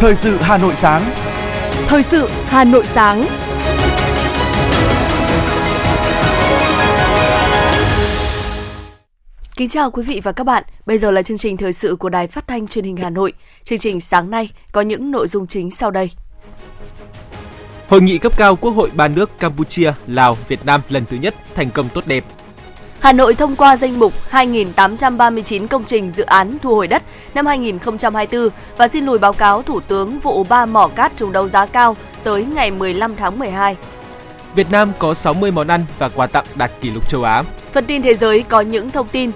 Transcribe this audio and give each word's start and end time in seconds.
Thời 0.00 0.14
sự 0.14 0.36
Hà 0.40 0.58
Nội 0.58 0.74
sáng. 0.74 1.10
Thời 1.86 2.02
sự 2.02 2.28
Hà 2.46 2.64
Nội 2.64 2.86
sáng. 2.86 3.26
Kính 9.56 9.68
chào 9.68 9.90
quý 9.90 10.02
vị 10.02 10.20
và 10.24 10.32
các 10.32 10.44
bạn. 10.44 10.64
Bây 10.86 10.98
giờ 10.98 11.10
là 11.10 11.22
chương 11.22 11.38
trình 11.38 11.56
thời 11.56 11.72
sự 11.72 11.96
của 11.96 12.08
Đài 12.08 12.26
Phát 12.26 12.48
thanh 12.48 12.66
Truyền 12.66 12.84
hình 12.84 12.96
Hà 12.96 13.10
Nội. 13.10 13.32
Chương 13.64 13.78
trình 13.78 14.00
sáng 14.00 14.30
nay 14.30 14.50
có 14.72 14.80
những 14.80 15.10
nội 15.10 15.28
dung 15.28 15.46
chính 15.46 15.70
sau 15.70 15.90
đây. 15.90 16.10
Hội 17.88 18.00
nghị 18.00 18.18
cấp 18.18 18.32
cao 18.36 18.56
Quốc 18.56 18.70
hội 18.70 18.90
ba 18.94 19.08
nước 19.08 19.38
Campuchia, 19.38 19.92
Lào, 20.06 20.36
Việt 20.48 20.66
Nam 20.66 20.80
lần 20.88 21.04
thứ 21.10 21.16
nhất 21.16 21.34
thành 21.54 21.70
công 21.70 21.88
tốt 21.94 22.06
đẹp. 22.06 22.24
Hà 23.00 23.12
Nội 23.12 23.34
thông 23.34 23.56
qua 23.56 23.76
danh 23.76 23.98
mục 23.98 24.12
2.839 24.30 25.66
công 25.66 25.84
trình 25.84 26.10
dự 26.10 26.22
án 26.22 26.58
thu 26.62 26.74
hồi 26.74 26.86
đất 26.86 27.02
năm 27.34 27.46
2024 27.46 28.48
và 28.76 28.88
xin 28.88 29.06
lùi 29.06 29.18
báo 29.18 29.32
cáo 29.32 29.62
Thủ 29.62 29.80
tướng 29.80 30.18
vụ 30.18 30.44
ba 30.44 30.66
mỏ 30.66 30.88
cát 30.88 31.16
trùng 31.16 31.32
đấu 31.32 31.48
giá 31.48 31.66
cao 31.66 31.96
tới 32.24 32.44
ngày 32.44 32.70
15 32.70 33.16
tháng 33.16 33.38
12. 33.38 33.76
Việt 34.54 34.70
Nam 34.70 34.92
có 34.98 35.14
60 35.14 35.50
món 35.50 35.68
ăn 35.68 35.84
và 35.98 36.08
quà 36.08 36.26
tặng 36.26 36.44
đạt 36.54 36.70
kỷ 36.80 36.90
lục 36.90 37.08
châu 37.08 37.22
Á. 37.22 37.42
Phần 37.72 37.84
tin 37.84 38.02
thế 38.02 38.14
giới 38.14 38.42
có 38.42 38.60
những 38.60 38.90
thông 38.90 39.08
tin. 39.08 39.30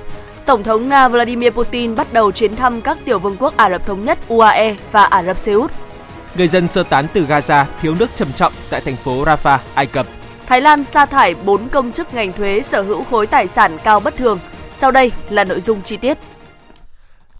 Tổng 0.46 0.62
thống 0.62 0.88
Nga 0.88 1.08
Vladimir 1.08 1.50
Putin 1.50 1.94
bắt 1.94 2.12
đầu 2.12 2.32
chuyến 2.32 2.56
thăm 2.56 2.80
các 2.80 2.98
tiểu 3.04 3.18
vương 3.18 3.36
quốc 3.38 3.56
Ả 3.56 3.70
Rập 3.70 3.86
Thống 3.86 4.04
Nhất 4.04 4.18
UAE 4.28 4.76
và 4.92 5.04
Ả 5.04 5.22
Rập 5.22 5.38
Xê 5.38 5.52
Út. 5.52 5.72
Người 6.36 6.48
dân 6.48 6.68
sơ 6.68 6.82
tán 6.82 7.06
từ 7.12 7.26
Gaza 7.26 7.64
thiếu 7.82 7.94
nước 7.98 8.10
trầm 8.14 8.32
trọng 8.32 8.52
tại 8.70 8.80
thành 8.80 8.96
phố 8.96 9.24
Rafah, 9.24 9.58
Ai 9.74 9.86
Cập. 9.86 10.06
Thái 10.46 10.60
Lan 10.60 10.84
sa 10.84 11.06
thải 11.06 11.34
4 11.34 11.68
công 11.68 11.92
chức 11.92 12.14
ngành 12.14 12.32
thuế 12.32 12.62
sở 12.62 12.82
hữu 12.82 13.04
khối 13.04 13.26
tài 13.26 13.48
sản 13.48 13.78
cao 13.84 14.00
bất 14.00 14.16
thường. 14.16 14.38
Sau 14.74 14.90
đây 14.90 15.12
là 15.30 15.44
nội 15.44 15.60
dung 15.60 15.82
chi 15.82 15.96
tiết. 15.96 16.18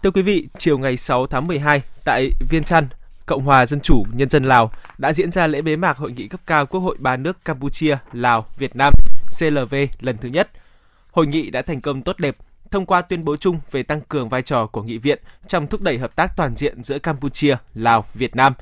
Thưa 0.03 0.11
quý 0.11 0.21
vị, 0.21 0.47
chiều 0.57 0.77
ngày 0.77 0.97
6 0.97 1.27
tháng 1.27 1.47
12 1.47 1.81
tại 2.05 2.31
Viên 2.49 2.63
Chăn, 2.63 2.87
Cộng 3.25 3.43
hòa 3.43 3.65
Dân 3.65 3.79
chủ 3.79 4.05
Nhân 4.13 4.29
dân 4.29 4.43
Lào 4.43 4.71
đã 4.97 5.13
diễn 5.13 5.31
ra 5.31 5.47
lễ 5.47 5.61
bế 5.61 5.75
mạc 5.75 5.97
hội 5.97 6.11
nghị 6.11 6.27
cấp 6.27 6.41
cao 6.45 6.65
Quốc 6.65 6.79
hội 6.79 6.95
ba 6.99 7.17
nước 7.17 7.45
Campuchia, 7.45 7.97
Lào, 8.11 8.45
Việt 8.57 8.75
Nam 8.75 8.93
CLV 9.39 9.75
lần 9.99 10.17
thứ 10.17 10.29
nhất. 10.29 10.49
Hội 11.11 11.27
nghị 11.27 11.49
đã 11.49 11.61
thành 11.61 11.81
công 11.81 12.01
tốt 12.01 12.19
đẹp, 12.19 12.37
thông 12.71 12.85
qua 12.85 13.01
tuyên 13.01 13.25
bố 13.25 13.37
chung 13.37 13.59
về 13.71 13.83
tăng 13.83 14.01
cường 14.01 14.29
vai 14.29 14.41
trò 14.41 14.65
của 14.65 14.83
nghị 14.83 14.97
viện 14.97 15.19
trong 15.47 15.67
thúc 15.67 15.81
đẩy 15.81 15.97
hợp 15.97 16.15
tác 16.15 16.37
toàn 16.37 16.55
diện 16.55 16.83
giữa 16.83 16.99
Campuchia, 16.99 17.55
Lào, 17.73 18.05
Việt 18.13 18.35
Nam. 18.35 18.53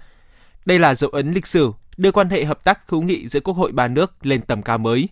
Đây 0.65 0.79
là 0.79 0.95
dấu 0.95 1.09
ấn 1.09 1.33
lịch 1.33 1.47
sử 1.47 1.71
đưa 2.01 2.11
quan 2.11 2.29
hệ 2.29 2.45
hợp 2.45 2.63
tác 2.63 2.89
hữu 2.89 3.01
nghị 3.01 3.27
giữa 3.27 3.39
Quốc 3.39 3.53
hội 3.53 3.71
ba 3.71 3.87
nước 3.87 4.25
lên 4.25 4.41
tầm 4.41 4.61
cao 4.61 4.77
mới. 4.77 5.09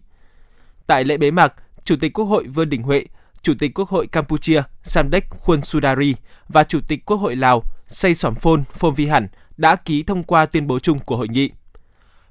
Tại 0.88 1.04
lễ 1.04 1.18
bế 1.18 1.32
mạc, 1.32 1.54
Chủ 1.84 1.96
tịch 2.00 2.14
Quốc 2.14 2.26
hội 2.26 2.44
Vương 2.48 2.70
Đình 2.70 2.84
Huệ, 2.84 3.06
Chủ 3.42 3.54
tịch 3.60 3.74
Quốc 3.74 3.90
hội 3.90 4.08
Campuchia 4.08 4.62
Samdech 4.84 5.30
Khuôn 5.30 5.62
Sudari 5.62 6.16
và 6.48 6.64
Chủ 6.64 6.80
tịch 6.88 7.06
Quốc 7.06 7.18
hội 7.18 7.36
Lào 7.36 7.64
Say 7.88 8.16
Sỏm 8.16 8.36
Phôn 8.36 8.64
Phôn 8.74 8.94
Vi 8.94 9.08
Hẳn 9.08 9.28
đã 9.58 9.76
ký 9.76 10.04
thông 10.04 10.24
qua 10.24 10.46
tuyên 10.46 10.68
bố 10.68 10.80
chung 10.80 11.00
của 11.00 11.18
hội 11.18 11.28
nghị. 11.28 11.50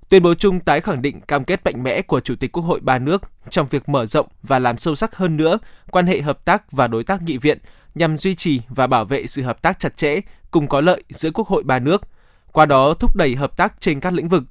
Tuyên 0.09 0.23
bố 0.23 0.35
chung 0.35 0.61
tái 0.61 0.81
khẳng 0.81 1.03
định 1.03 1.21
cam 1.21 1.45
kết 1.45 1.65
mạnh 1.65 1.83
mẽ 1.83 2.03
của 2.03 2.21
Chủ 2.21 2.35
tịch 2.37 2.53
Quốc 2.53 2.63
hội 2.63 2.81
ba 2.81 2.99
nước 2.99 3.23
trong 3.51 3.67
việc 3.67 3.89
mở 3.89 4.07
rộng 4.07 4.27
và 4.43 4.59
làm 4.59 4.79
sâu 4.79 4.95
sắc 4.95 5.17
hơn 5.17 5.37
nữa 5.37 5.59
quan 5.91 6.07
hệ 6.07 6.21
hợp 6.21 6.45
tác 6.45 6.73
và 6.73 6.89
đối 6.89 7.05
tác 7.05 7.23
nghị 7.23 7.37
viện 7.37 7.59
nhằm 7.95 8.19
duy 8.19 8.35
trì 8.35 8.61
và 8.69 8.87
bảo 8.87 9.05
vệ 9.05 9.27
sự 9.27 9.43
hợp 9.43 9.63
tác 9.63 9.79
chặt 9.79 9.97
chẽ 9.97 10.21
cùng 10.51 10.69
có 10.69 10.81
lợi 10.81 11.03
giữa 11.09 11.31
Quốc 11.31 11.49
hội 11.49 11.63
ba 11.63 11.79
nước– 11.79 12.03
qua 12.53 12.67
đó 12.67 12.95
thúc 12.95 13.17
đẩy 13.17 13.35
hợp 13.35 13.57
tác 13.57 13.81
trên 13.81 14.01
các 14.01 14.13
lĩnh 14.13 14.29
vực, 14.29 14.45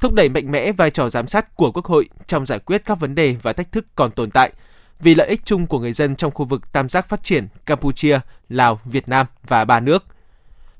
thúc 0.00 0.12
đẩy 0.12 0.28
mạnh 0.28 0.50
mẽ 0.50 0.72
vai 0.72 0.90
trò 0.90 1.10
giám 1.10 1.26
sát 1.26 1.56
của 1.56 1.72
Quốc 1.72 1.84
hội 1.84 2.08
trong 2.26 2.46
giải 2.46 2.58
quyết 2.58 2.82
các 2.84 3.00
vấn 3.00 3.14
đề 3.14 3.36
và 3.42 3.52
thách 3.52 3.72
thức 3.72 3.86
còn 3.94 4.10
tồn 4.10 4.30
tại 4.30 4.52
vì 5.00 5.14
lợi 5.14 5.28
ích 5.28 5.40
chung 5.44 5.66
của 5.66 5.78
người 5.78 5.92
dân 5.92 6.16
trong 6.16 6.32
khu 6.32 6.44
vực 6.44 6.72
tam 6.72 6.88
giác 6.88 7.08
phát 7.08 7.22
triển 7.22 7.48
Campuchia, 7.66 8.20
Lào, 8.48 8.80
Việt 8.84 9.08
Nam 9.08 9.26
và 9.48 9.64
ba 9.64 9.80
nước. 9.80 10.04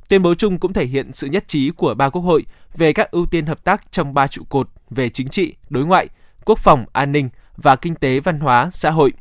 Tuyên 0.09 0.23
bố 0.23 0.35
chung 0.35 0.59
cũng 0.59 0.73
thể 0.73 0.87
hiện 0.87 1.13
sự 1.13 1.27
nhất 1.27 1.45
trí 1.49 1.71
của 1.71 1.95
ba 1.95 2.09
quốc 2.09 2.23
hội 2.23 2.47
về 2.75 2.93
các 2.93 3.11
ưu 3.11 3.27
tiên 3.27 3.47
hợp 3.47 3.65
tác 3.65 3.93
trong 3.93 4.15
ba 4.15 4.27
trụ 4.27 4.43
cột 4.49 4.69
về 4.91 5.09
chính 5.09 5.29
trị, 5.29 5.55
đối 5.71 5.85
ngoại, 5.85 6.09
quốc 6.45 6.59
phòng, 6.59 6.85
an 6.93 7.13
ninh 7.13 7.29
và 7.57 7.77
kinh 7.77 7.95
tế 7.95 8.21
văn 8.21 8.41
hóa, 8.41 8.71
xã 8.73 8.91
hội. 8.91 9.13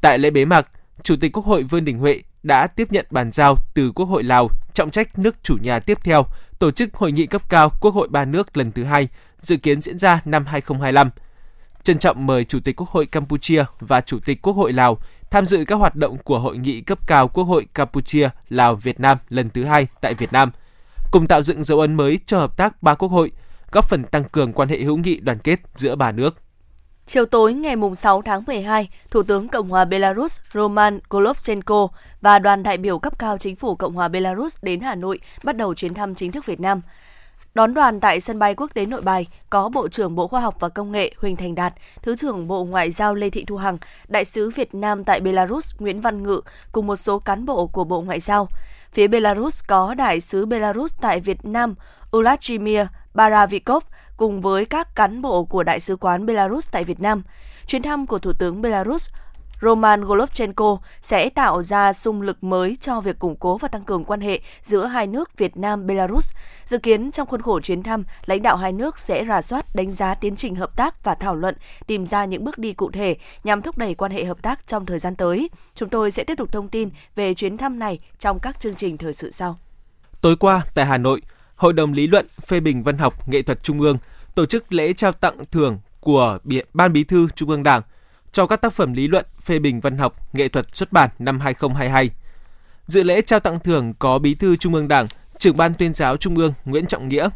Tại 0.00 0.18
lễ 0.18 0.30
bế 0.30 0.44
mạc, 0.44 0.70
Chủ 1.02 1.16
tịch 1.20 1.32
Quốc 1.32 1.46
hội 1.46 1.62
Vương 1.62 1.84
Đình 1.84 1.98
Huệ 1.98 2.22
đã 2.42 2.66
tiếp 2.66 2.88
nhận 2.90 3.06
bàn 3.10 3.30
giao 3.30 3.56
từ 3.74 3.92
Quốc 3.92 4.06
hội 4.06 4.24
Lào 4.24 4.48
trọng 4.74 4.90
trách 4.90 5.18
nước 5.18 5.36
chủ 5.42 5.56
nhà 5.62 5.78
tiếp 5.78 5.98
theo 6.04 6.26
tổ 6.58 6.70
chức 6.70 6.94
hội 6.94 7.12
nghị 7.12 7.26
cấp 7.26 7.42
cao 7.48 7.72
Quốc 7.80 7.94
hội 7.94 8.08
ba 8.08 8.24
nước 8.24 8.56
lần 8.56 8.72
thứ 8.72 8.84
hai, 8.84 9.08
dự 9.36 9.56
kiến 9.56 9.80
diễn 9.80 9.98
ra 9.98 10.22
năm 10.24 10.46
2025. 10.46 11.10
Trân 11.82 11.98
trọng 11.98 12.26
mời 12.26 12.44
Chủ 12.44 12.60
tịch 12.60 12.76
Quốc 12.76 12.88
hội 12.90 13.06
Campuchia 13.06 13.64
và 13.80 14.00
Chủ 14.00 14.18
tịch 14.24 14.42
Quốc 14.42 14.52
hội 14.52 14.72
Lào 14.72 14.98
tham 15.30 15.46
dự 15.46 15.64
các 15.66 15.74
hoạt 15.76 15.96
động 15.96 16.18
của 16.18 16.38
hội 16.38 16.58
nghị 16.58 16.80
cấp 16.80 16.98
cao 17.06 17.28
Quốc 17.28 17.44
hội 17.44 17.66
Campuchia, 17.74 18.28
Lào, 18.48 18.74
Việt 18.74 19.00
Nam 19.00 19.18
lần 19.28 19.48
thứ 19.48 19.64
hai 19.64 19.86
tại 20.00 20.14
Việt 20.14 20.32
Nam, 20.32 20.50
cùng 21.10 21.26
tạo 21.26 21.42
dựng 21.42 21.64
dấu 21.64 21.80
ấn 21.80 21.94
mới 21.94 22.18
cho 22.26 22.38
hợp 22.38 22.56
tác 22.56 22.82
ba 22.82 22.94
quốc 22.94 23.08
hội, 23.08 23.32
góp 23.72 23.84
phần 23.84 24.04
tăng 24.04 24.24
cường 24.24 24.52
quan 24.52 24.68
hệ 24.68 24.82
hữu 24.82 24.96
nghị 24.96 25.20
đoàn 25.20 25.38
kết 25.38 25.60
giữa 25.74 25.96
ba 25.96 26.12
nước. 26.12 26.36
Chiều 27.08 27.26
tối 27.26 27.54
ngày 27.54 27.76
6 27.94 28.22
tháng 28.22 28.42
12, 28.46 28.88
Thủ 29.10 29.22
tướng 29.22 29.48
Cộng 29.48 29.68
hòa 29.68 29.84
Belarus 29.84 30.40
Roman 30.54 30.98
Golovchenko 31.10 31.88
và 32.20 32.38
đoàn 32.38 32.62
đại 32.62 32.76
biểu 32.78 32.98
cấp 32.98 33.18
cao 33.18 33.38
chính 33.38 33.56
phủ 33.56 33.74
Cộng 33.74 33.94
hòa 33.94 34.08
Belarus 34.08 34.56
đến 34.62 34.80
Hà 34.80 34.94
Nội 34.94 35.18
bắt 35.42 35.56
đầu 35.56 35.74
chuyến 35.74 35.94
thăm 35.94 36.14
chính 36.14 36.32
thức 36.32 36.46
Việt 36.46 36.60
Nam. 36.60 36.80
Đón 37.54 37.74
đoàn 37.74 38.00
tại 38.00 38.20
sân 38.20 38.38
bay 38.38 38.54
quốc 38.54 38.74
tế 38.74 38.86
Nội 38.86 39.00
Bài 39.02 39.26
có 39.50 39.68
Bộ 39.68 39.88
trưởng 39.88 40.14
Bộ 40.14 40.28
Khoa 40.28 40.40
học 40.40 40.56
và 40.60 40.68
Công 40.68 40.92
nghệ 40.92 41.12
Huỳnh 41.16 41.36
Thành 41.36 41.54
Đạt, 41.54 41.74
Thứ 42.02 42.16
trưởng 42.16 42.48
Bộ 42.48 42.64
Ngoại 42.64 42.90
giao 42.90 43.14
Lê 43.14 43.30
Thị 43.30 43.44
Thu 43.44 43.56
Hằng, 43.56 43.78
Đại 44.08 44.24
sứ 44.24 44.50
Việt 44.50 44.74
Nam 44.74 45.04
tại 45.04 45.20
Belarus 45.20 45.74
Nguyễn 45.78 46.00
Văn 46.00 46.22
Ngự 46.22 46.40
cùng 46.72 46.86
một 46.86 46.96
số 46.96 47.18
cán 47.18 47.46
bộ 47.46 47.66
của 47.66 47.84
Bộ 47.84 48.00
Ngoại 48.00 48.20
giao. 48.20 48.48
Phía 48.92 49.06
Belarus 49.06 49.62
có 49.66 49.94
Đại 49.94 50.20
sứ 50.20 50.46
Belarus 50.46 50.94
tại 51.00 51.20
Việt 51.20 51.44
Nam 51.44 51.74
Ulachimir 52.16 52.86
Baravikov 53.14 53.84
cùng 54.18 54.40
với 54.40 54.64
các 54.64 54.94
cán 54.94 55.22
bộ 55.22 55.44
của 55.44 55.62
Đại 55.62 55.80
sứ 55.80 55.96
quán 55.96 56.26
Belarus 56.26 56.68
tại 56.70 56.84
Việt 56.84 57.00
Nam. 57.00 57.22
Chuyến 57.66 57.82
thăm 57.82 58.06
của 58.06 58.18
Thủ 58.18 58.32
tướng 58.38 58.62
Belarus 58.62 59.08
Roman 59.62 60.04
Golovchenko 60.04 60.78
sẽ 61.02 61.28
tạo 61.28 61.62
ra 61.62 61.92
sung 61.92 62.22
lực 62.22 62.44
mới 62.44 62.76
cho 62.80 63.00
việc 63.00 63.18
củng 63.18 63.36
cố 63.36 63.58
và 63.58 63.68
tăng 63.68 63.82
cường 63.82 64.04
quan 64.04 64.20
hệ 64.20 64.40
giữa 64.62 64.86
hai 64.86 65.06
nước 65.06 65.38
Việt 65.38 65.56
Nam 65.56 65.86
Belarus. 65.86 66.32
Dự 66.64 66.78
kiến 66.78 67.10
trong 67.10 67.26
khuôn 67.26 67.42
khổ 67.42 67.60
chuyến 67.60 67.82
thăm, 67.82 68.04
lãnh 68.26 68.42
đạo 68.42 68.56
hai 68.56 68.72
nước 68.72 68.98
sẽ 68.98 69.24
rà 69.28 69.42
soát, 69.42 69.74
đánh 69.74 69.90
giá 69.90 70.14
tiến 70.14 70.36
trình 70.36 70.54
hợp 70.54 70.76
tác 70.76 71.04
và 71.04 71.14
thảo 71.14 71.36
luận, 71.36 71.54
tìm 71.86 72.06
ra 72.06 72.24
những 72.24 72.44
bước 72.44 72.58
đi 72.58 72.72
cụ 72.72 72.90
thể 72.90 73.16
nhằm 73.44 73.62
thúc 73.62 73.78
đẩy 73.78 73.94
quan 73.94 74.12
hệ 74.12 74.24
hợp 74.24 74.42
tác 74.42 74.66
trong 74.66 74.86
thời 74.86 74.98
gian 74.98 75.16
tới. 75.16 75.50
Chúng 75.74 75.88
tôi 75.88 76.10
sẽ 76.10 76.24
tiếp 76.24 76.34
tục 76.34 76.52
thông 76.52 76.68
tin 76.68 76.88
về 77.14 77.34
chuyến 77.34 77.56
thăm 77.56 77.78
này 77.78 77.98
trong 78.18 78.38
các 78.38 78.60
chương 78.60 78.74
trình 78.74 78.96
thời 78.96 79.14
sự 79.14 79.30
sau. 79.30 79.58
Tối 80.20 80.36
qua 80.36 80.64
tại 80.74 80.86
Hà 80.86 80.98
Nội, 80.98 81.20
Hội 81.58 81.72
đồng 81.72 81.92
Lý 81.92 82.06
luận 82.06 82.26
phê 82.46 82.60
bình 82.60 82.82
văn 82.82 82.98
học 82.98 83.28
nghệ 83.28 83.42
thuật 83.42 83.62
Trung 83.62 83.80
ương 83.80 83.98
tổ 84.34 84.46
chức 84.46 84.72
lễ 84.72 84.92
trao 84.92 85.12
tặng 85.12 85.44
thưởng 85.50 85.78
của 86.00 86.38
Ban 86.74 86.92
Bí 86.92 87.04
thư 87.04 87.28
Trung 87.34 87.50
ương 87.50 87.62
Đảng 87.62 87.82
cho 88.32 88.46
các 88.46 88.60
tác 88.60 88.72
phẩm 88.72 88.92
lý 88.92 89.08
luận 89.08 89.26
phê 89.42 89.58
bình 89.58 89.80
văn 89.80 89.98
học 89.98 90.34
nghệ 90.34 90.48
thuật 90.48 90.76
xuất 90.76 90.92
bản 90.92 91.10
năm 91.18 91.40
2022. 91.40 92.10
Dự 92.86 93.02
lễ 93.02 93.22
trao 93.22 93.40
tặng 93.40 93.58
thưởng 93.60 93.94
có 93.98 94.18
Bí 94.18 94.34
thư 94.34 94.56
Trung 94.56 94.74
ương 94.74 94.88
Đảng, 94.88 95.08
trưởng 95.38 95.56
ban 95.56 95.74
tuyên 95.74 95.94
giáo 95.94 96.16
Trung 96.16 96.36
ương 96.36 96.52
Nguyễn 96.64 96.86
Trọng 96.86 97.08
Nghĩa. 97.08 97.28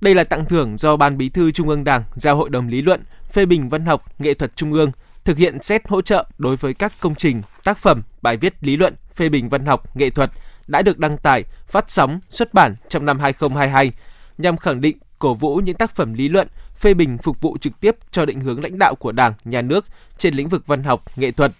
Đây 0.00 0.14
là 0.14 0.24
tặng 0.24 0.44
thưởng 0.44 0.76
do 0.76 0.96
Ban 0.96 1.18
Bí 1.18 1.28
thư 1.28 1.50
Trung 1.50 1.68
ương 1.68 1.84
Đảng 1.84 2.02
giao 2.14 2.36
Hội 2.36 2.50
đồng 2.50 2.68
Lý 2.68 2.82
luận 2.82 3.02
phê 3.32 3.46
bình 3.46 3.68
văn 3.68 3.86
học 3.86 4.02
nghệ 4.18 4.34
thuật 4.34 4.56
Trung 4.56 4.72
ương 4.72 4.92
thực 5.24 5.38
hiện 5.38 5.62
xét 5.62 5.88
hỗ 5.88 6.02
trợ 6.02 6.26
đối 6.38 6.56
với 6.56 6.74
các 6.74 6.92
công 7.00 7.14
trình, 7.14 7.42
tác 7.64 7.78
phẩm, 7.78 8.02
bài 8.22 8.36
viết 8.36 8.54
lý 8.60 8.76
luận 8.76 8.94
phê 9.14 9.28
bình 9.28 9.48
văn 9.48 9.66
học 9.66 9.96
nghệ 9.96 10.10
thuật 10.10 10.30
đã 10.70 10.82
được 10.82 10.98
đăng 10.98 11.18
tải, 11.18 11.44
phát 11.68 11.90
sóng, 11.90 12.20
xuất 12.30 12.54
bản 12.54 12.74
trong 12.88 13.04
năm 13.04 13.20
2022 13.20 13.92
nhằm 14.38 14.56
khẳng 14.56 14.80
định, 14.80 14.98
cổ 15.18 15.34
vũ 15.34 15.56
những 15.56 15.76
tác 15.76 15.94
phẩm 15.94 16.14
lý 16.14 16.28
luận, 16.28 16.48
phê 16.76 16.94
bình 16.94 17.18
phục 17.18 17.40
vụ 17.40 17.58
trực 17.60 17.80
tiếp 17.80 17.96
cho 18.10 18.26
định 18.26 18.40
hướng 18.40 18.62
lãnh 18.62 18.78
đạo 18.78 18.94
của 18.94 19.12
Đảng, 19.12 19.32
Nhà 19.44 19.62
nước 19.62 19.84
trên 20.18 20.34
lĩnh 20.34 20.48
vực 20.48 20.66
văn 20.66 20.82
học, 20.82 21.18
nghệ 21.18 21.30
thuật. 21.30 21.52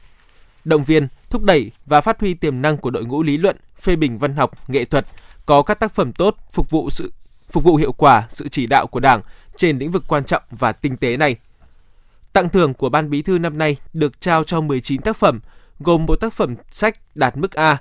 Động 0.64 0.84
viên, 0.84 1.08
thúc 1.30 1.42
đẩy 1.42 1.70
và 1.86 2.00
phát 2.00 2.20
huy 2.20 2.34
tiềm 2.34 2.62
năng 2.62 2.76
của 2.76 2.90
đội 2.90 3.04
ngũ 3.04 3.22
lý 3.22 3.38
luận, 3.38 3.56
phê 3.80 3.96
bình 3.96 4.18
văn 4.18 4.36
học, 4.36 4.70
nghệ 4.70 4.84
thuật 4.84 5.06
có 5.46 5.62
các 5.62 5.78
tác 5.78 5.92
phẩm 5.92 6.12
tốt 6.12 6.36
phục 6.52 6.70
vụ 6.70 6.90
sự 6.90 7.12
phục 7.50 7.64
vụ 7.64 7.76
hiệu 7.76 7.92
quả 7.92 8.26
sự 8.28 8.48
chỉ 8.48 8.66
đạo 8.66 8.86
của 8.86 9.00
Đảng 9.00 9.22
trên 9.56 9.78
lĩnh 9.78 9.90
vực 9.90 10.04
quan 10.08 10.24
trọng 10.24 10.42
và 10.50 10.72
tinh 10.72 10.96
tế 10.96 11.16
này. 11.16 11.36
Tặng 12.32 12.48
thưởng 12.48 12.74
của 12.74 12.88
Ban 12.88 13.10
Bí 13.10 13.22
thư 13.22 13.38
năm 13.38 13.58
nay 13.58 13.76
được 13.92 14.20
trao 14.20 14.44
cho 14.44 14.60
19 14.60 15.02
tác 15.02 15.16
phẩm, 15.16 15.40
gồm 15.80 16.06
một 16.06 16.16
tác 16.16 16.32
phẩm 16.32 16.54
sách 16.70 17.00
đạt 17.14 17.36
mức 17.36 17.52
A, 17.52 17.78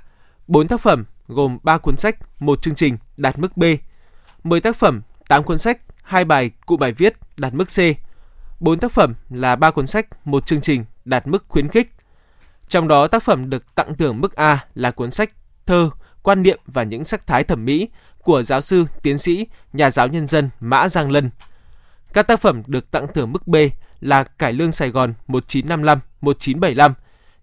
4 0.48 0.68
tác 0.68 0.80
phẩm 0.80 1.04
gồm 1.30 1.58
3 1.62 1.78
cuốn 1.78 1.96
sách, 1.96 2.16
một 2.40 2.62
chương 2.62 2.74
trình 2.74 2.98
đạt 3.16 3.38
mức 3.38 3.56
B, 3.56 3.64
10 4.44 4.60
tác 4.60 4.76
phẩm, 4.76 5.02
8 5.28 5.44
cuốn 5.44 5.58
sách, 5.58 5.80
2 6.02 6.24
bài 6.24 6.50
cụ 6.66 6.76
bài 6.76 6.92
viết 6.92 7.14
đạt 7.36 7.54
mức 7.54 7.64
C, 7.64 7.78
4 8.60 8.78
tác 8.78 8.92
phẩm 8.92 9.14
là 9.30 9.56
3 9.56 9.70
cuốn 9.70 9.86
sách, 9.86 10.26
một 10.26 10.46
chương 10.46 10.60
trình 10.60 10.84
đạt 11.04 11.26
mức 11.26 11.44
khuyến 11.48 11.68
khích. 11.68 11.92
Trong 12.68 12.88
đó 12.88 13.06
tác 13.06 13.22
phẩm 13.22 13.50
được 13.50 13.74
tặng 13.74 13.96
thưởng 13.96 14.20
mức 14.20 14.36
A 14.36 14.64
là 14.74 14.90
cuốn 14.90 15.10
sách 15.10 15.30
Thơ, 15.66 15.90
quan 16.22 16.42
niệm 16.42 16.60
và 16.66 16.82
những 16.82 17.04
sắc 17.04 17.26
thái 17.26 17.44
thẩm 17.44 17.64
mỹ 17.64 17.88
của 18.18 18.42
giáo 18.42 18.60
sư, 18.60 18.84
tiến 19.02 19.18
sĩ, 19.18 19.46
nhà 19.72 19.90
giáo 19.90 20.08
nhân 20.08 20.26
dân 20.26 20.50
Mã 20.60 20.88
Giang 20.88 21.10
Lân. 21.10 21.30
Các 22.12 22.26
tác 22.26 22.40
phẩm 22.40 22.62
được 22.66 22.90
tặng 22.90 23.06
thưởng 23.14 23.32
mức 23.32 23.46
B 23.46 23.56
là 24.00 24.24
Cải 24.24 24.52
lương 24.52 24.72
Sài 24.72 24.90
Gòn 24.90 25.14
1955-1975, 25.28 26.92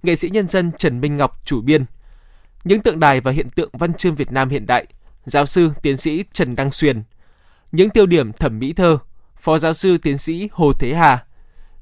nghệ 0.04 0.16
sĩ 0.16 0.30
nhân 0.30 0.48
dân 0.48 0.72
Trần 0.78 1.02
Minh 1.02 1.18
Ngọc 1.18 1.42
chủ 1.46 1.62
biên. 1.62 1.86
Những 2.68 2.82
tượng 2.82 3.00
đài 3.00 3.22
và 3.22 3.32
hiện 3.32 3.50
tượng 3.50 3.70
văn 3.74 3.94
chương 3.94 4.16
Việt 4.16 4.32
Nam 4.32 4.50
hiện 4.50 4.66
đại 4.66 4.86
giáo 5.26 5.46
sư 5.46 5.72
tiến 5.82 5.98
sĩ 5.98 6.24
Trần 6.34 6.56
Đăng 6.56 6.72
Xuyên, 6.72 7.04
Những 7.72 7.90
tiêu 7.90 8.06
điểm 8.06 8.34
thẩm 8.34 8.60
mỹ 8.60 8.74
thơ, 8.74 8.98
Phó 9.40 9.58
giáo 9.58 9.74
sư 9.74 9.98
tiến 9.98 10.18
sĩ 10.18 10.50
Hồ 10.52 10.74
Thế 10.74 10.94
Hà. 10.94 11.26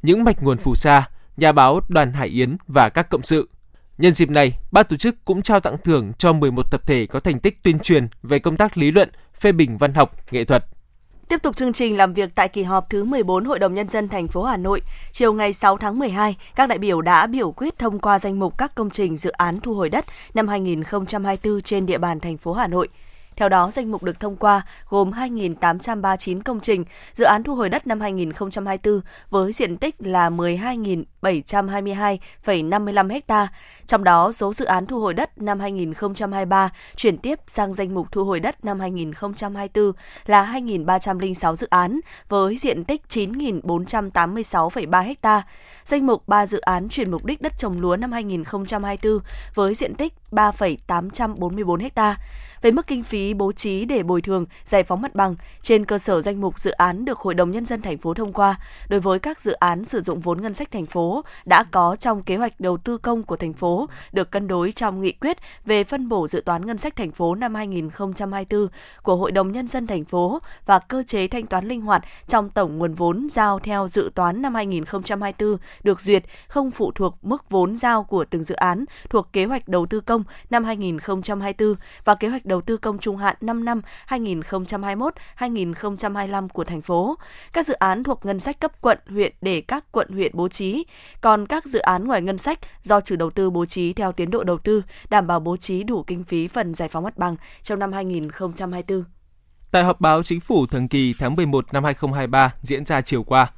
Những 0.02 0.24
mạch 0.24 0.44
nguồn 0.44 0.58
phù 0.58 0.76
sa, 0.76 1.10
nhà 1.38 1.52
báo 1.52 1.80
Đoàn 1.90 2.14
Hải 2.14 2.28
Yến 2.28 2.58
và 2.68 2.90
các 2.90 3.10
cộng 3.10 3.24
sự. 3.24 3.50
Nhân 3.98 4.14
dịp 4.14 4.30
này, 4.30 4.58
ban 4.72 4.86
tổ 4.90 4.98
chức 4.98 5.26
cũng 5.26 5.42
trao 5.42 5.60
tặng 5.60 5.78
thưởng 5.84 6.14
cho 6.18 6.34
11 6.34 6.72
tập 6.72 6.82
thể 6.88 7.06
có 7.06 7.20
thành 7.20 7.40
tích 7.40 7.64
tuyên 7.64 7.80
truyền 7.80 8.08
về 8.24 8.40
công 8.40 8.58
tác 8.58 8.78
lý 8.78 8.92
luận, 8.92 9.10
phê 9.40 9.52
bình 9.52 9.78
văn 9.78 9.94
học, 9.94 10.16
nghệ 10.32 10.46
thuật. 10.46 10.66
Tiếp 11.28 11.42
tục 11.42 11.56
chương 11.56 11.74
trình 11.74 11.98
làm 11.98 12.14
việc 12.14 12.30
tại 12.36 12.50
kỳ 12.50 12.64
họp 12.64 12.90
thứ 12.90 13.04
14 13.04 13.46
Hội 13.46 13.60
đồng 13.60 13.74
Nhân 13.74 13.90
dân 13.90 14.08
thành 14.08 14.28
phố 14.28 14.44
Hà 14.44 14.58
Nội, 14.58 14.82
chiều 15.12 15.34
ngày 15.34 15.54
6 15.54 15.78
tháng 15.78 16.00
12, 16.00 16.36
các 16.56 16.70
đại 16.70 16.78
biểu 16.78 17.02
đã 17.02 17.28
biểu 17.28 17.52
quyết 17.52 17.80
thông 17.80 18.00
qua 18.00 18.20
danh 18.20 18.40
mục 18.40 18.58
các 18.58 18.76
công 18.76 18.90
trình 18.90 19.18
dự 19.18 19.30
án 19.30 19.60
thu 19.60 19.74
hồi 19.74 19.90
đất 19.90 20.06
năm 20.34 20.48
2024 20.48 21.62
trên 21.62 21.86
địa 21.86 21.98
bàn 21.98 22.20
thành 22.20 22.38
phố 22.38 22.54
Hà 22.54 22.68
Nội. 22.68 22.88
Theo 23.36 23.50
đó, 23.50 23.72
danh 23.72 23.92
mục 23.92 24.04
được 24.04 24.20
thông 24.20 24.36
qua 24.36 24.62
gồm 24.90 25.12
2.839 25.12 26.42
công 26.42 26.60
trình, 26.60 26.84
dự 27.14 27.26
án 27.26 27.44
thu 27.44 27.56
hồi 27.56 27.70
đất 27.70 27.88
năm 27.88 28.00
2024 28.02 29.02
với 29.30 29.52
diện 29.52 29.78
tích 29.78 29.96
là 30.00 30.30
722,55 31.26 33.20
ha. 33.28 33.48
Trong 33.88 34.04
đó, 34.04 34.32
số 34.32 34.54
dự 34.54 34.66
án 34.66 34.86
thu 34.86 35.00
hồi 35.00 35.14
đất 35.14 35.42
năm 35.42 35.60
2023 35.60 36.70
chuyển 36.96 37.18
tiếp 37.18 37.40
sang 37.48 37.74
danh 37.74 37.94
mục 37.94 38.12
thu 38.12 38.24
hồi 38.24 38.40
đất 38.40 38.66
năm 38.66 38.80
2024 38.80 39.92
là 40.26 40.52
2.306 40.54 41.56
dự 41.56 41.68
án 41.70 42.00
với 42.30 42.58
diện 42.58 42.84
tích 42.84 43.02
9.486,3 43.10 45.16
ha. 45.24 45.44
Danh 45.86 46.06
mục 46.06 46.28
3 46.28 46.46
dự 46.46 46.60
án 46.60 46.90
chuyển 46.90 47.12
mục 47.12 47.26
đích 47.26 47.42
đất 47.42 47.54
trồng 47.58 47.82
lúa 47.82 47.96
năm 47.96 48.12
2024 48.12 49.20
với 49.56 49.74
diện 49.74 49.96
tích 49.96 50.14
3,844 50.32 51.80
ha 51.96 52.16
về 52.66 52.72
mức 52.72 52.88
kinh 52.88 53.04
phí 53.04 53.34
bố 53.34 53.52
trí 53.52 53.86
để 53.86 54.04
bồi 54.04 54.22
thường, 54.22 54.46
giải 54.66 54.84
phóng 54.84 55.02
mặt 55.02 55.16
bằng 55.16 55.36
trên 55.62 55.86
cơ 55.86 55.98
sở 55.98 56.22
danh 56.22 56.42
mục 56.42 56.60
dự 56.60 56.72
án 56.72 57.06
được 57.06 57.20
Hội 57.20 57.34
đồng 57.34 57.52
nhân 57.52 57.66
dân 57.66 57.82
thành 57.82 57.98
phố 57.98 58.14
thông 58.14 58.34
qua 58.34 58.60
đối 58.90 59.00
với 59.00 59.20
các 59.20 59.42
dự 59.42 59.52
án 59.52 59.86
sử 59.86 60.02
dụng 60.02 60.20
vốn 60.20 60.42
ngân 60.42 60.54
sách 60.54 60.72
thành 60.72 60.86
phố 60.86 61.15
đã 61.46 61.64
có 61.72 61.96
trong 62.00 62.24
kế 62.24 62.36
hoạch 62.36 62.60
đầu 62.60 62.78
tư 62.78 62.98
công 62.98 63.24
của 63.24 63.36
thành 63.36 63.54
phố 63.54 63.90
được 64.12 64.32
cân 64.32 64.48
đối 64.48 64.72
trong 64.72 65.02
nghị 65.02 65.12
quyết 65.12 65.38
về 65.66 65.84
phân 65.84 66.10
bổ 66.10 66.28
dự 66.28 66.42
toán 66.46 66.66
ngân 66.66 66.78
sách 66.78 66.96
thành 66.96 67.12
phố 67.12 67.36
năm 67.36 67.56
2024 67.56 68.68
của 69.04 69.16
Hội 69.16 69.32
đồng 69.32 69.52
nhân 69.52 69.68
dân 69.68 69.88
thành 69.88 70.06
phố 70.06 70.40
và 70.66 70.80
cơ 70.80 71.04
chế 71.08 71.28
thanh 71.28 71.46
toán 71.46 71.68
linh 71.68 71.82
hoạt 71.82 72.04
trong 72.28 72.50
tổng 72.50 72.78
nguồn 72.78 72.94
vốn 72.94 73.28
giao 73.30 73.60
theo 73.60 73.88
dự 73.88 74.12
toán 74.16 74.42
năm 74.42 74.56
2024 74.56 75.58
được 75.84 76.02
duyệt 76.02 76.24
không 76.48 76.72
phụ 76.72 76.92
thuộc 76.92 77.18
mức 77.22 77.50
vốn 77.50 77.78
giao 77.78 78.04
của 78.04 78.26
từng 78.26 78.44
dự 78.44 78.56
án 78.56 78.86
thuộc 79.10 79.34
kế 79.34 79.46
hoạch 79.46 79.68
đầu 79.68 79.86
tư 79.86 80.00
công 80.00 80.24
năm 80.50 80.64
2024 80.64 81.76
và 82.06 82.16
kế 82.16 82.28
hoạch 82.28 82.46
đầu 82.46 82.62
tư 82.62 82.78
công 82.78 82.98
trung 82.98 83.18
hạn 83.18 83.36
5 83.42 83.66
năm 83.66 83.82
2021-2025 84.08 86.48
của 86.48 86.64
thành 86.64 86.82
phố. 86.82 87.18
Các 87.54 87.68
dự 87.68 87.74
án 87.74 88.04
thuộc 88.04 88.26
ngân 88.26 88.40
sách 88.40 88.60
cấp 88.60 88.82
quận, 88.82 89.00
huyện 89.08 89.34
để 89.42 89.62
các 89.62 89.92
quận 89.92 90.10
huyện 90.10 90.32
bố 90.36 90.48
trí, 90.48 90.86
còn 91.22 91.48
các 91.48 91.66
dự 91.66 91.80
án 91.80 92.08
ngoài 92.08 92.22
ngân 92.22 92.38
sách 92.38 92.60
do 92.84 93.02
chủ 93.02 93.16
đầu 93.16 93.30
tư 93.30 93.50
bố 93.50 93.66
trí 93.66 93.94
theo 93.94 94.12
tiến 94.12 94.32
độ 94.32 94.44
đầu 94.44 94.58
tư, 94.58 94.84
đảm 95.10 95.28
bảo 95.28 95.40
bố 95.40 95.58
trí 95.58 95.84
đủ 95.84 96.04
kinh 96.04 96.24
phí 96.24 96.48
phần 96.48 96.74
giải 96.74 96.90
phóng 96.90 97.04
mặt 97.04 97.18
bằng 97.18 97.36
trong 97.62 97.80
năm 97.80 97.92
2024. 97.92 99.04
Tại 99.72 99.84
họp 99.84 100.02
báo 100.02 100.24
chính 100.24 100.40
phủ 100.40 100.66
thường 100.68 100.88
kỳ 100.88 101.14
tháng 101.20 101.36
11 101.36 101.74
năm 101.74 101.84
2023 101.84 102.54
diễn 102.62 102.86
ra 102.86 103.02
chiều 103.02 103.24
qua, 103.24 103.52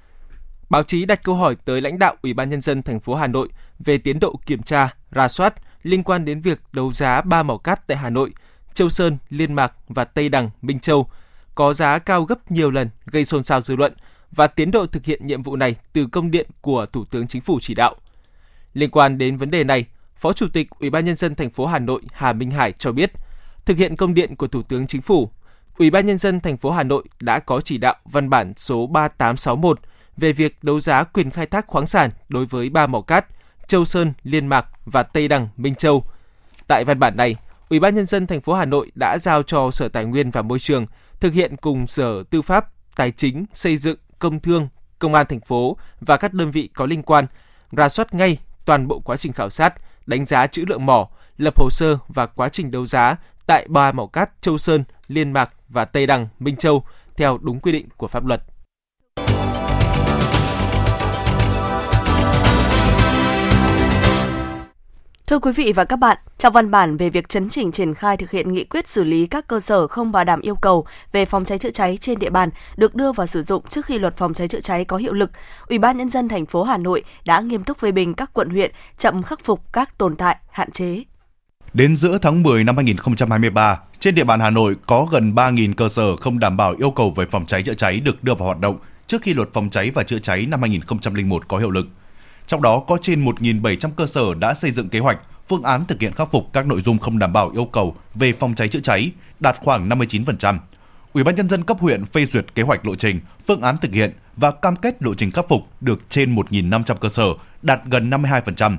báo 0.69 0.83
chí 0.83 1.05
đặt 1.05 1.23
câu 1.23 1.35
hỏi 1.35 1.55
tới 1.65 1.81
lãnh 1.81 1.99
đạo 1.99 2.15
Ủy 2.21 2.33
ban 2.33 2.49
nhân 2.49 2.61
dân 2.61 2.83
thành 2.83 2.99
phố 2.99 3.15
Hà 3.15 3.27
Nội 3.27 3.49
về 3.79 3.97
tiến 3.97 4.19
độ 4.19 4.39
kiểm 4.45 4.63
tra, 4.63 4.93
rà 5.15 5.27
soát 5.27 5.53
liên 5.83 6.03
quan 6.03 6.25
đến 6.25 6.41
việc 6.41 6.59
đấu 6.73 6.91
giá 6.91 7.21
ba 7.21 7.43
mỏ 7.43 7.57
cát 7.57 7.87
tại 7.87 7.97
Hà 7.97 8.09
Nội 8.09 8.33
Châu 8.73 8.89
Sơn, 8.89 9.17
Liên 9.29 9.53
Mạc 9.53 9.73
và 9.87 10.05
Tây 10.05 10.29
Đằng, 10.29 10.49
Minh 10.61 10.79
Châu 10.79 11.09
có 11.55 11.73
giá 11.73 11.99
cao 11.99 12.23
gấp 12.23 12.51
nhiều 12.51 12.71
lần 12.71 12.89
gây 13.05 13.25
xôn 13.25 13.43
xao 13.43 13.61
dư 13.61 13.75
luận 13.75 13.93
và 14.31 14.47
tiến 14.47 14.71
độ 14.71 14.87
thực 14.87 15.05
hiện 15.05 15.25
nhiệm 15.25 15.41
vụ 15.41 15.55
này 15.55 15.75
từ 15.93 16.07
công 16.07 16.31
điện 16.31 16.47
của 16.61 16.85
Thủ 16.85 17.05
tướng 17.05 17.27
Chính 17.27 17.41
phủ 17.41 17.59
chỉ 17.61 17.73
đạo. 17.73 17.95
Liên 18.73 18.89
quan 18.89 19.17
đến 19.17 19.37
vấn 19.37 19.51
đề 19.51 19.63
này, 19.63 19.85
Phó 20.15 20.33
Chủ 20.33 20.47
tịch 20.53 20.69
Ủy 20.79 20.89
ban 20.89 21.05
nhân 21.05 21.15
dân 21.15 21.35
thành 21.35 21.49
phố 21.49 21.65
Hà 21.65 21.79
Nội 21.79 22.01
Hà 22.11 22.33
Minh 22.33 22.51
Hải 22.51 22.71
cho 22.71 22.91
biết, 22.91 23.11
thực 23.65 23.77
hiện 23.77 23.95
công 23.95 24.13
điện 24.13 24.35
của 24.35 24.47
Thủ 24.47 24.61
tướng 24.61 24.87
Chính 24.87 25.01
phủ, 25.01 25.29
Ủy 25.77 25.89
ban 25.89 26.05
nhân 26.05 26.17
dân 26.17 26.39
thành 26.39 26.57
phố 26.57 26.71
Hà 26.71 26.83
Nội 26.83 27.03
đã 27.19 27.39
có 27.39 27.61
chỉ 27.61 27.77
đạo 27.77 27.95
văn 28.05 28.29
bản 28.29 28.53
số 28.55 28.87
3861 28.87 29.79
về 30.17 30.33
việc 30.33 30.63
đấu 30.63 30.79
giá 30.79 31.03
quyền 31.03 31.31
khai 31.31 31.45
thác 31.45 31.67
khoáng 31.67 31.87
sản 31.87 32.09
đối 32.29 32.45
với 32.45 32.69
ba 32.69 32.87
mỏ 32.87 33.01
cát 33.01 33.25
Châu 33.67 33.85
Sơn, 33.85 34.13
Liên 34.23 34.47
Mạc 34.47 34.65
và 34.85 35.03
Tây 35.03 35.27
Đằng, 35.27 35.47
Minh 35.57 35.75
Châu. 35.75 36.03
Tại 36.67 36.85
văn 36.85 36.99
bản 36.99 37.17
này, 37.17 37.35
Ủy 37.69 37.79
ban 37.79 37.95
nhân 37.95 38.05
dân 38.05 38.27
thành 38.27 38.41
phố 38.41 38.53
Hà 38.53 38.65
Nội 38.65 38.91
đã 38.95 39.17
giao 39.17 39.43
cho 39.43 39.71
Sở 39.71 39.89
Tài 39.89 40.05
nguyên 40.05 40.31
và 40.31 40.41
Môi 40.41 40.59
trường 40.59 40.85
thực 41.19 41.33
hiện 41.33 41.57
cùng 41.57 41.87
Sở 41.87 42.23
Tư 42.29 42.41
pháp, 42.41 42.71
Tài 42.95 43.11
chính, 43.11 43.45
Xây 43.53 43.77
dựng, 43.77 43.97
Công 44.19 44.39
thương, 44.39 44.67
Công 44.99 45.13
an 45.13 45.25
thành 45.29 45.41
phố 45.41 45.77
và 45.99 46.17
các 46.17 46.33
đơn 46.33 46.51
vị 46.51 46.69
có 46.73 46.85
liên 46.85 47.03
quan 47.03 47.25
ra 47.71 47.89
soát 47.89 48.13
ngay 48.13 48.37
toàn 48.65 48.87
bộ 48.87 48.99
quá 48.99 49.17
trình 49.17 49.33
khảo 49.33 49.49
sát, 49.49 49.73
đánh 50.05 50.25
giá 50.25 50.47
trữ 50.47 50.65
lượng 50.67 50.85
mỏ, 50.85 51.09
lập 51.37 51.59
hồ 51.59 51.69
sơ 51.71 51.97
và 52.07 52.25
quá 52.25 52.49
trình 52.49 52.71
đấu 52.71 52.85
giá 52.85 53.15
tại 53.45 53.67
ba 53.69 53.91
mỏ 53.91 54.05
cát 54.05 54.41
Châu 54.41 54.57
Sơn, 54.57 54.83
Liên 55.07 55.31
Mạc 55.31 55.53
và 55.69 55.85
Tây 55.85 56.07
Đằng, 56.07 56.27
Minh 56.39 56.55
Châu 56.55 56.83
theo 57.17 57.37
đúng 57.41 57.59
quy 57.59 57.71
định 57.71 57.89
của 57.97 58.07
pháp 58.07 58.25
luật. 58.25 58.43
Thưa 65.27 65.39
quý 65.39 65.51
vị 65.51 65.73
và 65.75 65.85
các 65.85 65.99
bạn, 65.99 66.17
trong 66.37 66.53
văn 66.53 66.71
bản 66.71 66.97
về 66.97 67.09
việc 67.09 67.29
chấn 67.29 67.49
chỉnh 67.49 67.71
triển 67.71 67.93
khai 67.93 68.17
thực 68.17 68.31
hiện 68.31 68.53
nghị 68.53 68.63
quyết 68.63 68.87
xử 68.87 69.03
lý 69.03 69.27
các 69.27 69.47
cơ 69.47 69.59
sở 69.59 69.87
không 69.87 70.11
bảo 70.11 70.23
đảm 70.23 70.41
yêu 70.41 70.55
cầu 70.55 70.85
về 71.11 71.25
phòng 71.25 71.45
cháy 71.45 71.57
chữa 71.57 71.69
cháy 71.69 71.97
trên 72.01 72.19
địa 72.19 72.29
bàn 72.29 72.49
được 72.77 72.95
đưa 72.95 73.11
vào 73.11 73.27
sử 73.27 73.43
dụng 73.43 73.63
trước 73.69 73.85
khi 73.85 73.99
luật 73.99 74.17
phòng 74.17 74.33
cháy 74.33 74.47
chữa 74.47 74.59
cháy 74.59 74.85
có 74.85 74.97
hiệu 74.97 75.13
lực, 75.13 75.31
Ủy 75.67 75.79
ban 75.79 75.97
nhân 75.97 76.09
dân 76.09 76.27
thành 76.27 76.45
phố 76.45 76.63
Hà 76.63 76.77
Nội 76.77 77.03
đã 77.25 77.39
nghiêm 77.39 77.63
túc 77.63 77.77
phê 77.77 77.91
bình 77.91 78.13
các 78.13 78.33
quận 78.33 78.49
huyện 78.49 78.71
chậm 78.97 79.23
khắc 79.23 79.39
phục 79.43 79.73
các 79.73 79.97
tồn 79.97 80.15
tại, 80.15 80.37
hạn 80.51 80.71
chế. 80.71 81.03
Đến 81.73 81.95
giữa 81.95 82.17
tháng 82.21 82.43
10 82.43 82.63
năm 82.63 82.75
2023, 82.75 83.79
trên 83.99 84.15
địa 84.15 84.23
bàn 84.23 84.39
Hà 84.39 84.49
Nội 84.49 84.75
có 84.87 85.07
gần 85.11 85.35
3.000 85.35 85.73
cơ 85.73 85.89
sở 85.89 86.15
không 86.15 86.39
đảm 86.39 86.57
bảo 86.57 86.75
yêu 86.79 86.91
cầu 86.91 87.13
về 87.15 87.25
phòng 87.31 87.45
cháy 87.45 87.63
chữa 87.63 87.73
cháy 87.73 87.99
được 87.99 88.23
đưa 88.23 88.33
vào 88.33 88.45
hoạt 88.45 88.59
động 88.59 88.77
trước 89.07 89.21
khi 89.21 89.33
luật 89.33 89.49
phòng 89.53 89.69
cháy 89.69 89.91
và 89.93 90.03
chữa 90.03 90.19
cháy 90.19 90.45
năm 90.49 90.61
2001 90.61 91.47
có 91.47 91.57
hiệu 91.57 91.71
lực. 91.71 91.87
Trong 92.47 92.61
đó 92.61 92.79
có 92.79 92.97
trên 93.01 93.25
1.700 93.25 93.89
cơ 93.91 94.05
sở 94.05 94.33
đã 94.33 94.53
xây 94.53 94.71
dựng 94.71 94.89
kế 94.89 94.99
hoạch, 94.99 95.19
phương 95.49 95.63
án 95.63 95.85
thực 95.85 96.01
hiện 96.01 96.13
khắc 96.13 96.31
phục 96.31 96.53
các 96.53 96.65
nội 96.65 96.81
dung 96.81 96.97
không 96.97 97.19
đảm 97.19 97.33
bảo 97.33 97.49
yêu 97.49 97.65
cầu 97.65 97.95
về 98.15 98.33
phòng 98.33 98.55
cháy 98.55 98.67
chữa 98.67 98.79
cháy, 98.79 99.11
đạt 99.39 99.57
khoảng 99.59 99.89
59%. 99.89 100.59
Ủy 101.13 101.23
ban 101.23 101.35
nhân 101.35 101.49
dân 101.49 101.63
cấp 101.63 101.77
huyện 101.79 102.05
phê 102.05 102.25
duyệt 102.25 102.55
kế 102.55 102.63
hoạch 102.63 102.85
lộ 102.85 102.95
trình, 102.95 103.19
phương 103.47 103.61
án 103.61 103.77
thực 103.77 103.93
hiện 103.93 104.13
và 104.35 104.51
cam 104.51 104.75
kết 104.75 105.03
lộ 105.03 105.13
trình 105.13 105.31
khắc 105.31 105.47
phục 105.47 105.61
được 105.81 106.09
trên 106.09 106.35
1.500 106.35 106.95
cơ 106.95 107.09
sở, 107.09 107.25
đạt 107.61 107.79
gần 107.85 108.09
52%. 108.09 108.77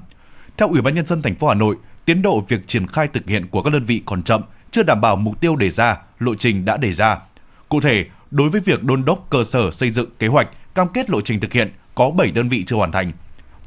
Theo 0.57 0.69
Ủy 0.69 0.81
ban 0.81 0.95
nhân 0.95 1.07
dân 1.07 1.23
thành 1.23 1.35
phố 1.35 1.49
Hà 1.49 1.55
Nội, 1.55 1.77
tiến 2.05 2.23
độ 2.23 2.45
việc 2.49 2.67
triển 2.67 2.87
khai 2.87 3.09
thực 3.09 3.29
hiện 3.29 3.47
của 3.47 3.63
các 3.63 3.73
đơn 3.73 3.85
vị 3.85 4.03
còn 4.07 4.23
chậm, 4.23 4.43
chưa 4.71 4.83
đảm 4.83 5.01
bảo 5.01 5.17
mục 5.17 5.41
tiêu 5.41 5.57
đề 5.57 5.71
ra, 5.71 5.97
lộ 6.19 6.35
trình 6.35 6.65
đã 6.65 6.77
đề 6.77 6.93
ra. 6.93 7.19
Cụ 7.69 7.81
thể, 7.81 8.05
đối 8.31 8.49
với 8.49 8.61
việc 8.61 8.85
đôn 8.85 9.05
đốc 9.05 9.27
cơ 9.31 9.45
sở 9.45 9.71
xây 9.71 9.91
dựng 9.91 10.11
kế 10.19 10.27
hoạch, 10.27 10.49
cam 10.75 10.89
kết 10.89 11.11
lộ 11.11 11.21
trình 11.21 11.41
thực 11.41 11.53
hiện, 11.53 11.73
có 11.95 12.11
7 12.11 12.31
đơn 12.31 12.49
vị 12.49 12.65
chưa 12.67 12.77
hoàn 12.77 12.93
thành, 12.93 13.13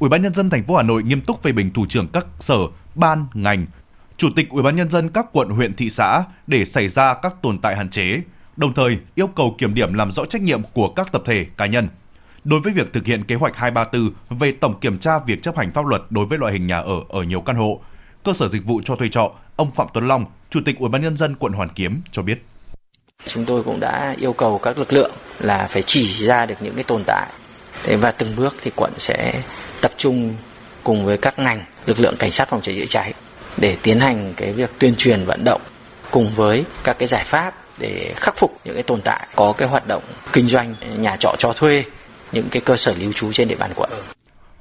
Ủy 0.02 0.08
ban 0.08 0.22
nhân 0.22 0.34
dân 0.34 0.50
thành 0.50 0.64
phố 0.64 0.76
Hà 0.76 0.82
Nội 0.82 1.02
nghiêm 1.02 1.20
túc 1.20 1.42
phê 1.42 1.52
bình 1.52 1.70
thủ 1.72 1.86
trưởng 1.88 2.08
các 2.08 2.26
sở, 2.38 2.56
ban, 2.94 3.26
ngành, 3.34 3.66
chủ 4.16 4.28
tịch 4.36 4.48
Ủy 4.50 4.62
ban 4.62 4.76
nhân 4.76 4.90
dân 4.90 5.08
các 5.08 5.26
quận, 5.32 5.48
huyện, 5.48 5.74
thị 5.74 5.90
xã 5.90 6.22
để 6.46 6.64
xảy 6.64 6.88
ra 6.88 7.14
các 7.14 7.34
tồn 7.42 7.58
tại 7.58 7.76
hạn 7.76 7.90
chế, 7.90 8.20
đồng 8.56 8.74
thời 8.74 8.98
yêu 9.14 9.26
cầu 9.26 9.54
kiểm 9.58 9.74
điểm 9.74 9.94
làm 9.94 10.10
rõ 10.10 10.24
trách 10.24 10.42
nhiệm 10.42 10.62
của 10.72 10.88
các 10.88 11.12
tập 11.12 11.22
thể, 11.26 11.46
cá 11.56 11.66
nhân. 11.66 11.88
Đối 12.44 12.60
với 12.60 12.72
việc 12.72 12.92
thực 12.92 13.06
hiện 13.06 13.24
kế 13.24 13.34
hoạch 13.34 13.56
234 13.56 14.38
về 14.38 14.52
tổng 14.52 14.80
kiểm 14.80 14.98
tra 14.98 15.18
việc 15.18 15.42
chấp 15.42 15.56
hành 15.56 15.72
pháp 15.72 15.86
luật 15.86 16.02
đối 16.10 16.26
với 16.26 16.38
loại 16.38 16.52
hình 16.52 16.66
nhà 16.66 16.78
ở 16.78 17.00
ở 17.08 17.22
nhiều 17.22 17.40
căn 17.40 17.56
hộ, 17.56 17.80
cơ 18.24 18.32
sở 18.32 18.48
dịch 18.48 18.64
vụ 18.64 18.80
cho 18.84 18.96
thuê 18.96 19.08
trọ, 19.08 19.32
ông 19.56 19.70
Phạm 19.70 19.86
Tuấn 19.94 20.08
Long, 20.08 20.24
Chủ 20.50 20.60
tịch 20.64 20.78
Ủy 20.78 20.88
ban 20.88 21.02
nhân 21.02 21.16
dân 21.16 21.34
quận 21.34 21.52
Hoàn 21.52 21.68
Kiếm 21.68 22.00
cho 22.10 22.22
biết. 22.22 22.42
Chúng 23.26 23.44
tôi 23.44 23.62
cũng 23.62 23.80
đã 23.80 24.14
yêu 24.18 24.32
cầu 24.32 24.58
các 24.58 24.78
lực 24.78 24.92
lượng 24.92 25.12
là 25.38 25.66
phải 25.70 25.82
chỉ 25.82 26.26
ra 26.26 26.46
được 26.46 26.56
những 26.60 26.74
cái 26.74 26.84
tồn 26.84 27.02
tại 27.06 27.32
và 27.98 28.10
từng 28.10 28.36
bước 28.36 28.56
thì 28.62 28.70
quận 28.76 28.92
sẽ 28.98 29.42
tập 29.82 29.92
trung 29.96 30.34
cùng 30.84 31.04
với 31.06 31.18
các 31.18 31.38
ngành, 31.38 31.64
lực 31.86 32.00
lượng 32.00 32.16
cảnh 32.18 32.30
sát 32.30 32.48
phòng 32.48 32.60
cháy 32.62 32.74
chữa 32.78 32.86
cháy 32.86 33.14
để 33.56 33.76
tiến 33.82 34.00
hành 34.00 34.34
cái 34.36 34.52
việc 34.52 34.70
tuyên 34.78 34.94
truyền 34.98 35.24
vận 35.24 35.44
động 35.44 35.60
cùng 36.10 36.34
với 36.34 36.64
các 36.84 36.98
cái 36.98 37.06
giải 37.06 37.24
pháp 37.24 37.54
để 37.78 38.14
khắc 38.16 38.36
phục 38.36 38.60
những 38.64 38.74
cái 38.74 38.82
tồn 38.82 39.00
tại 39.00 39.28
có 39.36 39.52
cái 39.52 39.68
hoạt 39.68 39.86
động 39.86 40.02
kinh 40.32 40.46
doanh 40.46 40.74
nhà 40.96 41.16
trọ 41.16 41.34
cho 41.38 41.52
thuê 41.52 41.84
những 42.32 42.48
cái 42.50 42.62
cơ 42.64 42.76
sở 42.76 42.94
lưu 42.98 43.12
trú 43.12 43.32
trên 43.32 43.48
địa 43.48 43.56
bàn 43.56 43.70
quận. 43.76 43.90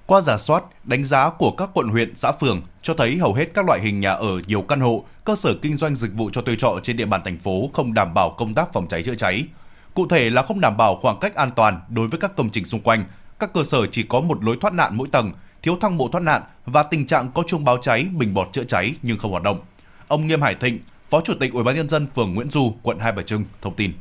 Qua 0.05 0.21
giả 0.21 0.37
soát, 0.37 0.63
đánh 0.83 1.03
giá 1.03 1.29
của 1.29 1.51
các 1.51 1.69
quận 1.73 1.87
huyện, 1.87 2.15
xã 2.15 2.31
phường 2.31 2.61
cho 2.81 2.93
thấy 2.93 3.17
hầu 3.17 3.33
hết 3.33 3.45
các 3.53 3.65
loại 3.65 3.79
hình 3.79 3.99
nhà 3.99 4.11
ở 4.11 4.39
nhiều 4.47 4.61
căn 4.61 4.79
hộ, 4.79 5.03
cơ 5.25 5.35
sở 5.35 5.53
kinh 5.61 5.77
doanh 5.77 5.95
dịch 5.95 6.11
vụ 6.13 6.29
cho 6.33 6.41
thuê 6.41 6.55
trọ 6.55 6.79
trên 6.83 6.97
địa 6.97 7.05
bàn 7.05 7.21
thành 7.25 7.37
phố 7.39 7.69
không 7.73 7.93
đảm 7.93 8.13
bảo 8.13 8.29
công 8.37 8.53
tác 8.53 8.73
phòng 8.73 8.87
cháy 8.87 9.03
chữa 9.03 9.15
cháy. 9.15 9.45
Cụ 9.93 10.07
thể 10.07 10.29
là 10.29 10.41
không 10.41 10.61
đảm 10.61 10.77
bảo 10.77 10.95
khoảng 11.01 11.19
cách 11.19 11.35
an 11.35 11.49
toàn 11.55 11.81
đối 11.89 12.07
với 12.07 12.19
các 12.19 12.35
công 12.35 12.49
trình 12.49 12.65
xung 12.65 12.81
quanh, 12.81 13.03
các 13.41 13.53
cơ 13.53 13.63
sở 13.63 13.85
chỉ 13.85 14.03
có 14.03 14.21
một 14.21 14.43
lối 14.43 14.57
thoát 14.61 14.73
nạn 14.73 14.97
mỗi 14.97 15.07
tầng, 15.11 15.31
thiếu 15.61 15.77
thang 15.81 15.97
bộ 15.97 16.09
thoát 16.11 16.21
nạn 16.21 16.41
và 16.65 16.83
tình 16.83 17.07
trạng 17.07 17.31
có 17.33 17.43
chuông 17.47 17.65
báo 17.65 17.77
cháy, 17.77 18.05
bình 18.11 18.33
bọt 18.33 18.47
chữa 18.51 18.63
cháy 18.63 18.93
nhưng 19.01 19.17
không 19.17 19.31
hoạt 19.31 19.43
động. 19.43 19.59
Ông 20.07 20.27
Nghiêm 20.27 20.41
Hải 20.41 20.55
Thịnh, 20.55 20.79
Phó 21.09 21.21
Chủ 21.21 21.33
tịch 21.39 21.53
Ủy 21.53 21.63
ban 21.63 21.75
nhân 21.75 21.89
dân 21.89 22.07
phường 22.15 22.35
Nguyễn 22.35 22.49
Du, 22.49 22.73
quận 22.83 22.99
Hai 22.99 23.11
Bà 23.11 23.23
Trưng 23.23 23.43
thông 23.61 23.75
tin. 23.75 23.93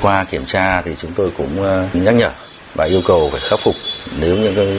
Qua 0.00 0.24
kiểm 0.24 0.44
tra 0.44 0.82
thì 0.82 0.96
chúng 0.98 1.12
tôi 1.12 1.30
cũng 1.36 1.62
ờ, 1.62 1.88
nhắc 1.92 2.14
nhở 2.14 2.32
và 2.74 2.84
yêu 2.84 3.02
cầu 3.06 3.28
phải 3.32 3.40
khắc 3.40 3.60
phục 3.60 3.74
nếu 4.20 4.36
những 4.36 4.54
cái 4.54 4.78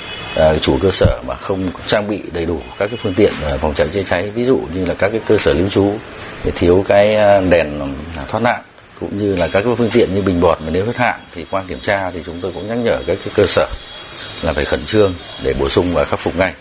uh, 0.55 0.61
chủ 0.61 0.77
cơ 0.81 0.91
sở 0.91 1.21
mà 1.27 1.35
không 1.35 1.69
trang 1.85 2.07
bị 2.07 2.21
đầy 2.33 2.45
đủ 2.45 2.59
các 2.77 2.87
cái 2.89 2.97
phương 3.01 3.13
tiện 3.13 3.33
ờ, 3.43 3.57
phòng 3.57 3.73
cháy 3.73 3.87
chữa 3.91 4.03
cháy 4.03 4.29
ví 4.29 4.45
dụ 4.45 4.59
như 4.73 4.85
là 4.85 4.93
các 4.93 5.09
cái 5.09 5.21
cơ 5.25 5.37
sở 5.37 5.53
lưu 5.53 5.69
trú 5.69 5.93
thì 6.43 6.51
thiếu 6.55 6.83
cái 6.87 7.15
đèn 7.49 7.95
thoát 8.27 8.39
nạn 8.43 8.61
cũng 8.99 9.17
như 9.17 9.35
là 9.35 9.47
các 9.47 9.61
cái 9.61 9.75
phương 9.75 9.89
tiện 9.93 10.13
như 10.15 10.21
bình 10.21 10.41
bọt 10.41 10.61
mà 10.61 10.69
nếu 10.71 10.85
hết 10.85 10.97
hạn 10.97 11.19
thì 11.35 11.45
qua 11.51 11.63
kiểm 11.67 11.79
tra 11.79 12.11
thì 12.11 12.23
chúng 12.25 12.41
tôi 12.41 12.51
cũng 12.53 12.67
nhắc 12.67 12.77
nhở 12.77 12.97
các 13.07 13.17
cái 13.23 13.33
cơ 13.35 13.45
sở 13.47 13.67
là 14.43 14.53
phải 14.53 14.65
khẩn 14.65 14.85
trương 14.85 15.13
để 15.43 15.53
bổ 15.59 15.69
sung 15.69 15.87
và 15.93 16.05
khắc 16.05 16.19
phục 16.19 16.35
ngay. 16.35 16.53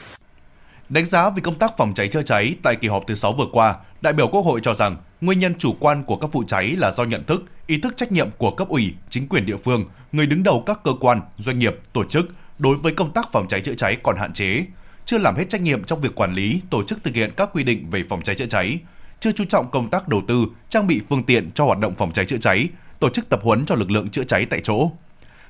Đánh 0.88 1.04
giá 1.04 1.30
về 1.30 1.40
công 1.42 1.58
tác 1.58 1.72
phòng 1.78 1.94
cháy 1.94 2.08
chữa 2.08 2.22
cháy 2.22 2.54
tại 2.62 2.76
kỳ 2.76 2.88
họp 2.88 3.04
thứ 3.06 3.14
6 3.14 3.32
vừa 3.32 3.46
qua, 3.52 3.74
đại 4.00 4.12
biểu 4.12 4.28
Quốc 4.28 4.40
hội 4.40 4.60
cho 4.62 4.74
rằng 4.74 4.96
nguyên 5.20 5.38
nhân 5.38 5.54
chủ 5.58 5.74
quan 5.80 6.04
của 6.04 6.16
các 6.16 6.32
vụ 6.32 6.44
cháy 6.46 6.74
là 6.78 6.92
do 6.92 7.04
nhận 7.04 7.24
thức, 7.24 7.44
ý 7.66 7.78
thức 7.78 7.96
trách 7.96 8.12
nhiệm 8.12 8.30
của 8.30 8.50
cấp 8.50 8.68
ủy, 8.68 8.94
chính 9.10 9.28
quyền 9.28 9.46
địa 9.46 9.56
phương, 9.56 9.84
người 10.12 10.26
đứng 10.26 10.42
đầu 10.42 10.62
các 10.66 10.80
cơ 10.84 10.92
quan, 11.00 11.20
doanh 11.38 11.58
nghiệp, 11.58 11.74
tổ 11.92 12.04
chức 12.04 12.26
đối 12.58 12.76
với 12.76 12.92
công 12.94 13.12
tác 13.12 13.32
phòng 13.32 13.48
cháy 13.48 13.60
chữa 13.60 13.74
cháy 13.74 13.96
còn 14.02 14.16
hạn 14.16 14.32
chế, 14.32 14.64
chưa 15.04 15.18
làm 15.18 15.36
hết 15.36 15.44
trách 15.48 15.60
nhiệm 15.60 15.84
trong 15.84 16.00
việc 16.00 16.14
quản 16.14 16.34
lý, 16.34 16.60
tổ 16.70 16.84
chức 16.84 17.04
thực 17.04 17.14
hiện 17.14 17.30
các 17.36 17.50
quy 17.52 17.64
định 17.64 17.90
về 17.90 18.02
phòng 18.08 18.22
cháy 18.22 18.36
chữa 18.36 18.46
cháy, 18.46 18.78
chưa 19.20 19.32
chú 19.32 19.44
trọng 19.44 19.70
công 19.70 19.90
tác 19.90 20.08
đầu 20.08 20.22
tư, 20.28 20.44
trang 20.68 20.86
bị 20.86 21.00
phương 21.08 21.24
tiện 21.24 21.50
cho 21.54 21.64
hoạt 21.64 21.78
động 21.78 21.94
phòng 21.98 22.12
cháy 22.12 22.24
chữa 22.24 22.38
cháy, 22.38 22.68
tổ 22.98 23.08
chức 23.08 23.28
tập 23.28 23.40
huấn 23.42 23.66
cho 23.66 23.74
lực 23.74 23.90
lượng 23.90 24.08
chữa 24.08 24.24
cháy 24.24 24.46
tại 24.50 24.60
chỗ. 24.62 24.90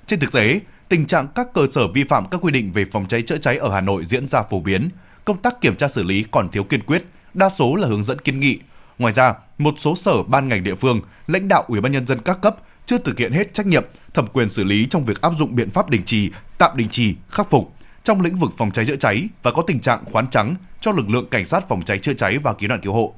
Trên 0.06 0.20
thực 0.20 0.32
tế, 0.32 0.60
tình 0.92 1.06
trạng 1.06 1.28
các 1.34 1.49
cơ 1.54 1.66
sở 1.70 1.88
vi 1.88 2.04
phạm 2.04 2.26
các 2.30 2.40
quy 2.44 2.52
định 2.52 2.72
về 2.72 2.84
phòng 2.92 3.06
cháy 3.08 3.22
chữa 3.22 3.38
cháy 3.38 3.56
ở 3.56 3.72
Hà 3.72 3.80
Nội 3.80 4.04
diễn 4.04 4.28
ra 4.28 4.42
phổ 4.42 4.61
biến, 4.61 4.88
công 5.25 5.42
tác 5.42 5.61
kiểm 5.61 5.76
tra 5.76 5.88
xử 5.88 6.02
lý 6.02 6.25
còn 6.30 6.49
thiếu 6.50 6.64
kiên 6.64 6.82
quyết, 6.82 7.04
đa 7.34 7.49
số 7.49 7.76
là 7.76 7.88
hướng 7.88 8.02
dẫn 8.02 8.18
kiến 8.18 8.40
nghị. 8.40 8.58
Ngoài 8.99 9.12
ra, 9.12 9.34
một 9.58 9.75
số 9.78 9.96
sở 9.96 10.22
ban 10.22 10.49
ngành 10.49 10.64
địa 10.64 10.75
phương, 10.75 11.00
lãnh 11.26 11.49
đạo 11.49 11.64
Ủy 11.68 11.80
ban 11.80 11.92
nhân 11.92 12.06
dân 12.06 12.18
các 12.25 12.40
cấp 12.42 12.56
chưa 12.87 12.99
thực 12.99 13.18
hiện 13.18 13.32
hết 13.32 13.54
trách 13.54 13.66
nhiệm, 13.66 13.84
thẩm 14.14 14.26
quyền 14.26 14.49
xử 14.49 14.64
lý 14.64 14.87
trong 14.87 15.04
việc 15.04 15.20
áp 15.20 15.32
dụng 15.38 15.54
biện 15.54 15.70
pháp 15.70 15.90
đình 15.90 16.02
chỉ, 16.04 16.30
tạm 16.58 16.76
đình 16.76 16.88
chỉ, 16.90 17.14
khắc 17.30 17.50
phục 17.50 17.75
trong 18.02 18.20
lĩnh 18.20 18.38
vực 18.38 18.50
phòng 18.56 18.70
cháy 18.70 18.84
chữa 18.84 18.96
cháy 18.96 19.28
và 19.42 19.50
có 19.50 19.62
tình 19.66 19.80
trạng 19.80 20.04
khoán 20.04 20.30
trắng 20.30 20.54
cho 20.80 20.92
lực 20.92 21.08
lượng 21.08 21.28
cảnh 21.30 21.44
sát 21.44 21.68
phòng 21.68 21.82
cháy 21.82 21.99
chữa 21.99 22.14
cháy 22.14 22.38
và 22.38 22.52
cứu 22.52 22.68
nạn 22.68 22.80
cứu 22.80 22.92
hộ. 22.92 23.14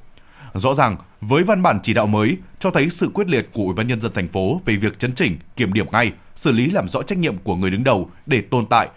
Rõ 0.55 0.75
ràng, 0.75 0.97
với 1.21 1.43
văn 1.43 1.63
bản 1.63 1.79
chỉ 1.83 1.95
đạo 1.95 2.07
mới 2.07 2.37
cho 2.59 2.71
thấy 2.71 2.89
sự 2.89 3.09
quyết 3.15 3.29
liệt 3.29 3.49
của 3.53 3.63
Ủy 3.63 3.75
ban 3.75 3.87
nhân 3.87 4.01
dân 4.01 4.13
thành 4.15 4.29
phố 4.29 4.61
về 4.65 4.77
việc 4.77 4.99
chấn 4.99 5.15
chỉnh, 5.15 5.39
kiểm 5.57 5.73
điểm 5.73 5.87
ngay, 5.93 6.13
xử 6.35 6.53
lý 6.53 6.71
làm 6.71 6.89
rõ 6.89 7.03
trách 7.03 7.19
nhiệm 7.19 7.39
của 7.39 7.57
người 7.57 7.71
đứng 7.71 7.85
đầu 7.85 8.11
để 8.27 8.43
tồn 8.51 8.67
tại, 8.67 8.89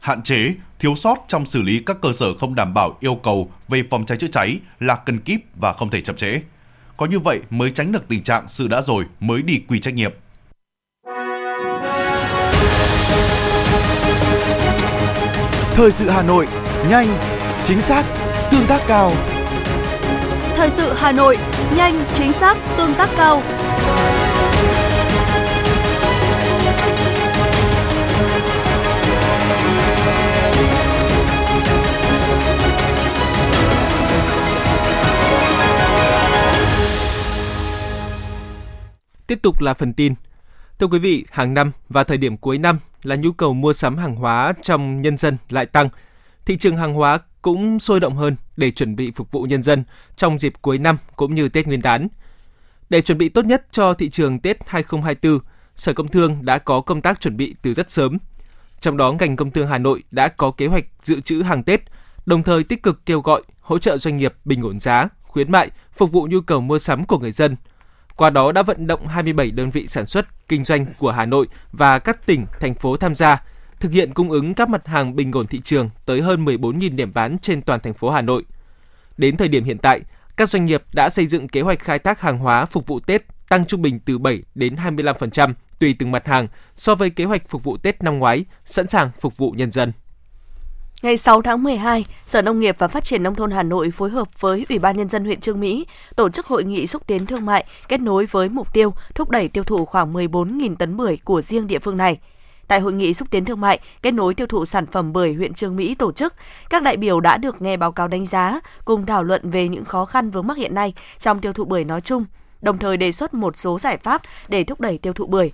hạn 0.00 0.22
chế, 0.22 0.52
thiếu 0.78 0.94
sót 0.94 1.24
trong 1.28 1.46
xử 1.46 1.62
lý 1.62 1.82
các 1.86 1.96
cơ 2.02 2.12
sở 2.12 2.34
không 2.34 2.54
đảm 2.54 2.74
bảo 2.74 2.96
yêu 3.00 3.14
cầu 3.14 3.50
về 3.68 3.82
phòng 3.90 4.06
cháy 4.06 4.18
chữa 4.18 4.26
cháy 4.26 4.58
là 4.80 4.94
cần 4.94 5.18
kíp 5.18 5.40
và 5.60 5.72
không 5.72 5.90
thể 5.90 6.00
chậm 6.00 6.16
trễ. 6.16 6.40
Có 6.96 7.06
như 7.06 7.18
vậy 7.18 7.40
mới 7.50 7.70
tránh 7.70 7.92
được 7.92 8.08
tình 8.08 8.22
trạng 8.22 8.48
sự 8.48 8.68
đã 8.68 8.82
rồi 8.82 9.04
mới 9.20 9.42
đi 9.42 9.60
quy 9.68 9.78
trách 9.78 9.94
nhiệm. 9.94 10.12
Thời 15.74 15.92
sự 15.92 16.08
Hà 16.08 16.22
Nội, 16.22 16.46
nhanh, 16.90 17.08
chính 17.64 17.82
xác, 17.82 18.04
tương 18.50 18.66
tác 18.66 18.80
cao. 18.86 19.12
Thời 20.56 20.70
sự 20.70 20.92
Hà 20.96 21.12
Nội, 21.12 21.38
nhanh, 21.76 22.04
chính 22.14 22.32
xác, 22.32 22.56
tương 22.76 22.94
tác 22.94 23.08
cao. 23.16 23.42
Tiếp 39.26 39.38
tục 39.42 39.60
là 39.60 39.74
phần 39.74 39.92
tin. 39.92 40.14
Thưa 40.78 40.86
quý 40.86 40.98
vị, 40.98 41.24
hàng 41.30 41.54
năm 41.54 41.72
và 41.88 42.04
thời 42.04 42.18
điểm 42.18 42.36
cuối 42.36 42.58
năm 42.58 42.78
là 43.02 43.16
nhu 43.16 43.32
cầu 43.32 43.54
mua 43.54 43.72
sắm 43.72 43.96
hàng 43.96 44.16
hóa 44.16 44.52
trong 44.62 45.02
nhân 45.02 45.16
dân 45.16 45.36
lại 45.48 45.66
tăng. 45.66 45.88
Thị 46.44 46.56
trường 46.56 46.76
hàng 46.76 46.94
hóa 46.94 47.18
cũng 47.42 47.80
sôi 47.80 48.00
động 48.00 48.16
hơn 48.16 48.36
để 48.56 48.70
chuẩn 48.70 48.96
bị 48.96 49.10
phục 49.10 49.30
vụ 49.30 49.42
nhân 49.42 49.62
dân 49.62 49.84
trong 50.16 50.38
dịp 50.38 50.52
cuối 50.62 50.78
năm 50.78 50.98
cũng 51.16 51.34
như 51.34 51.48
Tết 51.48 51.66
Nguyên 51.66 51.82
đán. 51.82 52.08
Để 52.90 53.00
chuẩn 53.00 53.18
bị 53.18 53.28
tốt 53.28 53.44
nhất 53.44 53.66
cho 53.70 53.94
thị 53.94 54.10
trường 54.10 54.40
Tết 54.40 54.56
2024, 54.66 55.38
Sở 55.76 55.92
Công 55.92 56.08
Thương 56.08 56.44
đã 56.44 56.58
có 56.58 56.80
công 56.80 57.02
tác 57.02 57.20
chuẩn 57.20 57.36
bị 57.36 57.54
từ 57.62 57.74
rất 57.74 57.90
sớm. 57.90 58.18
Trong 58.80 58.96
đó, 58.96 59.12
ngành 59.12 59.36
công 59.36 59.50
thương 59.50 59.68
Hà 59.68 59.78
Nội 59.78 60.02
đã 60.10 60.28
có 60.28 60.50
kế 60.50 60.66
hoạch 60.66 60.84
dự 61.02 61.20
trữ 61.20 61.42
hàng 61.42 61.62
Tết, 61.62 61.80
đồng 62.26 62.42
thời 62.42 62.64
tích 62.64 62.82
cực 62.82 63.06
kêu 63.06 63.20
gọi 63.20 63.42
hỗ 63.60 63.78
trợ 63.78 63.98
doanh 63.98 64.16
nghiệp 64.16 64.34
bình 64.44 64.62
ổn 64.62 64.80
giá, 64.80 65.08
khuyến 65.22 65.52
mại, 65.52 65.70
phục 65.92 66.12
vụ 66.12 66.26
nhu 66.30 66.40
cầu 66.40 66.60
mua 66.60 66.78
sắm 66.78 67.04
của 67.04 67.18
người 67.18 67.32
dân. 67.32 67.56
Qua 68.16 68.30
đó 68.30 68.52
đã 68.52 68.62
vận 68.62 68.86
động 68.86 69.06
27 69.06 69.50
đơn 69.50 69.70
vị 69.70 69.86
sản 69.86 70.06
xuất, 70.06 70.48
kinh 70.48 70.64
doanh 70.64 70.86
của 70.98 71.10
Hà 71.10 71.26
Nội 71.26 71.46
và 71.72 71.98
các 71.98 72.26
tỉnh, 72.26 72.46
thành 72.60 72.74
phố 72.74 72.96
tham 72.96 73.14
gia– 73.14 73.42
thực 73.80 73.92
hiện 73.92 74.14
cung 74.14 74.30
ứng 74.30 74.54
các 74.54 74.68
mặt 74.68 74.86
hàng 74.86 75.16
bình 75.16 75.32
ổn 75.32 75.46
thị 75.46 75.60
trường 75.64 75.90
tới 76.06 76.20
hơn 76.20 76.44
14.000 76.44 76.96
điểm 76.96 77.10
bán 77.14 77.38
trên 77.38 77.62
toàn 77.62 77.80
thành 77.80 77.94
phố 77.94 78.10
Hà 78.10 78.22
Nội. 78.22 78.44
Đến 79.16 79.36
thời 79.36 79.48
điểm 79.48 79.64
hiện 79.64 79.78
tại, 79.78 80.00
các 80.36 80.48
doanh 80.48 80.64
nghiệp 80.64 80.82
đã 80.92 81.10
xây 81.10 81.26
dựng 81.26 81.48
kế 81.48 81.60
hoạch 81.60 81.78
khai 81.78 81.98
thác 81.98 82.20
hàng 82.20 82.38
hóa 82.38 82.66
phục 82.66 82.86
vụ 82.86 83.00
Tết 83.00 83.22
tăng 83.48 83.66
trung 83.66 83.82
bình 83.82 84.00
từ 84.00 84.18
7 84.18 84.42
đến 84.54 84.76
25% 84.76 85.52
tùy 85.78 85.96
từng 85.98 86.10
mặt 86.10 86.26
hàng 86.26 86.48
so 86.74 86.94
với 86.94 87.10
kế 87.10 87.24
hoạch 87.24 87.48
phục 87.48 87.64
vụ 87.64 87.76
Tết 87.76 88.02
năm 88.02 88.18
ngoái, 88.18 88.44
sẵn 88.64 88.88
sàng 88.88 89.10
phục 89.20 89.36
vụ 89.36 89.50
nhân 89.50 89.70
dân. 89.70 89.92
Ngày 91.02 91.16
6 91.16 91.42
tháng 91.42 91.62
12, 91.62 92.04
Sở 92.26 92.42
Nông 92.42 92.58
nghiệp 92.58 92.76
và 92.78 92.88
Phát 92.88 93.04
triển 93.04 93.22
Nông 93.22 93.34
thôn 93.34 93.50
Hà 93.50 93.62
Nội 93.62 93.90
phối 93.90 94.10
hợp 94.10 94.28
với 94.40 94.66
Ủy 94.68 94.78
ban 94.78 94.96
Nhân 94.96 95.08
dân 95.08 95.24
huyện 95.24 95.40
Trương 95.40 95.60
Mỹ 95.60 95.86
tổ 96.16 96.28
chức 96.28 96.46
hội 96.46 96.64
nghị 96.64 96.86
xúc 96.86 97.06
tiến 97.06 97.26
thương 97.26 97.46
mại 97.46 97.64
kết 97.88 98.00
nối 98.00 98.26
với 98.26 98.48
mục 98.48 98.72
tiêu 98.72 98.94
thúc 99.14 99.30
đẩy 99.30 99.48
tiêu 99.48 99.64
thụ 99.64 99.84
khoảng 99.84 100.12
14.000 100.14 100.76
tấn 100.76 100.96
bưởi 100.96 101.18
của 101.24 101.42
riêng 101.42 101.66
địa 101.66 101.78
phương 101.78 101.96
này– 101.96 102.18
Tại 102.68 102.80
hội 102.80 102.92
nghị 102.92 103.14
xúc 103.14 103.28
tiến 103.30 103.44
thương 103.44 103.60
mại, 103.60 103.78
kết 104.02 104.14
nối 104.14 104.34
tiêu 104.34 104.46
thụ 104.46 104.64
sản 104.64 104.86
phẩm 104.86 105.12
bưởi 105.12 105.34
huyện 105.34 105.54
Trương 105.54 105.76
Mỹ 105.76 105.94
tổ 105.94 106.12
chức, 106.12 106.34
các 106.70 106.82
đại 106.82 106.96
biểu 106.96 107.20
đã 107.20 107.36
được 107.36 107.62
nghe 107.62 107.76
báo 107.76 107.92
cáo 107.92 108.08
đánh 108.08 108.26
giá 108.26 108.60
cùng 108.84 109.06
thảo 109.06 109.22
luận 109.22 109.50
về 109.50 109.68
những 109.68 109.84
khó 109.84 110.04
khăn 110.04 110.30
vướng 110.30 110.46
mắc 110.46 110.56
hiện 110.56 110.74
nay 110.74 110.94
trong 111.18 111.40
tiêu 111.40 111.52
thụ 111.52 111.64
bưởi 111.64 111.84
nói 111.84 112.00
chung, 112.00 112.24
đồng 112.62 112.78
thời 112.78 112.96
đề 112.96 113.12
xuất 113.12 113.34
một 113.34 113.58
số 113.58 113.78
giải 113.78 113.96
pháp 113.96 114.22
để 114.48 114.64
thúc 114.64 114.80
đẩy 114.80 114.98
tiêu 114.98 115.12
thụ 115.12 115.26
bưởi. 115.26 115.52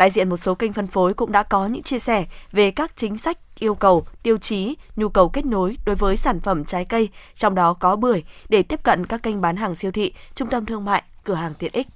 Đại 0.00 0.10
diện 0.10 0.28
một 0.28 0.36
số 0.36 0.54
kênh 0.54 0.72
phân 0.72 0.86
phối 0.86 1.14
cũng 1.14 1.32
đã 1.32 1.42
có 1.42 1.66
những 1.66 1.82
chia 1.82 1.98
sẻ 1.98 2.24
về 2.52 2.70
các 2.70 2.92
chính 2.96 3.18
sách, 3.18 3.38
yêu 3.58 3.74
cầu, 3.74 4.06
tiêu 4.22 4.38
chí, 4.38 4.76
nhu 4.96 5.08
cầu 5.08 5.28
kết 5.28 5.46
nối 5.46 5.76
đối 5.86 5.96
với 5.96 6.16
sản 6.16 6.40
phẩm 6.40 6.64
trái 6.64 6.84
cây, 6.84 7.08
trong 7.34 7.54
đó 7.54 7.74
có 7.74 7.96
bưởi, 7.96 8.22
để 8.48 8.62
tiếp 8.62 8.82
cận 8.82 9.06
các 9.06 9.22
kênh 9.22 9.40
bán 9.40 9.56
hàng 9.56 9.74
siêu 9.74 9.90
thị, 9.90 10.12
trung 10.34 10.48
tâm 10.48 10.66
thương 10.66 10.84
mại, 10.84 11.02
cửa 11.24 11.34
hàng 11.34 11.54
tiện 11.58 11.72
ích. 11.72 11.86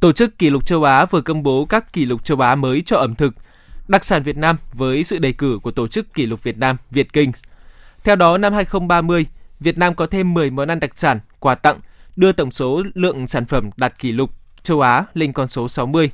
Tổ 0.00 0.12
chức 0.12 0.38
Kỷ 0.38 0.50
lục 0.50 0.66
châu 0.66 0.84
Á 0.84 1.04
vừa 1.04 1.20
công 1.20 1.42
bố 1.42 1.64
các 1.64 1.92
kỷ 1.92 2.04
lục 2.04 2.24
châu 2.24 2.40
Á 2.40 2.54
mới 2.54 2.82
cho 2.86 2.96
ẩm 2.96 3.14
thực– 3.14 3.34
đặc 3.88 4.04
sản 4.04 4.22
Việt 4.22 4.36
Nam 4.36 4.56
với 4.72 5.04
sự 5.04 5.18
đề 5.18 5.32
cử 5.32 5.58
của 5.62 5.70
Tổ 5.70 5.88
chức 5.88 6.14
Kỷ 6.14 6.26
lục 6.26 6.42
Việt 6.42 6.58
Nam 6.58 6.76
Việt 6.90 7.12
Kings. 7.12 7.42
Theo 8.04 8.16
đó, 8.16 8.38
năm 8.38 8.52
2030, 8.52 9.26
Việt 9.60 9.78
Nam 9.78 9.94
có 9.94 10.06
thêm 10.06 10.34
10 10.34 10.50
món 10.50 10.68
ăn 10.68 10.80
đặc 10.80 10.98
sản, 10.98 11.20
quà 11.38 11.54
tặng, 11.54 11.80
đưa 12.16 12.32
tổng 12.32 12.50
số 12.50 12.82
lượng 12.94 13.26
sản 13.26 13.46
phẩm 13.46 13.70
đạt 13.76 13.98
kỷ 13.98 14.12
lục 14.12 14.30
châu 14.62 14.80
Á 14.80 15.04
lên 15.14 15.32
con 15.32 15.48
số 15.48 15.68
60. 15.68 16.10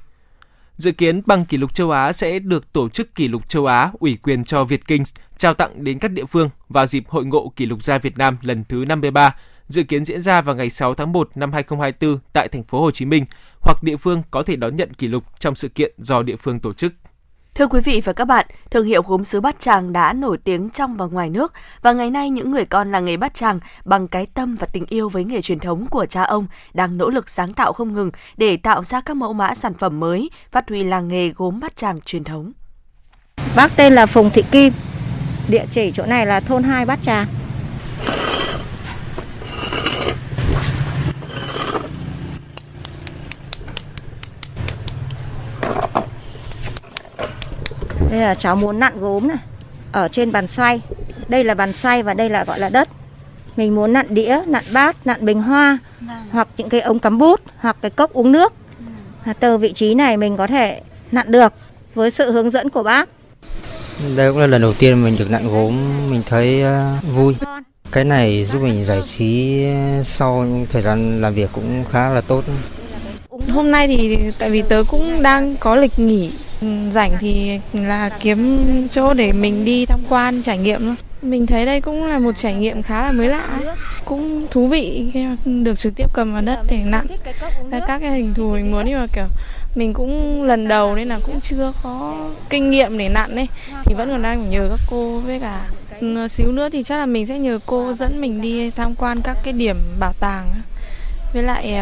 Dự 0.77 0.93
kiến 0.93 1.23
bằng 1.27 1.45
kỷ 1.45 1.57
lục 1.57 1.75
châu 1.75 1.91
Á 1.91 2.13
sẽ 2.13 2.39
được 2.39 2.73
Tổ 2.73 2.89
chức 2.89 3.15
Kỷ 3.15 3.29
lục 3.29 3.49
châu 3.49 3.67
Á 3.67 3.91
ủy 4.01 4.19
quyền 4.23 4.45
cho 4.45 4.65
Việt 4.65 4.87
Kings 4.87 5.15
trao 5.39 5.55
tặng 5.55 5.85
đến 5.85 5.99
các 5.99 6.11
địa 6.11 6.25
phương 6.25 6.51
vào 6.69 6.87
dịp 6.87 7.05
Hội 7.09 7.25
ngộ 7.25 7.53
Kỷ 7.57 7.67
lục 7.67 7.85
gia 7.85 7.99
Việt 7.99 8.19
Nam 8.19 8.37
lần 8.43 8.65
thứ 8.69 8.85
53, 8.89 9.35
dự 9.69 9.83
kiến 9.83 10.05
diễn 10.05 10.23
ra 10.23 10.43
vào 10.43 10.55
ngày 10.55 10.71
6 10.71 10.95
tháng 10.95 11.13
1 11.13 11.31
năm 11.35 11.53
2024 11.53 12.19
tại 12.33 12.49
thành 12.49 12.65
phố 12.65 12.81
Hồ 12.81 12.91
Chí 12.91 13.05
Minh, 13.05 13.27
hoặc 13.61 13.83
địa 13.83 13.97
phương 13.97 14.23
có 14.31 14.43
thể 14.43 14.57
đón 14.57 14.77
nhận 14.77 14.95
kỷ 14.95 15.09
lục 15.09 15.25
trong 15.39 15.55
sự 15.55 15.69
kiện 15.69 15.93
do 15.99 16.23
địa 16.23 16.37
phương 16.37 16.61
tổ 16.61 16.73
chức. 16.73 16.93
Thưa 17.55 17.67
quý 17.67 17.81
vị 17.81 18.01
và 18.05 18.13
các 18.13 18.25
bạn, 18.25 18.47
thương 18.71 18.87
hiệu 18.87 19.03
gốm 19.03 19.25
sứ 19.25 19.41
Bát 19.41 19.61
Tràng 19.61 19.93
đã 19.93 20.13
nổi 20.13 20.39
tiếng 20.45 20.71
trong 20.71 20.97
và 20.97 21.07
ngoài 21.07 21.31
nước 21.31 21.53
và 21.83 21.93
ngày 21.93 22.11
nay 22.11 22.31
những 22.31 22.51
người 22.51 22.65
con 22.65 22.93
làng 22.93 23.05
nghề 23.05 23.17
Bát 23.17 23.35
Tràng 23.35 23.59
bằng 23.85 24.09
cái 24.09 24.27
tâm 24.27 24.57
và 24.57 24.67
tình 24.67 24.85
yêu 24.89 25.09
với 25.09 25.25
nghề 25.25 25.43
truyền 25.43 25.59
thống 25.59 25.87
của 25.91 26.07
cha 26.07 26.23
ông 26.23 26.47
đang 26.75 26.97
nỗ 26.97 27.11
lực 27.11 27.31
sáng 27.31 27.53
tạo 27.53 27.73
không 27.73 27.93
ngừng 27.93 28.11
để 28.37 28.57
tạo 28.57 28.85
ra 28.85 29.01
các 29.01 29.17
mẫu 29.17 29.33
mã 29.33 29.55
sản 29.55 29.75
phẩm 29.75 30.01
mới, 30.01 30.31
phát 30.53 30.69
huy 30.69 30.85
làng 30.85 31.09
nghề 31.09 31.29
gốm 31.29 31.61
Bát 31.61 31.77
Tràng 31.77 32.01
truyền 32.01 32.25
thống. 32.25 32.53
Bác 33.57 33.77
tên 33.77 33.93
là 33.93 34.07
Phùng 34.07 34.31
Thị 34.31 34.43
Kim, 34.51 34.73
địa 35.49 35.65
chỉ 35.71 35.91
chỗ 35.95 36.07
này 36.07 36.27
là 36.27 36.41
thôn 36.41 36.63
2 36.63 36.87
Bát 36.87 36.99
Tràng. 37.03 37.27
Đây 48.11 48.21
là 48.21 48.35
cháu 48.35 48.57
muốn 48.57 48.81
nặn 48.81 49.01
gốm 49.01 49.29
này 49.29 49.37
Ở 49.93 50.09
trên 50.09 50.33
bàn 50.33 50.47
xoay. 50.47 50.81
Đây 51.29 51.45
là 51.45 51.55
bàn 51.55 51.73
xoay 51.73 52.03
và 52.03 52.15
đây 52.15 52.31
là 52.31 52.45
gọi 52.45 52.59
là 52.59 52.69
đất. 52.69 52.89
Mình 53.57 53.75
muốn 53.75 53.93
nặn 53.93 54.07
đĩa, 54.09 54.41
nặn 54.47 54.65
bát, 54.73 55.07
nặn 55.07 55.25
bình 55.25 55.43
hoa 55.43 55.79
vâng. 56.01 56.17
Hoặc 56.31 56.49
những 56.57 56.69
cái 56.69 56.81
ống 56.81 56.99
cắm 56.99 57.19
bút 57.19 57.41
Hoặc 57.59 57.77
cái 57.83 57.91
cốc 57.91 58.13
uống 58.13 58.33
nước. 58.33 58.53
Ừ. 59.27 59.33
Từ 59.41 59.59
vị 59.59 59.73
trí 59.73 59.95
này 59.95 60.17
mình 60.17 60.37
có 60.37 60.47
thể 60.47 60.81
nặn 61.13 61.33
được 61.33 61.53
Với 61.95 62.11
sự 62.11 62.33
hướng 62.33 62.51
dẫn 62.51 62.71
của 62.71 62.83
bác. 62.83 63.09
Đây 64.17 64.31
cũng 64.31 64.41
là 64.41 64.47
lần 64.47 64.63
đầu 64.63 64.73
tiên 64.73 65.03
mình 65.03 65.17
được 65.19 65.31
nặn 65.31 65.49
gốm 65.49 65.79
Mình 66.11 66.23
thấy 66.27 66.63
uh, 66.63 67.15
vui. 67.15 67.35
Cái 67.93 68.05
này 68.05 68.45
giúp 68.45 68.63
mình 68.63 68.85
giải 68.85 69.03
trí 69.03 69.65
sau 70.05 70.47
thời 70.71 70.83
gian 70.83 71.21
làm 71.21 71.35
việc 71.35 71.51
cũng 71.53 71.85
khá 71.93 72.09
là 72.09 72.21
tốt. 72.21 72.45
Hôm 73.53 73.71
nay 73.71 73.87
thì 73.87 74.19
tại 74.39 74.51
vì 74.51 74.63
tớ 74.63 74.83
cũng 74.89 75.23
đang 75.23 75.57
có 75.57 75.77
lịch 75.77 75.99
nghỉ 75.99 76.33
Ừ, 76.61 76.91
rảnh 76.91 77.13
thì 77.21 77.61
là 77.73 78.09
kiếm 78.21 78.67
chỗ 78.91 79.15
để 79.15 79.33
mình 79.33 79.65
đi 79.65 79.87
tham 79.87 80.01
quan 80.09 80.43
trải 80.43 80.59
nghiệm 80.59 80.85
thôi. 80.85 80.95
Mình 81.23 81.47
thấy 81.47 81.67
đây 81.67 81.81
cũng 81.81 82.05
là 82.05 82.19
một 82.19 82.33
trải 82.37 82.55
nghiệm 82.55 82.83
khá 82.83 83.03
là 83.03 83.13
mới 83.13 83.29
lạ, 83.29 83.49
cũng 84.05 84.47
thú 84.51 84.67
vị 84.67 85.11
khi 85.13 85.27
được 85.45 85.79
trực 85.79 85.95
tiếp 85.97 86.07
cầm 86.13 86.33
vào 86.33 86.43
đất 86.43 86.61
để 86.71 86.79
nặn 86.85 87.07
các 87.71 87.99
cái 87.99 88.11
hình 88.11 88.35
thù 88.35 88.51
mình 88.51 88.73
muốn. 88.73 88.85
Nhưng 88.87 89.01
mà 89.01 89.07
kiểu 89.15 89.25
mình 89.75 89.93
cũng 89.93 90.43
lần 90.43 90.69
đầu 90.69 90.97
nên 90.97 91.09
là 91.09 91.19
cũng 91.27 91.41
chưa 91.41 91.73
có 91.83 92.29
kinh 92.51 92.71
nghiệm 92.71 92.99
để 92.99 93.09
nặn 93.09 93.37
ấy. 93.37 93.49
Thì 93.85 93.95
vẫn 93.95 94.09
còn 94.11 94.23
đang 94.23 94.51
nhờ 94.51 94.69
các 94.71 94.81
cô 94.91 95.19
với 95.19 95.41
cả 95.41 95.67
ừ, 96.01 96.29
xíu 96.29 96.53
nữa 96.53 96.69
thì 96.73 96.83
chắc 96.83 96.97
là 96.97 97.07
mình 97.07 97.27
sẽ 97.27 97.39
nhờ 97.39 97.59
cô 97.67 97.93
dẫn 97.93 98.21
mình 98.21 98.41
đi 98.41 98.71
tham 98.71 98.95
quan 98.95 99.21
các 99.21 99.37
cái 99.45 99.53
điểm 99.53 99.77
bảo 99.99 100.13
tàng 100.21 100.47
với 101.35 101.43
lại 101.43 101.75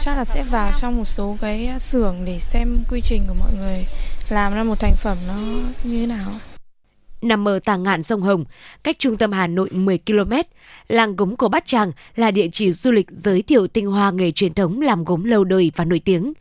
chắc 0.00 0.16
là 0.16 0.24
sẽ 0.24 0.42
vào 0.42 0.72
trong 0.80 0.96
một 0.96 1.04
số 1.04 1.36
cái 1.40 1.70
xưởng 1.78 2.16
để 2.24 2.38
xem 2.38 2.78
quy 2.90 3.00
trình 3.04 3.24
của 3.28 3.34
mọi 3.38 3.52
người 3.58 3.86
làm 4.28 4.54
ra 4.54 4.62
một 4.62 4.78
thành 4.78 4.94
phẩm 4.96 5.18
nó 5.28 5.34
như 5.84 6.00
thế 6.00 6.06
nào 6.06 6.30
nằm 7.22 7.48
ở 7.48 7.58
tà 7.58 7.76
ngạn 7.76 8.02
sông 8.02 8.22
Hồng, 8.22 8.44
cách 8.82 8.98
trung 8.98 9.16
tâm 9.16 9.32
Hà 9.32 9.46
Nội 9.46 9.68
10 9.72 9.98
km. 9.98 10.32
Làng 10.88 11.16
gốm 11.16 11.36
của 11.36 11.48
Bát 11.48 11.66
Tràng 11.66 11.92
là 12.16 12.30
địa 12.30 12.48
chỉ 12.52 12.72
du 12.72 12.90
lịch 12.90 13.06
giới 13.10 13.42
thiệu 13.42 13.66
tinh 13.66 13.86
hoa 13.86 14.10
nghề 14.10 14.30
truyền 14.30 14.54
thống 14.54 14.80
làm 14.80 15.04
gốm 15.04 15.24
lâu 15.24 15.44
đời 15.44 15.72
và 15.76 15.84
nổi 15.84 16.00
tiếng. 16.04 16.32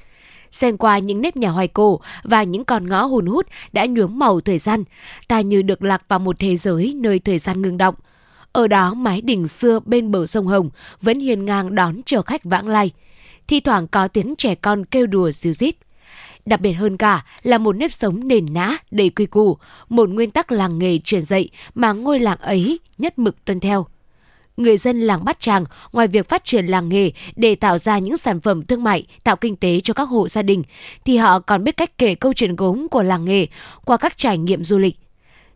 Xen 0.51 0.77
qua 0.77 0.99
những 0.99 1.21
nếp 1.21 1.35
nhà 1.35 1.49
hoài 1.49 1.67
cổ 1.67 1.99
và 2.23 2.43
những 2.43 2.65
con 2.65 2.89
ngõ 2.89 3.05
hùn 3.05 3.25
hút 3.25 3.47
đã 3.71 3.85
nhuốm 3.85 4.19
màu 4.19 4.41
thời 4.41 4.57
gian, 4.57 4.83
ta 5.27 5.41
như 5.41 5.61
được 5.61 5.83
lạc 5.83 6.01
vào 6.07 6.19
một 6.19 6.39
thế 6.39 6.57
giới 6.57 6.93
nơi 6.97 7.19
thời 7.19 7.39
gian 7.39 7.61
ngưng 7.61 7.77
động. 7.77 7.95
Ở 8.51 8.67
đó 8.67 8.93
mái 8.93 9.21
đình 9.21 9.47
xưa 9.47 9.79
bên 9.85 10.11
bờ 10.11 10.25
sông 10.25 10.47
Hồng 10.47 10.69
vẫn 11.01 11.19
hiền 11.19 11.45
ngang 11.45 11.75
đón 11.75 12.01
chờ 12.05 12.21
khách 12.21 12.43
vãng 12.43 12.67
lai. 12.67 12.91
Thi 13.47 13.59
thoảng 13.59 13.87
có 13.87 14.07
tiếng 14.07 14.35
trẻ 14.37 14.55
con 14.55 14.85
kêu 14.85 15.07
đùa 15.07 15.31
ríu 15.31 15.53
rít. 15.53 15.75
Đặc 16.45 16.61
biệt 16.61 16.73
hơn 16.73 16.97
cả 16.97 17.25
là 17.43 17.57
một 17.57 17.71
nếp 17.71 17.91
sống 17.91 18.27
nền 18.27 18.45
nã, 18.51 18.77
đầy 18.91 19.09
quy 19.09 19.25
củ, 19.25 19.57
một 19.89 20.09
nguyên 20.09 20.31
tắc 20.31 20.51
làng 20.51 20.79
nghề 20.79 20.99
truyền 20.99 21.21
dạy 21.21 21.49
mà 21.75 21.93
ngôi 21.93 22.19
làng 22.19 22.37
ấy 22.37 22.79
nhất 22.97 23.19
mực 23.19 23.45
tuân 23.45 23.59
theo. 23.59 23.85
Người 24.57 24.77
dân 24.77 25.01
làng 25.01 25.25
Bát 25.25 25.39
Tràng, 25.39 25.65
ngoài 25.91 26.07
việc 26.07 26.29
phát 26.29 26.43
triển 26.43 26.65
làng 26.65 26.89
nghề 26.89 27.11
để 27.35 27.55
tạo 27.55 27.77
ra 27.77 27.99
những 27.99 28.17
sản 28.17 28.41
phẩm 28.41 28.65
thương 28.65 28.83
mại, 28.83 29.05
tạo 29.23 29.35
kinh 29.35 29.55
tế 29.55 29.79
cho 29.83 29.93
các 29.93 30.03
hộ 30.03 30.27
gia 30.27 30.41
đình, 30.41 30.63
thì 31.05 31.17
họ 31.17 31.39
còn 31.39 31.63
biết 31.63 31.77
cách 31.77 31.97
kể 31.97 32.15
câu 32.15 32.33
chuyện 32.33 32.55
gốm 32.55 32.87
của 32.87 33.03
làng 33.03 33.25
nghề 33.25 33.47
qua 33.85 33.97
các 33.97 34.17
trải 34.17 34.37
nghiệm 34.37 34.63
du 34.63 34.77
lịch. 34.77 34.97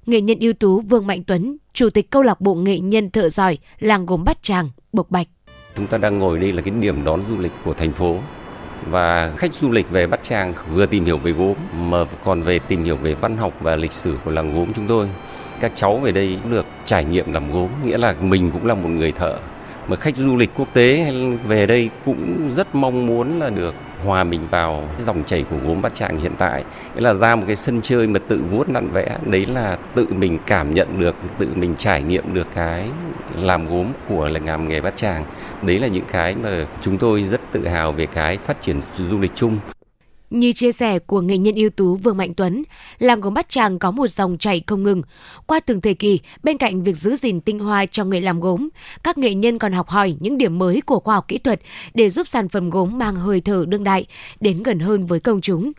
Nghệ 0.06 0.22
nhân 0.22 0.38
ưu 0.40 0.54
tú 0.54 0.82
Vương 0.82 1.08
Mạnh 1.08 1.24
Tuấn, 1.28 1.58
Chủ 1.74 1.90
tịch 1.90 2.10
câu 2.10 2.24
lạc 2.24 2.42
bộ 2.42 2.54
nghệ 2.54 2.80
nhân 2.80 3.12
thợ 3.12 3.30
giỏi 3.30 3.58
làng 3.80 4.06
gốm 4.06 4.24
Bát 4.24 4.44
Tràng, 4.44 4.70
Bộc 4.94 5.12
Bạch. 5.12 5.28
Chúng 5.76 5.88
ta 5.88 5.98
đang 5.98 6.20
ngồi 6.20 6.40
đây 6.40 6.52
là 6.52 6.62
cái 6.62 6.74
điểm 6.80 7.04
đón 7.06 7.22
du 7.30 7.38
lịch 7.40 7.52
của 7.66 7.74
thành 7.74 7.92
phố 7.92 8.18
và 8.90 9.34
khách 9.38 9.54
du 9.54 9.72
lịch 9.72 9.90
về 9.90 10.08
Bát 10.08 10.24
Tràng 10.24 10.54
vừa 10.74 10.86
tìm 10.86 11.06
hiểu 11.06 11.18
về 11.18 11.32
gốm 11.32 11.54
mà 11.74 12.06
còn 12.24 12.42
về 12.42 12.60
tìm 12.60 12.84
hiểu 12.84 12.96
về 12.96 13.14
văn 13.14 13.38
học 13.38 13.54
và 13.62 13.76
lịch 13.76 13.94
sử 13.94 14.18
của 14.26 14.32
làng 14.32 14.56
gốm 14.56 14.74
chúng 14.74 14.88
tôi. 14.88 15.10
Các 15.60 15.72
cháu 15.76 15.98
về 15.98 16.12
đây 16.12 16.38
cũng 16.44 16.52
được 16.52 16.66
trải 16.86 17.06
nghiệm 17.06 17.34
làm 17.34 17.52
gốm, 17.52 17.68
nghĩa 17.86 17.98
là 17.98 18.16
mình 18.22 18.52
cũng 18.52 18.66
là 18.66 18.76
một 18.76 18.90
người 18.90 19.12
thợ. 19.12 19.38
Mà 19.88 19.96
khách 19.96 20.16
du 20.16 20.38
lịch 20.38 20.50
quốc 20.56 20.74
tế 20.74 21.14
về 21.48 21.66
đây 21.66 21.90
cũng 22.06 22.52
rất 22.54 22.76
mong 22.76 23.06
muốn 23.06 23.40
là 23.40 23.50
được 23.50 23.76
hòa 24.06 24.24
mình 24.24 24.42
vào 24.50 24.90
dòng 25.00 25.24
chảy 25.24 25.46
của 25.50 25.58
gốm 25.68 25.82
Bát 25.82 25.96
Tràng 25.96 26.18
hiện 26.18 26.32
tại. 26.38 26.64
Nghĩa 26.96 27.02
là 27.02 27.14
ra 27.14 27.36
một 27.36 27.44
cái 27.48 27.56
sân 27.56 27.82
chơi 27.82 28.08
mà 28.08 28.20
tự 28.28 28.44
vuốt 28.52 28.70
nặn 28.70 28.90
vẽ, 28.94 29.18
đấy 29.26 29.46
là 29.46 29.78
tự 29.96 30.08
mình 30.10 30.40
cảm 30.46 30.74
nhận 30.74 31.00
được, 31.00 31.16
tự 31.38 31.48
mình 31.56 31.76
trải 31.78 32.04
nghiệm 32.04 32.34
được 32.34 32.48
cái 32.56 32.90
làm 33.36 33.66
gốm 33.66 33.88
của 34.10 34.30
là 34.30 34.40
làm 34.46 34.68
nghề 34.68 34.82
Bát 34.82 34.98
Tràng. 34.98 35.26
Đấy 35.62 35.80
là 35.80 35.88
những 35.88 36.06
cái 36.12 36.36
mà 36.44 36.50
chúng 36.82 36.98
tôi 36.98 37.24
rất 37.24 37.42
tự 37.52 37.68
hào 37.68 37.92
về 37.92 38.06
cái 38.06 38.38
phát 38.38 38.62
triển 38.62 38.82
du 38.98 39.20
lịch 39.20 39.32
chung. 39.36 39.60
Như 40.34 40.54
chia 40.54 40.72
sẻ 40.72 41.00
của 41.00 41.22
nghệ 41.22 41.38
nhân 41.38 41.56
ưu 41.56 41.70
tú 41.70 41.96
Vương 41.96 42.18
Mạnh 42.18 42.34
Tuấn, 42.38 42.64
làng 43.00 43.22
gốm 43.22 43.34
Bát 43.34 43.50
Tràng 43.50 43.80
có 43.80 43.92
một 43.92 44.08
dòng 44.08 44.38
chảy 44.38 44.62
không 44.68 44.84
ngừng. 44.84 45.02
Qua 45.46 45.60
từng 45.60 45.82
thời 45.82 45.94
kỳ, 45.94 46.20
bên 46.44 46.58
cạnh 46.58 46.84
việc 46.84 46.98
giữ 46.98 47.16
gìn 47.16 47.42
tinh 47.42 47.60
hoa 47.60 47.86
trong 47.86 48.10
nghề 48.10 48.20
làm 48.20 48.40
gốm, 48.40 48.70
các 49.04 49.18
nghệ 49.18 49.34
nhân 49.34 49.60
còn 49.60 49.72
học 49.72 49.90
hỏi 49.90 50.16
những 50.20 50.38
điểm 50.38 50.60
mới 50.60 50.82
của 50.82 51.00
khoa 51.00 51.16
học 51.16 51.28
kỹ 51.28 51.38
thuật 51.38 51.62
để 51.94 52.10
giúp 52.10 52.28
sản 52.28 52.50
phẩm 52.50 52.70
gốm 52.70 52.98
mang 52.98 53.16
hơi 53.16 53.42
thở 53.42 53.66
đương 53.68 53.84
đại, 53.84 54.06
đến 54.40 54.64
gần 54.64 54.80
hơn 54.80 55.06
với 55.06 55.20
công 55.20 55.42
chúng. 55.42 55.72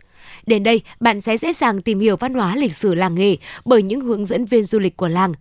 Đến 0.45 0.63
đây, 0.63 0.81
bạn 0.99 1.21
sẽ 1.21 1.37
dễ 1.37 1.53
dàng 1.53 1.81
tìm 1.81 1.99
hiểu 1.99 2.15
văn 2.15 2.33
hóa 2.33 2.55
lịch 2.55 2.73
sử 2.73 2.95
làng 2.95 3.15
nghề 3.15 3.37
bởi 3.65 3.83
những 3.83 4.01
hướng 4.01 4.25
dẫn 4.25 4.45
viên 4.45 4.63
du 4.63 4.79
lịch 4.79 4.97
của 4.97 5.07
làng. 5.07 5.33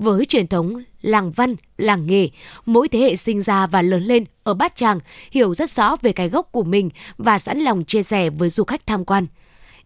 Với 0.00 0.24
truyền 0.24 0.46
thống 0.46 0.82
làng 1.02 1.30
văn, 1.30 1.56
làng 1.78 2.06
nghề, 2.06 2.28
mỗi 2.66 2.88
thế 2.88 2.98
hệ 2.98 3.16
sinh 3.16 3.42
ra 3.42 3.66
và 3.66 3.82
lớn 3.82 4.02
lên 4.02 4.24
ở 4.42 4.54
Bát 4.54 4.76
Tràng 4.76 5.00
hiểu 5.30 5.54
rất 5.54 5.70
rõ 5.70 5.96
về 6.02 6.12
cái 6.12 6.28
gốc 6.28 6.48
của 6.52 6.62
mình 6.62 6.90
và 7.18 7.38
sẵn 7.38 7.58
lòng 7.58 7.84
chia 7.84 8.02
sẻ 8.02 8.30
với 8.30 8.48
du 8.48 8.64
khách 8.64 8.86
tham 8.86 9.04
quan. 9.04 9.26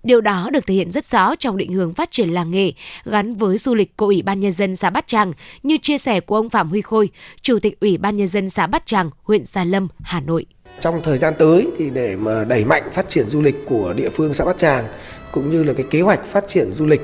Điều 0.03 0.20
đó 0.20 0.50
được 0.53 0.66
thể 0.66 0.74
hiện 0.74 0.92
rất 0.92 1.11
rõ 1.11 1.35
trong 1.35 1.57
định 1.57 1.72
hướng 1.72 1.94
phát 1.94 2.11
triển 2.11 2.29
làng 2.29 2.50
nghề 2.50 2.72
gắn 3.05 3.35
với 3.35 3.59
du 3.59 3.74
lịch 3.74 3.96
của 3.96 4.07
Ủy 4.07 4.22
ban 4.22 4.40
Nhân 4.40 4.53
dân 4.53 4.77
xã 4.77 4.90
Bát 4.90 5.07
Tràng 5.07 5.33
như 5.62 5.77
chia 5.83 5.98
sẻ 5.98 6.20
của 6.20 6.37
ông 6.37 6.50
Phạm 6.50 6.68
Huy 6.68 6.81
Khôi, 6.81 7.11
Chủ 7.42 7.59
tịch 7.59 7.81
Ủy 7.81 7.98
ban 7.98 8.16
Nhân 8.16 8.29
dân 8.29 8.50
xã 8.50 8.66
Bát 8.66 8.87
Tràng, 8.87 9.11
huyện 9.22 9.44
Gia 9.44 9.64
Lâm, 9.64 9.88
Hà 10.03 10.20
Nội. 10.20 10.46
Trong 10.81 11.00
thời 11.03 11.18
gian 11.18 11.35
tới 11.38 11.68
thì 11.79 11.90
để 11.90 12.16
mà 12.16 12.44
đẩy 12.44 12.64
mạnh 12.64 12.83
phát 12.92 13.09
triển 13.09 13.31
du 13.31 13.42
lịch 13.42 13.57
của 13.66 13.92
địa 13.96 14.09
phương 14.09 14.35
xã 14.35 14.44
Bát 14.44 14.59
Tràng 14.59 14.85
cũng 15.33 15.50
như 15.50 15.62
là 15.62 15.72
cái 15.72 15.87
kế 15.90 16.00
hoạch 16.00 16.27
phát 16.27 16.44
triển 16.48 16.72
du 16.72 16.87
lịch 16.87 17.00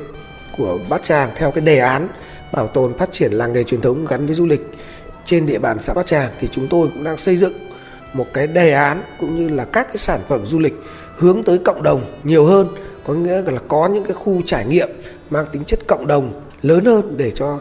của 0.56 0.78
Bát 0.88 1.04
Tràng 1.04 1.30
theo 1.36 1.50
cái 1.50 1.64
đề 1.64 1.78
án 1.78 2.08
bảo 2.52 2.66
tồn 2.66 2.98
phát 2.98 3.12
triển 3.12 3.32
làng 3.32 3.52
nghề 3.52 3.64
truyền 3.64 3.80
thống 3.80 4.06
gắn 4.06 4.26
với 4.26 4.34
du 4.34 4.46
lịch 4.46 4.60
trên 5.24 5.46
địa 5.46 5.58
bàn 5.58 5.78
xã 5.78 5.94
Bát 5.94 6.06
Tràng 6.06 6.30
thì 6.40 6.48
chúng 6.48 6.68
tôi 6.68 6.88
cũng 6.94 7.04
đang 7.04 7.16
xây 7.16 7.36
dựng 7.36 7.52
một 8.12 8.26
cái 8.32 8.46
đề 8.46 8.72
án 8.72 9.02
cũng 9.20 9.36
như 9.36 9.48
là 9.48 9.64
các 9.64 9.86
cái 9.86 9.96
sản 9.96 10.20
phẩm 10.28 10.46
du 10.46 10.58
lịch 10.58 10.74
hướng 11.16 11.42
tới 11.42 11.58
cộng 11.58 11.82
đồng 11.82 12.20
nhiều 12.24 12.44
hơn. 12.44 12.68
Có 13.04 13.14
nghĩa 13.14 13.42
là 13.42 13.60
có 13.68 13.88
những 13.88 14.04
cái 14.04 14.12
khu 14.12 14.42
trải 14.46 14.66
nghiệm 14.66 14.88
mang 15.30 15.46
tính 15.52 15.64
chất 15.64 15.78
cộng 15.86 16.06
đồng 16.06 16.42
lớn 16.62 16.84
hơn 16.84 17.14
để 17.16 17.30
cho 17.30 17.60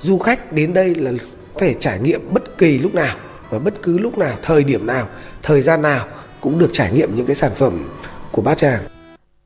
du 0.00 0.18
khách 0.18 0.52
đến 0.52 0.74
đây 0.74 0.94
là 0.94 1.12
có 1.54 1.60
thể 1.60 1.74
trải 1.80 2.00
nghiệm 2.00 2.20
bất 2.34 2.58
kỳ 2.58 2.78
lúc 2.78 2.94
nào 2.94 3.16
và 3.50 3.58
bất 3.58 3.82
cứ 3.82 3.98
lúc 3.98 4.18
nào, 4.18 4.36
thời 4.42 4.64
điểm 4.64 4.86
nào, 4.86 5.08
thời 5.42 5.60
gian 5.60 5.82
nào 5.82 6.06
cũng 6.40 6.58
được 6.58 6.70
trải 6.72 6.92
nghiệm 6.92 7.14
những 7.14 7.26
cái 7.26 7.36
sản 7.36 7.52
phẩm 7.54 7.88
của 8.32 8.42
Bát 8.42 8.58
Tràng. 8.58 8.80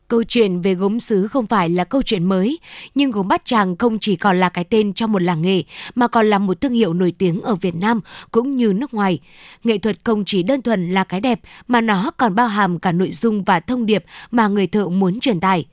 Câu 0.08 0.22
chuyện 0.24 0.60
về 0.60 0.74
gốm 0.74 1.00
sứ 1.00 1.26
không 1.26 1.46
phải 1.46 1.68
là 1.68 1.84
câu 1.84 2.02
chuyện 2.02 2.24
mới, 2.24 2.58
nhưng 2.94 3.10
gốm 3.10 3.28
Bát 3.28 3.44
Tràng 3.44 3.76
không 3.76 3.98
chỉ 3.98 4.16
còn 4.16 4.40
là 4.40 4.48
cái 4.48 4.64
tên 4.64 4.92
trong 4.92 5.12
một 5.12 5.22
làng 5.22 5.42
nghề, 5.42 5.62
mà 5.94 6.08
còn 6.08 6.30
là 6.30 6.38
một 6.38 6.60
thương 6.60 6.72
hiệu 6.72 6.92
nổi 6.92 7.14
tiếng 7.18 7.42
ở 7.42 7.54
Việt 7.54 7.74
Nam 7.76 8.00
cũng 8.30 8.56
như 8.56 8.72
nước 8.72 8.94
ngoài. 8.94 9.18
Nghệ 9.64 9.78
thuật 9.78 9.96
không 10.04 10.24
chỉ 10.24 10.42
đơn 10.42 10.62
thuần 10.62 10.94
là 10.94 11.04
cái 11.04 11.20
đẹp, 11.20 11.40
mà 11.68 11.80
nó 11.80 12.10
còn 12.16 12.34
bao 12.34 12.48
hàm 12.48 12.78
cả 12.78 12.92
nội 12.92 13.10
dung 13.10 13.44
và 13.44 13.60
thông 13.60 13.86
điệp 13.86 14.04
mà 14.30 14.48
người 14.48 14.66
thợ 14.66 14.88
muốn 14.88 15.20
truyền 15.20 15.40
tải. 15.40 15.64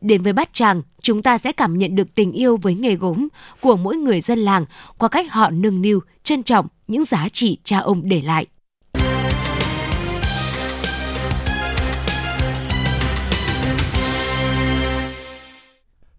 Đến 0.00 0.22
với 0.22 0.32
Bát 0.32 0.52
Tràng, 0.52 0.82
chúng 1.02 1.22
ta 1.22 1.38
sẽ 1.38 1.52
cảm 1.52 1.78
nhận 1.78 1.94
được 1.94 2.14
tình 2.14 2.32
yêu 2.32 2.56
với 2.56 2.74
nghề 2.74 2.94
gốm 2.94 3.28
của 3.60 3.76
mỗi 3.76 3.96
người 3.96 4.20
dân 4.20 4.38
làng 4.38 4.64
qua 4.98 5.08
cách 5.08 5.32
họ 5.32 5.50
nâng 5.50 5.82
niu, 5.82 6.00
trân 6.24 6.42
trọng 6.42 6.66
những 6.88 7.04
giá 7.04 7.28
trị 7.28 7.58
cha 7.64 7.78
ông 7.78 8.08
để 8.08 8.22
lại. 8.24 8.46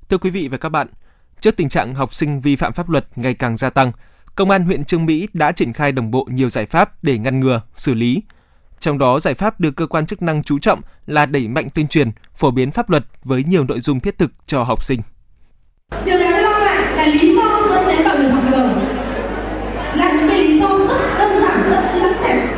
Thưa 0.10 0.18
quý 0.18 0.30
vị 0.30 0.48
và 0.48 0.58
các 0.58 0.70
bạn, 0.70 0.88
trước 1.40 1.56
tình 1.58 1.70
trạng 1.70 1.96
học 1.96 2.14
sinh 2.14 2.40
vi 2.40 2.56
phạm 2.56 2.74
pháp 2.74 2.90
luật 2.90 3.06
ngày 3.16 3.34
càng 3.34 3.58
gia 3.58 3.70
tăng, 3.70 3.92
Công 4.36 4.50
an 4.50 4.66
huyện 4.66 4.84
Trương 4.84 5.06
Mỹ 5.06 5.28
đã 5.34 5.52
triển 5.52 5.74
khai 5.74 5.92
đồng 5.92 6.12
bộ 6.12 6.28
nhiều 6.32 6.50
giải 6.50 6.66
pháp 6.66 7.04
để 7.04 7.18
ngăn 7.18 7.40
ngừa, 7.40 7.62
xử 7.76 7.94
lý. 7.94 8.24
Trong 8.80 8.98
đó, 8.98 9.20
giải 9.20 9.34
pháp 9.34 9.60
được 9.60 9.76
cơ 9.76 9.88
quan 9.88 10.06
chức 10.06 10.22
năng 10.22 10.44
chú 10.44 10.60
trọng 10.60 10.82
là 11.06 11.26
đẩy 11.26 11.48
mạnh 11.48 11.68
tuyên 11.70 11.88
truyền, 11.88 12.12
phổ 12.36 12.52
biến 12.52 12.72
pháp 12.72 12.90
luật 12.90 13.04
với 13.24 13.44
nhiều 13.44 13.64
nội 13.64 13.80
dung 13.80 14.00
thiết 14.00 14.18
thực 14.18 14.32
cho 14.46 14.64
học 14.64 14.84
sinh. 14.84 15.00
Điều 16.06 16.20
đáng 16.20 16.44
lo 16.44 16.60
ngại 16.60 16.96
là 16.96 17.06
lý 17.06 17.36
do 17.36 17.68
dẫn 17.70 17.88
đến 17.88 18.04
bạo 18.06 18.16
lực 18.18 18.30
học 18.30 18.44
đường 18.52 18.70
là 19.96 20.12
những 20.12 20.28
lý 20.28 20.60
do 20.60 20.70
rất 20.70 21.18
đơn 21.18 21.42
giản, 21.42 21.70
rất 21.72 21.96
lẫn 21.96 22.14
xẹp 22.24 22.55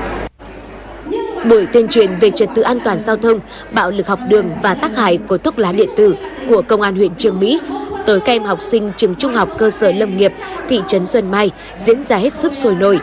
buổi 1.50 1.66
tuyên 1.66 1.88
truyền 1.88 2.10
về 2.20 2.30
trật 2.30 2.50
tự 2.56 2.62
an 2.62 2.78
toàn 2.84 3.00
giao 3.00 3.18
thông, 3.18 3.40
bạo 3.72 3.92
lực 3.92 4.08
học 4.08 4.20
đường 4.30 4.50
và 4.64 4.74
tác 4.74 4.96
hại 4.96 5.18
của 5.18 5.38
thuốc 5.38 5.60
lá 5.60 5.72
điện 5.72 5.90
tử 5.98 6.16
của 6.50 6.62
Công 6.68 6.82
an 6.82 6.96
huyện 6.96 7.16
Trường 7.16 7.40
Mỹ 7.40 7.60
tới 8.06 8.20
các 8.20 8.34
em 8.34 8.44
học 8.44 8.62
sinh 8.62 8.92
trường 8.98 9.16
trung 9.16 9.34
học 9.34 9.50
cơ 9.58 9.70
sở 9.70 9.92
Lâm 9.92 10.18
Nghiệp, 10.18 10.32
thị 10.70 10.82
trấn 10.88 11.06
Xuân 11.06 11.32
Mai 11.32 11.52
diễn 11.78 12.04
ra 12.04 12.18
hết 12.18 12.34
sức 12.34 12.54
sôi 12.54 12.76
nổi. 12.76 13.00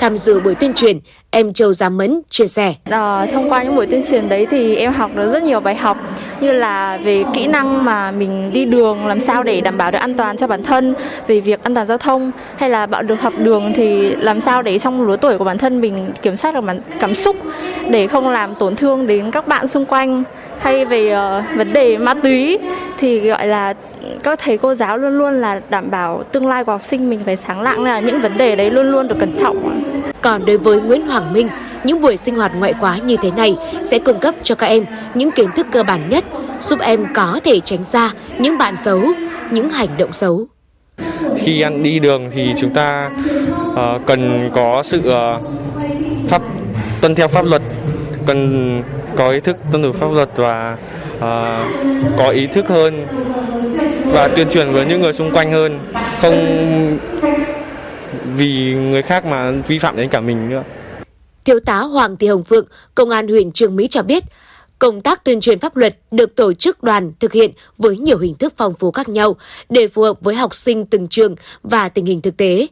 Tham 0.00 0.16
dự 0.16 0.40
buổi 0.40 0.54
tuyên 0.54 0.74
truyền, 0.74 1.00
em 1.36 1.52
Châu 1.52 1.72
Giám 1.72 1.96
Mẫn 1.96 2.20
chia 2.30 2.46
sẻ. 2.46 2.74
À, 2.84 3.26
thông 3.26 3.50
qua 3.50 3.62
những 3.62 3.76
buổi 3.76 3.86
tuyên 3.86 4.04
truyền 4.10 4.28
đấy 4.28 4.46
thì 4.50 4.76
em 4.76 4.92
học 4.92 5.10
được 5.14 5.32
rất 5.32 5.42
nhiều 5.42 5.60
bài 5.60 5.74
học 5.74 5.96
như 6.40 6.52
là 6.52 6.98
về 7.04 7.24
kỹ 7.34 7.46
năng 7.46 7.84
mà 7.84 8.10
mình 8.10 8.50
đi 8.52 8.64
đường 8.64 9.06
làm 9.06 9.20
sao 9.20 9.42
để 9.42 9.60
đảm 9.60 9.78
bảo 9.78 9.90
được 9.90 9.98
an 9.98 10.14
toàn 10.14 10.36
cho 10.36 10.46
bản 10.46 10.62
thân 10.62 10.94
về 11.26 11.40
việc 11.40 11.62
an 11.62 11.74
toàn 11.74 11.86
giao 11.86 11.98
thông 11.98 12.32
hay 12.56 12.70
là 12.70 12.86
bạo 12.86 13.02
lực 13.02 13.20
học 13.20 13.32
đường 13.38 13.72
thì 13.76 14.16
làm 14.16 14.40
sao 14.40 14.62
để 14.62 14.78
trong 14.78 15.06
lứa 15.06 15.16
tuổi 15.16 15.38
của 15.38 15.44
bản 15.44 15.58
thân 15.58 15.80
mình 15.80 16.12
kiểm 16.22 16.36
soát 16.36 16.54
được 16.54 16.60
bản 16.60 16.80
cảm 17.00 17.14
xúc 17.14 17.36
để 17.90 18.06
không 18.06 18.28
làm 18.28 18.54
tổn 18.54 18.76
thương 18.76 19.06
đến 19.06 19.30
các 19.30 19.48
bạn 19.48 19.68
xung 19.68 19.86
quanh 19.86 20.24
hay 20.58 20.84
về 20.84 21.16
uh, 21.16 21.56
vấn 21.56 21.72
đề 21.72 21.98
ma 21.98 22.14
túy 22.14 22.58
thì 22.98 23.28
gọi 23.28 23.46
là 23.46 23.74
các 24.22 24.38
thầy 24.38 24.58
cô 24.58 24.74
giáo 24.74 24.98
luôn 24.98 25.18
luôn 25.18 25.40
là 25.40 25.60
đảm 25.70 25.90
bảo 25.90 26.22
tương 26.32 26.48
lai 26.48 26.64
của 26.64 26.72
học 26.72 26.82
sinh 26.82 27.10
mình 27.10 27.20
phải 27.24 27.36
sáng 27.36 27.60
lạng 27.60 27.84
là 27.84 28.00
những 28.00 28.20
vấn 28.20 28.38
đề 28.38 28.56
đấy 28.56 28.70
luôn 28.70 28.90
luôn 28.90 29.08
được 29.08 29.16
cẩn 29.18 29.32
trọng. 29.32 29.82
Còn 30.26 30.46
đối 30.46 30.56
với 30.56 30.80
Nguyễn 30.80 31.06
Hoàng 31.06 31.32
Minh, 31.32 31.48
những 31.84 32.00
buổi 32.00 32.16
sinh 32.16 32.36
hoạt 32.36 32.52
ngoại 32.54 32.74
khóa 32.80 32.98
như 32.98 33.16
thế 33.22 33.30
này 33.30 33.56
sẽ 33.84 33.98
cung 33.98 34.18
cấp 34.18 34.34
cho 34.42 34.54
các 34.54 34.66
em 34.66 34.84
những 35.14 35.30
kiến 35.30 35.48
thức 35.56 35.66
cơ 35.72 35.82
bản 35.82 36.00
nhất, 36.08 36.24
giúp 36.60 36.78
em 36.80 37.06
có 37.14 37.40
thể 37.44 37.60
tránh 37.60 37.84
xa 37.84 38.10
những 38.38 38.58
bạn 38.58 38.76
xấu, 38.76 39.02
những 39.50 39.70
hành 39.70 39.88
động 39.98 40.12
xấu. 40.12 40.46
Khi 41.36 41.60
ăn 41.60 41.82
đi 41.82 41.98
đường 41.98 42.30
thì 42.30 42.54
chúng 42.60 42.70
ta 42.70 43.10
uh, 43.72 44.06
cần 44.06 44.50
có 44.54 44.82
sự 44.82 44.98
uh, 44.98 45.42
pháp 46.28 46.42
tuân 47.00 47.14
theo 47.14 47.28
pháp 47.28 47.44
luật, 47.44 47.62
cần 48.26 48.82
có 49.16 49.30
ý 49.30 49.40
thức 49.40 49.56
tuân 49.72 49.82
thủ 49.82 49.92
pháp 49.92 50.12
luật 50.12 50.28
và 50.36 50.76
uh, 51.16 51.22
có 52.18 52.28
ý 52.28 52.46
thức 52.46 52.68
hơn 52.68 53.06
và 54.12 54.28
tuyên 54.28 54.48
truyền 54.50 54.68
với 54.72 54.86
những 54.86 55.00
người 55.00 55.12
xung 55.12 55.30
quanh 55.30 55.52
hơn, 55.52 55.78
không 56.20 56.98
vì 58.36 58.74
người 58.74 59.02
khác 59.02 59.26
mà 59.26 59.50
vi 59.50 59.78
phạm 59.78 59.96
đến 59.96 60.08
cả 60.08 60.20
mình 60.20 60.48
nữa. 60.48 60.62
Thiếu 61.44 61.60
tá 61.60 61.78
Hoàng 61.78 62.16
Thị 62.16 62.26
Hồng 62.26 62.44
Phượng, 62.44 62.66
Công 62.94 63.10
an 63.10 63.28
huyện 63.28 63.52
Trường 63.52 63.76
Mỹ 63.76 63.86
cho 63.86 64.02
biết, 64.02 64.24
công 64.78 65.00
tác 65.00 65.24
tuyên 65.24 65.40
truyền 65.40 65.58
pháp 65.58 65.76
luật 65.76 65.98
được 66.10 66.34
tổ 66.34 66.52
chức 66.52 66.82
đoàn 66.82 67.12
thực 67.20 67.32
hiện 67.32 67.50
với 67.78 67.96
nhiều 67.96 68.18
hình 68.18 68.34
thức 68.34 68.54
phong 68.56 68.74
phú 68.74 68.90
khác 68.90 69.08
nhau 69.08 69.36
để 69.68 69.88
phù 69.88 70.02
hợp 70.02 70.20
với 70.20 70.34
học 70.34 70.54
sinh 70.54 70.86
từng 70.86 71.08
trường 71.08 71.34
và 71.62 71.88
tình 71.88 72.06
hình 72.06 72.22
thực 72.22 72.36
tế. 72.36 72.66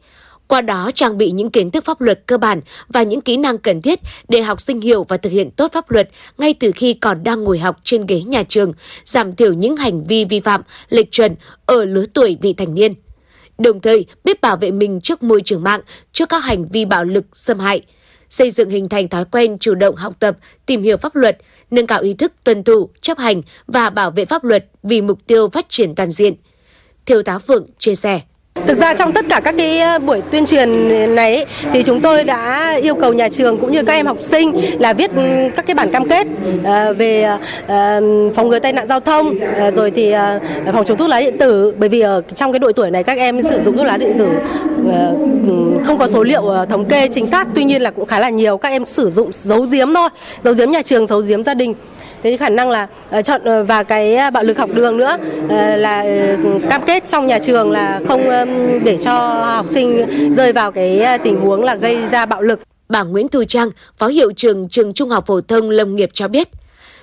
Qua 0.47 0.61
đó 0.61 0.91
trang 0.95 1.17
bị 1.17 1.31
những 1.31 1.51
kiến 1.51 1.71
thức 1.71 1.85
pháp 1.85 2.01
luật 2.01 2.23
cơ 2.25 2.37
bản 2.37 2.61
và 2.87 3.03
những 3.03 3.21
kỹ 3.21 3.37
năng 3.37 3.57
cần 3.57 3.81
thiết 3.81 3.99
để 4.27 4.41
học 4.41 4.61
sinh 4.61 4.81
hiểu 4.81 5.03
và 5.03 5.17
thực 5.17 5.29
hiện 5.29 5.51
tốt 5.51 5.71
pháp 5.73 5.91
luật 5.91 6.09
ngay 6.37 6.53
từ 6.53 6.71
khi 6.75 6.93
còn 6.93 7.23
đang 7.23 7.43
ngồi 7.43 7.59
học 7.59 7.79
trên 7.83 8.05
ghế 8.05 8.21
nhà 8.21 8.43
trường, 8.43 8.73
giảm 9.05 9.35
thiểu 9.35 9.53
những 9.53 9.75
hành 9.75 10.03
vi 10.03 10.25
vi 10.25 10.39
phạm, 10.39 10.61
lệch 10.89 11.11
chuẩn 11.11 11.35
ở 11.65 11.85
lứa 11.85 12.05
tuổi 12.13 12.37
vị 12.41 12.53
thành 12.53 12.73
niên. 12.73 12.93
Đồng 13.57 13.81
thời 13.81 14.05
biết 14.23 14.41
bảo 14.41 14.57
vệ 14.57 14.71
mình 14.71 15.01
trước 15.01 15.23
môi 15.23 15.41
trường 15.45 15.63
mạng, 15.63 15.81
trước 16.11 16.29
các 16.29 16.43
hành 16.43 16.67
vi 16.67 16.85
bạo 16.85 17.03
lực, 17.03 17.25
xâm 17.33 17.59
hại– 17.59 17.81
xây 18.29 18.51
dựng 18.51 18.69
hình 18.69 18.89
thành 18.89 19.09
thói 19.09 19.25
quen 19.25 19.57
chủ 19.57 19.75
động 19.75 19.95
học 19.95 20.13
tập, 20.19 20.37
tìm 20.65 20.83
hiểu 20.83 20.97
pháp 20.97 21.15
luật, 21.15 21.37
nâng 21.71 21.87
cao 21.87 22.01
ý 22.01 22.13
thức 22.13 22.33
tuân 22.43 22.63
thủ, 22.63 22.89
chấp 23.01 23.17
hành 23.17 23.41
và 23.67 23.89
bảo 23.89 24.11
vệ 24.11 24.25
pháp 24.25 24.43
luật 24.43 24.65
vì 24.83 25.01
mục 25.01 25.19
tiêu 25.27 25.49
phát 25.49 25.65
triển 25.69 25.95
toàn 25.95 26.11
diện. 26.11 26.33
Thiếu 27.05 27.23
tá 27.23 27.39
Phượng 27.39 27.65
chia 27.79 27.95
sẻ. 27.95 28.21
Thực 28.55 28.77
ra 28.77 28.93
trong 28.93 29.11
tất 29.11 29.25
cả 29.29 29.41
các 29.43 29.55
cái 29.57 29.79
ờ, 29.79 29.99
buổi 29.99 30.21
tuyên 30.31 30.45
truyền 30.45 30.69
này 31.15 31.45
thì 31.73 31.83
chúng 31.83 32.01
tôi 32.01 32.23
đã 32.23 32.73
yêu 32.81 32.95
cầu 32.95 33.13
nhà 33.13 33.29
trường 33.29 33.57
cũng 33.57 33.71
như 33.71 33.83
các 33.83 33.93
em 33.93 34.05
học 34.05 34.17
sinh 34.21 34.51
là 34.79 34.93
viết 34.93 35.11
ừ, 35.15 35.21
các 35.55 35.65
cái 35.65 35.75
bản 35.75 35.91
cam 35.91 36.09
kết 36.09 36.27
ờ, 36.63 36.93
về 36.93 37.37
ờ, 37.67 38.01
phòng 38.35 38.47
ngừa 38.49 38.59
tai 38.59 38.73
nạn 38.73 38.87
giao 38.87 38.99
thông 38.99 39.35
rồi 39.75 39.91
thì 39.91 40.13
phòng 40.73 40.85
chống 40.85 40.97
thuốc 40.97 41.09
lá 41.09 41.19
điện 41.19 41.37
tử. 41.37 41.73
Bởi 41.77 41.89
vì 41.89 41.99
ở 41.99 42.21
trong 42.35 42.51
cái 42.51 42.59
độ 42.59 42.71
tuổi 42.71 42.91
này 42.91 43.03
các 43.03 43.17
em 43.17 43.41
sử 43.41 43.61
dụng 43.61 43.77
thuốc 43.77 43.85
lá 43.85 43.97
điện 43.97 44.17
tử 44.19 44.29
ừ, 44.85 45.81
không 45.85 45.97
có 45.97 46.07
số 46.07 46.23
liệu 46.23 46.43
thống 46.69 46.85
kê 46.85 47.07
chính 47.07 47.25
xác, 47.25 47.47
tuy 47.55 47.63
nhiên 47.63 47.81
là 47.81 47.91
cũng 47.91 48.05
khá 48.05 48.19
là 48.19 48.29
nhiều. 48.29 48.57
Các 48.57 48.69
em 48.69 48.85
sử 48.85 49.09
dụng 49.09 49.29
giấu 49.33 49.61
giếm 49.71 49.93
thôi 49.93 50.09
giấu 50.43 50.53
giếm 50.53 50.71
nhà 50.71 50.81
trường 50.81 51.07
giấu 51.07 51.21
giếm 51.21 51.43
gia 51.43 51.53
đình 51.53 51.73
cái 52.25 52.37
khả 52.37 52.49
năng 52.49 52.69
là 52.69 52.87
ờ, 53.09 53.21
chọn 53.21 53.41
ờ, 53.43 53.63
và 53.63 53.83
cái 53.83 54.15
ờ, 54.15 54.29
bạo 54.29 54.43
lực 54.43 54.57
học 54.57 54.69
đường 54.73 54.97
nữa 54.97 55.17
là 55.77 56.05
cam 56.69 56.81
kết 56.85 57.05
trong 57.05 57.27
nhà 57.27 57.39
trường 57.39 57.71
là 57.71 58.01
không 58.07 58.29
để 58.83 58.97
cho 59.01 59.13
học 59.33 59.65
sinh 59.71 60.05
rơi 60.35 60.53
vào 60.53 60.71
cái 60.71 61.19
tình 61.23 61.39
huống 61.39 61.63
là 61.63 61.75
gây 61.75 62.07
ra 62.07 62.25
bạo 62.25 62.41
lực. 62.41 62.59
Bà 62.89 63.03
Nguyễn 63.03 63.27
Thu 63.27 63.43
Trang, 63.43 63.69
Phó 63.97 64.07
Hiệu 64.07 64.31
trưởng 64.31 64.69
Trường 64.69 64.93
Trung 64.93 65.09
học 65.09 65.25
Phổ 65.27 65.41
thông 65.41 65.69
Lâm 65.69 65.95
nghiệp 65.95 66.09
cho 66.13 66.27
biết, 66.27 66.49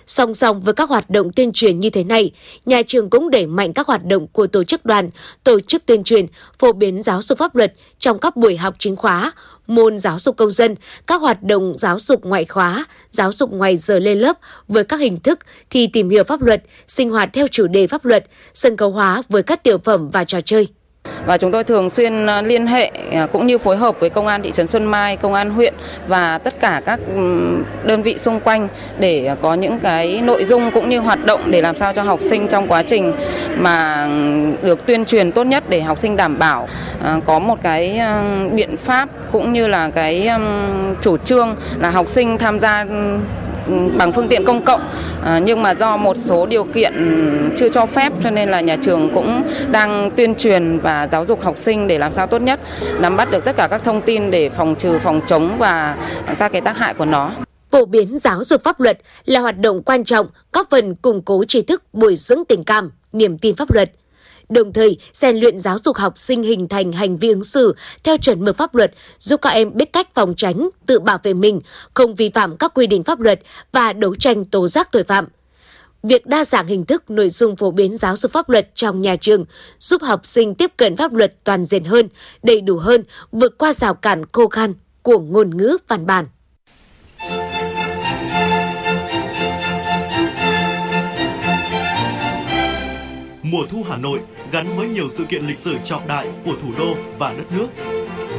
Song 0.06 0.34
song 0.34 0.60
với 0.60 0.74
các 0.74 0.88
hoạt 0.88 1.10
động 1.10 1.32
tuyên 1.32 1.52
truyền 1.52 1.78
như 1.78 1.90
thế 1.90 2.04
này, 2.04 2.32
nhà 2.66 2.82
trường 2.86 3.10
cũng 3.10 3.30
đẩy 3.30 3.46
mạnh 3.46 3.72
các 3.72 3.86
hoạt 3.86 4.04
động 4.04 4.26
của 4.26 4.46
tổ 4.46 4.64
chức 4.64 4.84
đoàn, 4.84 5.10
tổ 5.44 5.60
chức 5.60 5.86
tuyên 5.86 6.04
truyền, 6.04 6.26
phổ 6.58 6.72
biến 6.72 7.02
giáo 7.02 7.22
dục 7.22 7.38
pháp 7.38 7.56
luật 7.56 7.72
trong 7.98 8.18
các 8.18 8.36
buổi 8.36 8.56
học 8.56 8.74
chính 8.78 8.96
khóa, 8.96 9.32
môn 9.66 9.98
giáo 9.98 10.18
dục 10.18 10.36
công 10.36 10.50
dân, 10.50 10.74
các 11.06 11.20
hoạt 11.20 11.42
động 11.42 11.74
giáo 11.78 11.98
dục 11.98 12.24
ngoại 12.24 12.44
khóa, 12.44 12.84
giáo 13.10 13.32
dục 13.32 13.52
ngoài 13.52 13.76
giờ 13.76 13.98
lên 13.98 14.18
lớp 14.18 14.38
với 14.68 14.84
các 14.84 15.00
hình 15.00 15.20
thức 15.20 15.38
thi 15.70 15.86
tìm 15.86 16.10
hiểu 16.10 16.24
pháp 16.24 16.42
luật, 16.42 16.62
sinh 16.88 17.10
hoạt 17.10 17.30
theo 17.32 17.46
chủ 17.46 17.66
đề 17.66 17.86
pháp 17.86 18.04
luật, 18.04 18.24
sân 18.54 18.76
khấu 18.76 18.90
hóa 18.90 19.22
với 19.28 19.42
các 19.42 19.62
tiểu 19.62 19.78
phẩm 19.78 20.10
và 20.10 20.24
trò 20.24 20.40
chơi. 20.40 20.68
Và 21.26 21.38
chúng 21.38 21.52
tôi 21.52 21.64
thường 21.64 21.90
xuyên 21.90 22.26
à, 22.26 22.42
liên 22.42 22.66
hệ 22.66 22.90
à, 23.12 23.26
cũng 23.26 23.46
như 23.46 23.58
phối 23.58 23.76
hợp 23.76 24.00
với 24.00 24.10
công 24.10 24.26
an 24.26 24.42
thị 24.42 24.50
trấn 24.50 24.66
Xuân 24.66 24.84
Mai, 24.84 25.16
công 25.16 25.34
an 25.34 25.50
huyện 25.50 25.74
và 26.08 26.38
tất 26.38 26.54
cả 26.60 26.82
các 26.84 27.00
đơn 27.84 28.02
vị 28.02 28.18
xung 28.18 28.40
quanh 28.40 28.68
để 28.98 29.26
à, 29.26 29.36
có 29.42 29.54
những 29.54 29.78
cái 29.78 30.20
nội 30.24 30.44
dung 30.44 30.70
cũng 30.70 30.88
như 30.88 30.98
hoạt 30.98 31.26
động 31.26 31.40
để 31.50 31.60
làm 31.60 31.76
sao 31.76 31.92
cho 31.92 32.02
học 32.02 32.20
sinh 32.20 32.48
trong 32.48 32.68
quá 32.68 32.82
trình 32.82 33.12
mà 33.58 34.08
được 34.62 34.86
tuyên 34.86 35.04
truyền 35.04 35.32
tốt 35.32 35.44
nhất 35.44 35.64
để 35.68 35.80
học 35.80 35.98
sinh 35.98 36.16
đảm 36.16 36.38
bảo 36.38 36.68
có 37.24 37.38
một 37.38 37.58
cái 37.62 38.00
biện 38.52 38.76
pháp 38.76 39.08
cũng 39.32 39.52
như 39.52 39.66
là 39.66 39.90
cái 39.90 40.30
chủ 41.02 41.16
trương 41.16 41.56
là 41.78 41.90
học 41.90 42.08
sinh 42.08 42.38
tham 42.38 42.60
gia 42.60 42.86
Ừ, 43.66 43.72
bằng 43.96 44.12
phương 44.12 44.28
tiện 44.28 44.44
công 44.44 44.62
cộng. 44.64 44.90
À, 45.22 45.38
nhưng 45.38 45.62
mà 45.62 45.74
do 45.74 45.96
một 45.96 46.16
số 46.16 46.46
điều 46.46 46.64
kiện 46.64 46.92
chưa 47.58 47.68
cho 47.68 47.86
phép 47.86 48.12
cho 48.22 48.30
nên 48.30 48.48
là 48.48 48.60
nhà 48.60 48.76
trường 48.82 49.10
cũng 49.14 49.42
đang 49.70 50.10
tuyên 50.16 50.34
truyền 50.34 50.78
và 50.78 51.08
giáo 51.12 51.24
dục 51.24 51.42
học 51.42 51.56
sinh 51.58 51.86
để 51.86 51.98
làm 51.98 52.12
sao 52.12 52.26
tốt 52.26 52.42
nhất 52.42 52.60
nắm 53.00 53.16
bắt 53.16 53.30
được 53.30 53.44
tất 53.44 53.56
cả 53.56 53.68
các 53.70 53.84
thông 53.84 54.00
tin 54.00 54.30
để 54.30 54.48
phòng 54.48 54.74
trừ 54.74 54.98
phòng 54.98 55.20
chống 55.26 55.58
và 55.58 55.96
các 56.38 56.52
cái 56.52 56.60
tác 56.60 56.76
hại 56.76 56.94
của 56.94 57.04
nó. 57.04 57.30
Phổ 57.70 57.84
biến 57.84 58.18
giáo 58.18 58.44
dục 58.44 58.64
pháp 58.64 58.80
luật 58.80 58.98
là 59.24 59.40
hoạt 59.40 59.58
động 59.58 59.82
quan 59.82 60.04
trọng 60.04 60.26
góp 60.52 60.66
phần 60.70 60.94
củng 60.94 61.22
cố 61.22 61.44
tri 61.44 61.62
thức 61.62 61.82
bồi 61.92 62.16
dưỡng 62.16 62.44
tình 62.48 62.64
cảm 62.64 62.90
niềm 63.12 63.38
tin 63.38 63.56
pháp 63.56 63.72
luật 63.74 63.90
đồng 64.52 64.72
thời 64.72 64.98
rèn 65.12 65.36
luyện 65.36 65.60
giáo 65.60 65.78
dục 65.78 65.96
học 65.96 66.18
sinh 66.18 66.42
hình 66.42 66.68
thành 66.68 66.92
hành 66.92 67.16
vi 67.16 67.28
ứng 67.28 67.44
xử 67.44 67.74
theo 68.04 68.16
chuẩn 68.16 68.44
mực 68.44 68.56
pháp 68.56 68.74
luật, 68.74 68.94
giúp 69.18 69.40
các 69.42 69.50
em 69.50 69.70
biết 69.74 69.92
cách 69.92 70.08
phòng 70.14 70.34
tránh, 70.36 70.68
tự 70.86 71.00
bảo 71.00 71.18
vệ 71.22 71.34
mình, 71.34 71.60
không 71.94 72.14
vi 72.14 72.30
phạm 72.34 72.56
các 72.56 72.74
quy 72.74 72.86
định 72.86 73.04
pháp 73.04 73.20
luật 73.20 73.40
và 73.72 73.92
đấu 73.92 74.14
tranh 74.14 74.44
tố 74.44 74.68
giác 74.68 74.92
tội 74.92 75.04
phạm. 75.04 75.28
Việc 76.02 76.26
đa 76.26 76.44
dạng 76.44 76.66
hình 76.66 76.84
thức 76.84 77.10
nội 77.10 77.28
dung 77.28 77.56
phổ 77.56 77.70
biến 77.70 77.96
giáo 77.96 78.16
dục 78.16 78.32
pháp 78.32 78.48
luật 78.48 78.70
trong 78.74 79.00
nhà 79.00 79.16
trường 79.16 79.44
giúp 79.78 80.02
học 80.02 80.26
sinh 80.26 80.54
tiếp 80.54 80.72
cận 80.76 80.96
pháp 80.96 81.12
luật 81.12 81.34
toàn 81.44 81.64
diện 81.64 81.84
hơn, 81.84 82.08
đầy 82.42 82.60
đủ 82.60 82.76
hơn, 82.76 83.04
vượt 83.32 83.58
qua 83.58 83.72
rào 83.72 83.94
cản 83.94 84.24
khô 84.32 84.48
khan 84.48 84.74
của 85.02 85.18
ngôn 85.18 85.56
ngữ 85.56 85.76
văn 85.88 86.06
bản. 86.06 86.26
Mùa 93.52 93.66
thu 93.66 93.84
Hà 93.88 93.96
Nội 93.96 94.20
gắn 94.52 94.76
với 94.76 94.88
nhiều 94.88 95.08
sự 95.08 95.24
kiện 95.24 95.46
lịch 95.46 95.58
sử 95.58 95.76
trọng 95.84 96.06
đại 96.06 96.28
của 96.44 96.54
thủ 96.62 96.68
đô 96.78 96.96
và 97.18 97.32
đất 97.32 97.52
nước. 97.52 97.68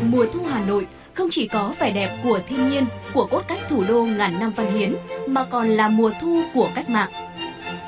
Mùa 0.01 0.25
thu 0.33 0.43
Hà 0.43 0.65
Nội 0.65 0.87
không 1.13 1.27
chỉ 1.31 1.47
có 1.47 1.73
vẻ 1.79 1.91
đẹp 1.91 2.19
của 2.23 2.39
thiên 2.47 2.69
nhiên, 2.69 2.85
của 3.13 3.25
cốt 3.25 3.41
cách 3.47 3.59
thủ 3.69 3.83
đô 3.87 4.03
ngàn 4.03 4.39
năm 4.39 4.51
văn 4.55 4.73
hiến, 4.73 4.95
mà 5.27 5.45
còn 5.45 5.69
là 5.69 5.87
mùa 5.87 6.11
thu 6.21 6.43
của 6.53 6.69
cách 6.75 6.89
mạng. 6.89 7.11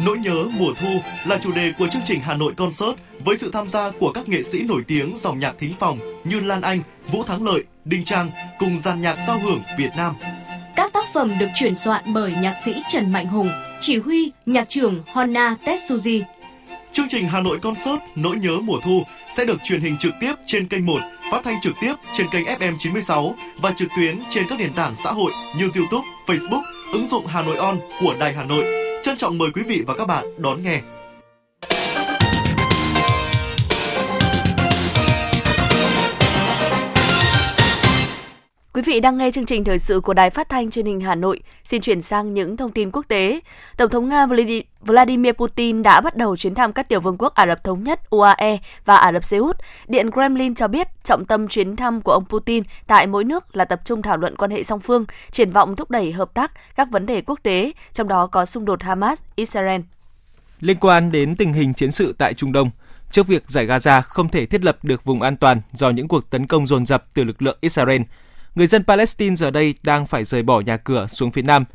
Nỗi 0.06 0.18
nhớ 0.18 0.46
mùa 0.58 0.74
thu 0.80 0.88
là 1.26 1.38
chủ 1.38 1.52
đề 1.52 1.74
của 1.80 1.88
chương 1.88 2.02
trình 2.06 2.20
Hà 2.20 2.34
Nội 2.34 2.54
Concert 2.58 2.98
với 3.26 3.38
sự 3.38 3.50
tham 3.54 3.70
gia 3.70 3.92
của 4.00 4.12
các 4.12 4.30
nghệ 4.30 4.44
sĩ 4.44 4.64
nổi 4.64 4.82
tiếng 4.88 5.18
dòng 5.18 5.40
nhạc 5.40 5.56
thính 5.58 5.74
phòng 5.80 6.00
như 6.24 6.40
Lan 6.40 6.62
Anh, 6.62 6.82
Vũ 7.12 7.24
Thắng 7.24 7.44
Lợi, 7.44 7.64
Đinh 7.86 8.04
Trang 8.04 8.32
cùng 8.60 8.80
dàn 8.80 9.02
nhạc 9.02 9.18
giao 9.28 9.40
hưởng 9.40 9.62
Việt 9.78 9.92
Nam. 9.98 10.16
Các 10.76 10.94
tác 10.94 11.06
phẩm 11.14 11.32
được 11.40 11.50
chuyển 11.56 11.76
soạn 11.76 12.14
bởi 12.14 12.34
nhạc 12.42 12.56
sĩ 12.66 12.74
Trần 12.90 13.12
Mạnh 13.12 13.28
Hùng, 13.28 13.50
chỉ 13.80 13.98
huy 13.98 14.32
nhạc 14.46 14.70
trưởng 14.70 15.04
Honna 15.14 15.56
Tetsuji 15.66 16.22
Chương 16.96 17.08
trình 17.10 17.28
Hà 17.28 17.42
Nội 17.42 17.60
Concert 17.60 18.00
Nỗi 18.16 18.38
nhớ 18.38 18.60
mùa 18.64 18.80
thu 18.84 19.04
sẽ 19.38 19.46
được 19.46 19.64
truyền 19.64 19.82
hình 19.82 19.98
trực 19.98 20.14
tiếp 20.20 20.34
trên 20.46 20.68
kênh 20.68 20.86
1, 20.86 21.00
phát 21.32 21.42
thanh 21.44 21.62
trực 21.62 21.74
tiếp 21.82 21.94
trên 22.14 22.28
kênh 22.32 22.46
FM 22.46 22.76
96 22.80 23.36
và 23.58 23.72
trực 23.72 23.88
tuyến 23.98 24.20
trên 24.30 24.48
các 24.50 24.60
nền 24.60 24.74
tảng 24.74 24.96
xã 24.96 25.12
hội 25.12 25.32
như 25.58 25.70
YouTube, 25.76 26.08
Facebook, 26.26 26.62
ứng 26.94 27.08
dụng 27.08 27.28
Hà 27.28 27.42
Nội 27.42 27.58
On 27.58 27.80
của 28.00 28.16
Đài 28.20 28.34
Hà 28.34 28.44
Nội. 28.44 28.66
Trân 29.04 29.18
trọng 29.18 29.38
mời 29.38 29.50
quý 29.54 29.62
vị 29.62 29.84
và 29.88 29.94
các 29.98 30.06
bạn 30.06 30.26
đón 30.38 30.64
nghe. 30.64 30.82
Quý 38.76 38.82
vị 38.82 39.00
đang 39.00 39.18
nghe 39.18 39.32
chương 39.32 39.46
trình 39.46 39.64
thời 39.64 39.80
sự 39.80 40.00
của 40.00 40.14
Đài 40.14 40.30
Phát 40.30 40.50
thanh 40.50 40.70
Truyền 40.70 40.86
hình 40.86 41.02
Hà 41.02 41.16
Nội. 41.16 41.40
Xin 41.66 41.82
chuyển 41.82 42.02
sang 42.02 42.34
những 42.34 42.58
thông 42.58 42.72
tin 42.72 42.92
quốc 42.92 43.06
tế. 43.08 43.40
Tổng 43.78 43.90
thống 43.90 44.10
Nga 44.10 44.28
Vladimir 44.82 45.34
Putin 45.34 45.84
đã 45.84 46.02
bắt 46.02 46.16
đầu 46.16 46.38
chuyến 46.38 46.56
thăm 46.56 46.74
các 46.74 46.90
tiểu 46.90 47.00
vương 47.00 47.18
quốc 47.18 47.34
Ả 47.34 47.48
Rập 47.48 47.64
Thống 47.64 47.84
Nhất 47.84 48.10
UAE 48.10 48.58
và 48.86 48.96
Ả 48.96 49.14
Rập 49.14 49.26
Xê 49.26 49.38
Út. 49.38 49.58
Điện 49.88 50.12
Kremlin 50.12 50.56
cho 50.56 50.68
biết 50.68 50.88
trọng 51.04 51.26
tâm 51.26 51.48
chuyến 51.48 51.76
thăm 51.76 52.02
của 52.02 52.12
ông 52.12 52.26
Putin 52.26 52.64
tại 52.88 53.08
mỗi 53.08 53.24
nước 53.24 53.56
là 53.56 53.66
tập 53.66 53.82
trung 53.86 54.02
thảo 54.02 54.18
luận 54.18 54.36
quan 54.36 54.52
hệ 54.52 54.64
song 54.64 54.80
phương, 54.80 55.06
triển 55.32 55.52
vọng 55.52 55.76
thúc 55.76 55.92
đẩy 55.92 56.12
hợp 56.12 56.34
tác 56.34 56.52
các 56.76 56.88
vấn 56.92 57.06
đề 57.06 57.22
quốc 57.22 57.40
tế, 57.44 57.72
trong 57.94 58.08
đó 58.08 58.28
có 58.28 58.46
xung 58.46 58.66
đột 58.66 58.80
Hamas-Israel. 58.80 59.82
Liên 60.60 60.78
quan 60.80 61.12
đến 61.12 61.36
tình 61.36 61.54
hình 61.54 61.74
chiến 61.74 61.92
sự 61.92 62.16
tại 62.18 62.34
Trung 62.34 62.52
Đông, 62.52 62.70
trước 63.12 63.28
việc 63.28 63.44
giải 63.48 63.68
Gaza 63.68 64.02
không 64.02 64.30
thể 64.30 64.46
thiết 64.46 64.64
lập 64.64 64.78
được 64.84 65.04
vùng 65.04 65.22
an 65.22 65.38
toàn 65.38 65.62
do 65.72 65.90
những 65.90 66.08
cuộc 66.08 66.30
tấn 66.30 66.48
công 66.48 66.68
dồn 66.68 66.86
dập 66.86 67.06
từ 67.14 67.24
lực 67.24 67.42
lượng 67.42 67.58
Israel, 67.62 68.02
người 68.56 68.68
dân 68.68 68.84
Palestine 68.84 69.36
giờ 69.36 69.52
đây 69.52 69.76
đang 69.84 70.06
phải 70.06 70.26
rời 70.26 70.44
bỏ 70.44 70.62
nhà 70.62 70.78
cửa 70.78 71.08
xuống 71.10 71.32
phía 71.32 71.42
Nam. 71.42 71.66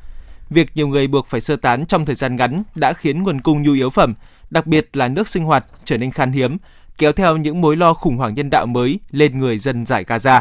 Việc 0.50 0.70
nhiều 0.74 0.88
người 0.88 1.06
buộc 1.06 1.26
phải 1.26 1.40
sơ 1.40 1.56
tán 1.56 1.86
trong 1.86 2.06
thời 2.06 2.14
gian 2.14 2.36
ngắn 2.36 2.62
đã 2.74 2.92
khiến 2.92 3.22
nguồn 3.22 3.40
cung 3.40 3.62
nhu 3.62 3.72
yếu 3.72 3.90
phẩm, 3.90 4.14
đặc 4.50 4.66
biệt 4.66 4.96
là 4.96 5.08
nước 5.08 5.28
sinh 5.28 5.44
hoạt, 5.44 5.66
trở 5.84 5.98
nên 5.98 6.10
khan 6.10 6.32
hiếm, 6.32 6.56
kéo 6.98 7.12
theo 7.12 7.36
những 7.36 7.60
mối 7.60 7.76
lo 7.76 7.94
khủng 7.94 8.16
hoảng 8.16 8.34
nhân 8.34 8.50
đạo 8.50 8.66
mới 8.66 9.00
lên 9.10 9.38
người 9.38 9.58
dân 9.58 9.86
giải 9.86 10.04
Gaza. 10.04 10.40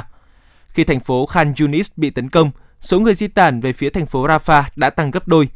Khi 0.69 0.83
thành 0.83 0.99
phố 0.99 1.25
Khan 1.25 1.53
Yunis 1.59 1.91
bị 1.97 2.09
tấn 2.09 2.29
công, 2.29 2.51
số 2.81 2.99
người 2.99 3.15
di 3.15 3.27
tản 3.27 3.59
về 3.59 3.73
phía 3.73 3.89
thành 3.89 4.05
phố 4.05 4.27
Rafah 4.27 4.63
đã 4.75 4.89
tăng 4.89 5.11
gấp 5.11 5.27
đôi. 5.27 5.49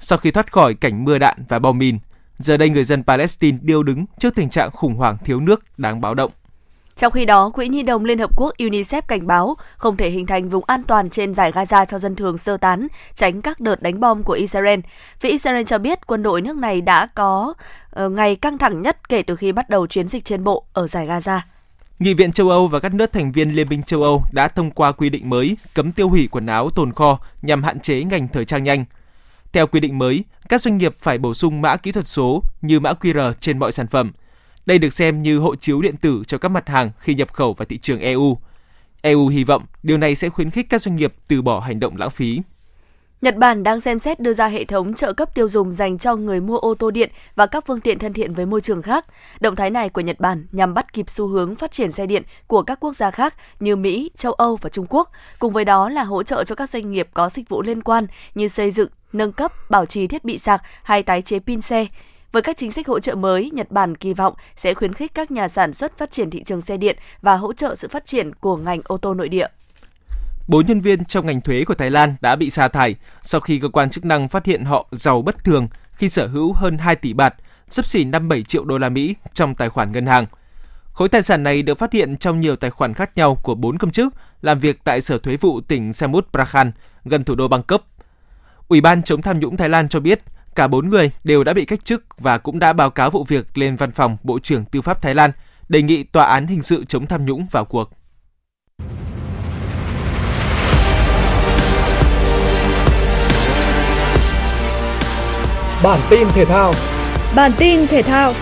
Sau 0.00 0.18
khi 0.18 0.30
thoát 0.30 0.52
khỏi 0.52 0.74
cảnh 0.74 1.04
mưa 1.04 1.18
đạn 1.18 1.44
và 1.48 1.58
bom 1.58 1.78
mìn, 1.78 1.98
giờ 2.38 2.56
đây 2.56 2.70
người 2.70 2.84
dân 2.84 3.04
Palestine 3.04 3.58
điêu 3.62 3.82
đứng 3.82 4.04
trước 4.18 4.34
tình 4.34 4.50
trạng 4.50 4.70
khủng 4.70 4.94
hoảng 4.94 5.18
thiếu 5.24 5.40
nước 5.40 5.78
đáng 5.78 6.00
báo 6.00 6.14
động. 6.14 6.32
Trong 6.96 7.12
khi 7.12 7.24
đó, 7.24 7.50
Quỹ 7.50 7.68
Nhi 7.68 7.82
đồng 7.82 8.04
Liên 8.04 8.18
Hợp 8.18 8.30
Quốc 8.36 8.54
UNICEF 8.58 9.02
cảnh 9.02 9.26
báo 9.26 9.56
không 9.76 9.96
thể 9.96 10.10
hình 10.10 10.26
thành 10.26 10.48
vùng 10.48 10.64
an 10.66 10.82
toàn 10.82 11.10
trên 11.10 11.34
giải 11.34 11.52
Gaza 11.52 11.84
cho 11.84 11.98
dân 11.98 12.14
thường 12.14 12.38
sơ 12.38 12.56
tán, 12.56 12.86
tránh 13.14 13.42
các 13.42 13.60
đợt 13.60 13.82
đánh 13.82 14.00
bom 14.00 14.22
của 14.22 14.32
Israel. 14.32 14.80
Phía 15.20 15.28
Israel 15.28 15.64
cho 15.64 15.78
biết 15.78 16.06
quân 16.06 16.22
đội 16.22 16.40
nước 16.40 16.56
này 16.56 16.80
đã 16.80 17.08
có 17.14 17.54
uh, 18.04 18.12
ngày 18.12 18.36
căng 18.36 18.58
thẳng 18.58 18.82
nhất 18.82 19.08
kể 19.08 19.22
từ 19.22 19.36
khi 19.36 19.52
bắt 19.52 19.68
đầu 19.68 19.86
chiến 19.86 20.08
dịch 20.08 20.24
trên 20.24 20.44
bộ 20.44 20.64
ở 20.72 20.86
giải 20.86 21.06
Gaza. 21.06 21.40
Nghị 21.98 22.14
viện 22.14 22.32
châu 22.32 22.50
Âu 22.50 22.68
và 22.68 22.80
các 22.80 22.94
nước 22.94 23.12
thành 23.12 23.32
viên 23.32 23.50
Liên 23.50 23.68
minh 23.68 23.82
châu 23.82 24.02
Âu 24.02 24.22
đã 24.32 24.48
thông 24.48 24.70
qua 24.70 24.92
quy 24.92 25.10
định 25.10 25.30
mới 25.30 25.56
cấm 25.74 25.92
tiêu 25.92 26.08
hủy 26.08 26.28
quần 26.30 26.46
áo 26.46 26.70
tồn 26.70 26.92
kho 26.92 27.18
nhằm 27.42 27.62
hạn 27.62 27.80
chế 27.80 28.04
ngành 28.04 28.28
thời 28.28 28.44
trang 28.44 28.64
nhanh. 28.64 28.84
Theo 29.52 29.66
quy 29.66 29.80
định 29.80 29.98
mới, 29.98 30.24
các 30.48 30.62
doanh 30.62 30.76
nghiệp 30.76 30.94
phải 30.94 31.18
bổ 31.18 31.34
sung 31.34 31.62
mã 31.62 31.76
kỹ 31.76 31.92
thuật 31.92 32.08
số 32.08 32.42
như 32.62 32.80
mã 32.80 32.92
QR 32.92 33.32
trên 33.40 33.58
mọi 33.58 33.72
sản 33.72 33.86
phẩm. 33.86 34.12
Đây 34.66 34.78
được 34.78 34.92
xem 34.92 35.22
như 35.22 35.38
hộ 35.38 35.56
chiếu 35.56 35.82
điện 35.82 35.96
tử 35.96 36.22
cho 36.26 36.38
các 36.38 36.48
mặt 36.48 36.68
hàng 36.68 36.90
khi 36.98 37.14
nhập 37.14 37.32
khẩu 37.32 37.52
vào 37.52 37.66
thị 37.66 37.78
trường 37.78 38.00
EU. 38.00 38.38
EU 39.02 39.28
hy 39.28 39.44
vọng 39.44 39.66
điều 39.82 39.98
này 39.98 40.14
sẽ 40.14 40.28
khuyến 40.28 40.50
khích 40.50 40.66
các 40.70 40.82
doanh 40.82 40.96
nghiệp 40.96 41.12
từ 41.28 41.42
bỏ 41.42 41.60
hành 41.60 41.80
động 41.80 41.96
lãng 41.96 42.10
phí. 42.10 42.40
Nhật 43.20 43.36
Bản 43.36 43.62
đang 43.62 43.80
xem 43.80 43.98
xét 43.98 44.20
đưa 44.20 44.32
ra 44.32 44.46
hệ 44.46 44.64
thống 44.64 44.94
trợ 44.94 45.12
cấp 45.12 45.34
tiêu 45.34 45.48
dùng 45.48 45.72
dành 45.72 45.98
cho 45.98 46.16
người 46.16 46.40
mua 46.40 46.58
ô 46.58 46.74
tô 46.74 46.90
điện 46.90 47.10
và 47.34 47.46
các 47.46 47.66
phương 47.66 47.80
tiện 47.80 47.98
thân 47.98 48.12
thiện 48.12 48.34
với 48.34 48.46
môi 48.46 48.60
trường 48.60 48.82
khác. 48.82 49.06
Động 49.40 49.56
thái 49.56 49.70
này 49.70 49.88
của 49.88 50.00
Nhật 50.00 50.20
Bản 50.20 50.46
nhằm 50.52 50.74
bắt 50.74 50.92
kịp 50.92 51.10
xu 51.10 51.26
hướng 51.26 51.54
phát 51.54 51.72
triển 51.72 51.92
xe 51.92 52.06
điện 52.06 52.22
của 52.46 52.62
các 52.62 52.80
quốc 52.80 52.96
gia 52.96 53.10
khác 53.10 53.34
như 53.60 53.76
Mỹ, 53.76 54.10
châu 54.16 54.32
Âu 54.32 54.56
và 54.56 54.70
Trung 54.70 54.86
Quốc. 54.88 55.10
Cùng 55.38 55.52
với 55.52 55.64
đó 55.64 55.88
là 55.88 56.04
hỗ 56.04 56.22
trợ 56.22 56.44
cho 56.44 56.54
các 56.54 56.70
doanh 56.70 56.90
nghiệp 56.90 57.08
có 57.14 57.28
dịch 57.28 57.48
vụ 57.48 57.62
liên 57.62 57.82
quan 57.82 58.06
như 58.34 58.48
xây 58.48 58.70
dựng, 58.70 58.88
nâng 59.12 59.32
cấp, 59.32 59.52
bảo 59.70 59.86
trì 59.86 60.06
thiết 60.06 60.24
bị 60.24 60.38
sạc 60.38 60.62
hay 60.82 61.02
tái 61.02 61.22
chế 61.22 61.38
pin 61.38 61.60
xe. 61.60 61.86
Với 62.36 62.42
các 62.42 62.56
chính 62.56 62.72
sách 62.72 62.86
hỗ 62.86 63.00
trợ 63.00 63.14
mới, 63.14 63.50
Nhật 63.50 63.70
Bản 63.70 63.96
kỳ 63.96 64.14
vọng 64.14 64.34
sẽ 64.56 64.74
khuyến 64.74 64.94
khích 64.94 65.14
các 65.14 65.30
nhà 65.30 65.48
sản 65.48 65.72
xuất 65.72 65.98
phát 65.98 66.10
triển 66.10 66.30
thị 66.30 66.42
trường 66.44 66.60
xe 66.60 66.76
điện 66.76 66.96
và 67.22 67.36
hỗ 67.36 67.52
trợ 67.52 67.74
sự 67.74 67.88
phát 67.88 68.06
triển 68.06 68.34
của 68.34 68.56
ngành 68.56 68.80
ô 68.84 68.96
tô 68.96 69.14
nội 69.14 69.28
địa. 69.28 69.46
Bốn 70.48 70.66
nhân 70.66 70.80
viên 70.80 71.04
trong 71.04 71.26
ngành 71.26 71.40
thuế 71.40 71.64
của 71.64 71.74
Thái 71.74 71.90
Lan 71.90 72.14
đã 72.20 72.36
bị 72.36 72.50
sa 72.50 72.68
thải 72.68 72.94
sau 73.22 73.40
khi 73.40 73.58
cơ 73.58 73.68
quan 73.68 73.90
chức 73.90 74.04
năng 74.04 74.28
phát 74.28 74.46
hiện 74.46 74.64
họ 74.64 74.86
giàu 74.92 75.22
bất 75.22 75.44
thường 75.44 75.68
khi 75.92 76.08
sở 76.08 76.26
hữu 76.26 76.52
hơn 76.52 76.78
2 76.78 76.96
tỷ 76.96 77.12
bạt, 77.12 77.34
sấp 77.66 77.86
xỉ 77.86 78.04
57 78.04 78.42
triệu 78.42 78.64
đô 78.64 78.78
la 78.78 78.88
Mỹ 78.88 79.14
trong 79.34 79.54
tài 79.54 79.68
khoản 79.68 79.92
ngân 79.92 80.06
hàng. 80.06 80.26
Khối 80.92 81.08
tài 81.08 81.22
sản 81.22 81.42
này 81.42 81.62
được 81.62 81.78
phát 81.78 81.92
hiện 81.92 82.16
trong 82.16 82.40
nhiều 82.40 82.56
tài 82.56 82.70
khoản 82.70 82.94
khác 82.94 83.10
nhau 83.16 83.38
của 83.42 83.54
bốn 83.54 83.78
công 83.78 83.90
chức 83.90 84.14
làm 84.42 84.58
việc 84.58 84.84
tại 84.84 85.00
Sở 85.00 85.18
Thuế 85.18 85.36
vụ 85.36 85.60
tỉnh 85.60 85.92
Samut 85.92 86.26
Prakan, 86.32 86.72
gần 87.04 87.24
thủ 87.24 87.34
đô 87.34 87.48
Bangkok. 87.48 87.86
Ủy 88.68 88.80
ban 88.80 89.02
chống 89.02 89.22
tham 89.22 89.40
nhũng 89.40 89.56
Thái 89.56 89.68
Lan 89.68 89.88
cho 89.88 90.00
biết 90.00 90.20
cả 90.56 90.68
bốn 90.68 90.88
người 90.88 91.10
đều 91.24 91.44
đã 91.44 91.52
bị 91.52 91.64
cách 91.64 91.84
chức 91.84 92.04
và 92.18 92.38
cũng 92.38 92.58
đã 92.58 92.72
báo 92.72 92.90
cáo 92.90 93.10
vụ 93.10 93.24
việc 93.24 93.58
lên 93.58 93.76
văn 93.76 93.90
phòng 93.90 94.16
Bộ 94.22 94.38
trưởng 94.38 94.64
Tư 94.64 94.80
pháp 94.80 95.02
Thái 95.02 95.14
Lan, 95.14 95.30
đề 95.68 95.82
nghị 95.82 96.02
tòa 96.02 96.24
án 96.24 96.46
hình 96.46 96.62
sự 96.62 96.84
chống 96.84 97.06
tham 97.06 97.26
nhũng 97.26 97.46
vào 97.50 97.64
cuộc. 97.64 97.90
Bản 105.82 106.00
tin 106.10 106.28
thể 106.34 106.44
thao. 106.44 106.72
Bản 107.36 107.52
tin 107.58 107.86
thể 107.86 108.02
thao. 108.02 108.34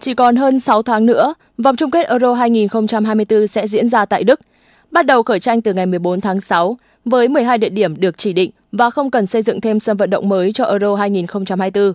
Chỉ 0.00 0.14
còn 0.14 0.36
hơn 0.36 0.60
6 0.60 0.82
tháng 0.82 1.06
nữa, 1.06 1.34
vòng 1.58 1.76
chung 1.76 1.90
kết 1.90 2.08
Euro 2.08 2.34
2024 2.34 3.46
sẽ 3.46 3.68
diễn 3.68 3.88
ra 3.88 4.04
tại 4.04 4.24
Đức. 4.24 4.40
Bắt 4.90 5.06
đầu 5.06 5.22
khởi 5.22 5.40
tranh 5.40 5.62
từ 5.62 5.72
ngày 5.72 5.86
14 5.86 6.20
tháng 6.20 6.40
6 6.40 6.78
với 7.04 7.28
12 7.28 7.58
địa 7.58 7.68
điểm 7.68 8.00
được 8.00 8.18
chỉ 8.18 8.32
định 8.32 8.50
và 8.72 8.90
không 8.90 9.10
cần 9.10 9.26
xây 9.26 9.42
dựng 9.42 9.60
thêm 9.60 9.80
sân 9.80 9.96
vận 9.96 10.10
động 10.10 10.28
mới 10.28 10.52
cho 10.52 10.64
Euro 10.64 10.94
2024. 10.94 11.92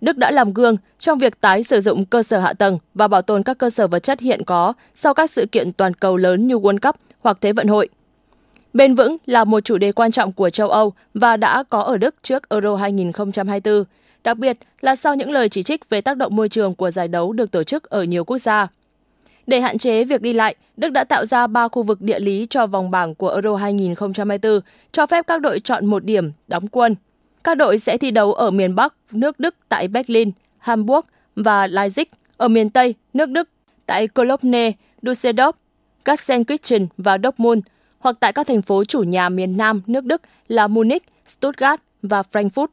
Đức 0.00 0.16
đã 0.16 0.30
làm 0.30 0.52
gương 0.52 0.76
trong 0.98 1.18
việc 1.18 1.40
tái 1.40 1.62
sử 1.62 1.80
dụng 1.80 2.04
cơ 2.04 2.22
sở 2.22 2.40
hạ 2.40 2.52
tầng 2.52 2.78
và 2.94 3.08
bảo 3.08 3.22
tồn 3.22 3.42
các 3.42 3.58
cơ 3.58 3.70
sở 3.70 3.86
vật 3.86 3.98
chất 3.98 4.20
hiện 4.20 4.44
có 4.44 4.72
sau 4.94 5.14
các 5.14 5.30
sự 5.30 5.46
kiện 5.46 5.72
toàn 5.72 5.94
cầu 5.94 6.16
lớn 6.16 6.46
như 6.46 6.54
World 6.54 6.78
Cup 6.78 6.96
hoặc 7.20 7.38
Thế 7.40 7.52
vận 7.52 7.66
hội. 7.66 7.88
Bền 8.72 8.94
vững 8.94 9.16
là 9.26 9.44
một 9.44 9.60
chủ 9.64 9.78
đề 9.78 9.92
quan 9.92 10.12
trọng 10.12 10.32
của 10.32 10.50
châu 10.50 10.68
Âu 10.68 10.92
và 11.14 11.36
đã 11.36 11.62
có 11.62 11.80
ở 11.80 11.96
Đức 11.96 12.14
trước 12.22 12.48
Euro 12.48 12.76
2024, 12.76 13.84
đặc 14.24 14.38
biệt 14.38 14.58
là 14.80 14.96
sau 14.96 15.14
những 15.14 15.30
lời 15.30 15.48
chỉ 15.48 15.62
trích 15.62 15.88
về 15.90 16.00
tác 16.00 16.16
động 16.16 16.36
môi 16.36 16.48
trường 16.48 16.74
của 16.74 16.90
giải 16.90 17.08
đấu 17.08 17.32
được 17.32 17.50
tổ 17.50 17.62
chức 17.62 17.90
ở 17.90 18.02
nhiều 18.02 18.24
quốc 18.24 18.38
gia. 18.38 18.68
Để 19.46 19.60
hạn 19.60 19.78
chế 19.78 20.04
việc 20.04 20.22
đi 20.22 20.32
lại, 20.32 20.54
Đức 20.76 20.88
đã 20.88 21.04
tạo 21.04 21.24
ra 21.24 21.46
3 21.46 21.68
khu 21.68 21.82
vực 21.82 22.00
địa 22.00 22.18
lý 22.18 22.46
cho 22.50 22.66
vòng 22.66 22.90
bảng 22.90 23.14
của 23.14 23.28
Euro 23.28 23.56
2024, 23.56 24.60
cho 24.92 25.06
phép 25.06 25.26
các 25.26 25.40
đội 25.40 25.60
chọn 25.60 25.86
một 25.86 26.04
điểm 26.04 26.32
đóng 26.48 26.68
quân. 26.68 26.94
Các 27.44 27.54
đội 27.54 27.78
sẽ 27.78 27.96
thi 27.96 28.10
đấu 28.10 28.32
ở 28.32 28.50
miền 28.50 28.74
Bắc, 28.74 28.94
nước 29.12 29.40
Đức 29.40 29.54
tại 29.68 29.88
Berlin, 29.88 30.30
Hamburg 30.58 31.06
và 31.36 31.66
Leipzig, 31.66 32.04
ở 32.36 32.48
miền 32.48 32.70
Tây, 32.70 32.94
nước 33.14 33.28
Đức 33.28 33.48
tại 33.86 34.08
Cologne, 34.08 34.72
Düsseldorf, 35.02 35.52
Gelsenkirchen 36.04 36.86
và 36.96 37.18
Dortmund, 37.22 37.62
hoặc 37.98 38.16
tại 38.20 38.32
các 38.32 38.46
thành 38.46 38.62
phố 38.62 38.84
chủ 38.84 39.02
nhà 39.02 39.28
miền 39.28 39.56
Nam 39.56 39.82
nước 39.86 40.04
Đức 40.04 40.22
là 40.48 40.68
Munich, 40.68 41.02
Stuttgart 41.26 41.80
và 42.02 42.22
Frankfurt. 42.32 42.66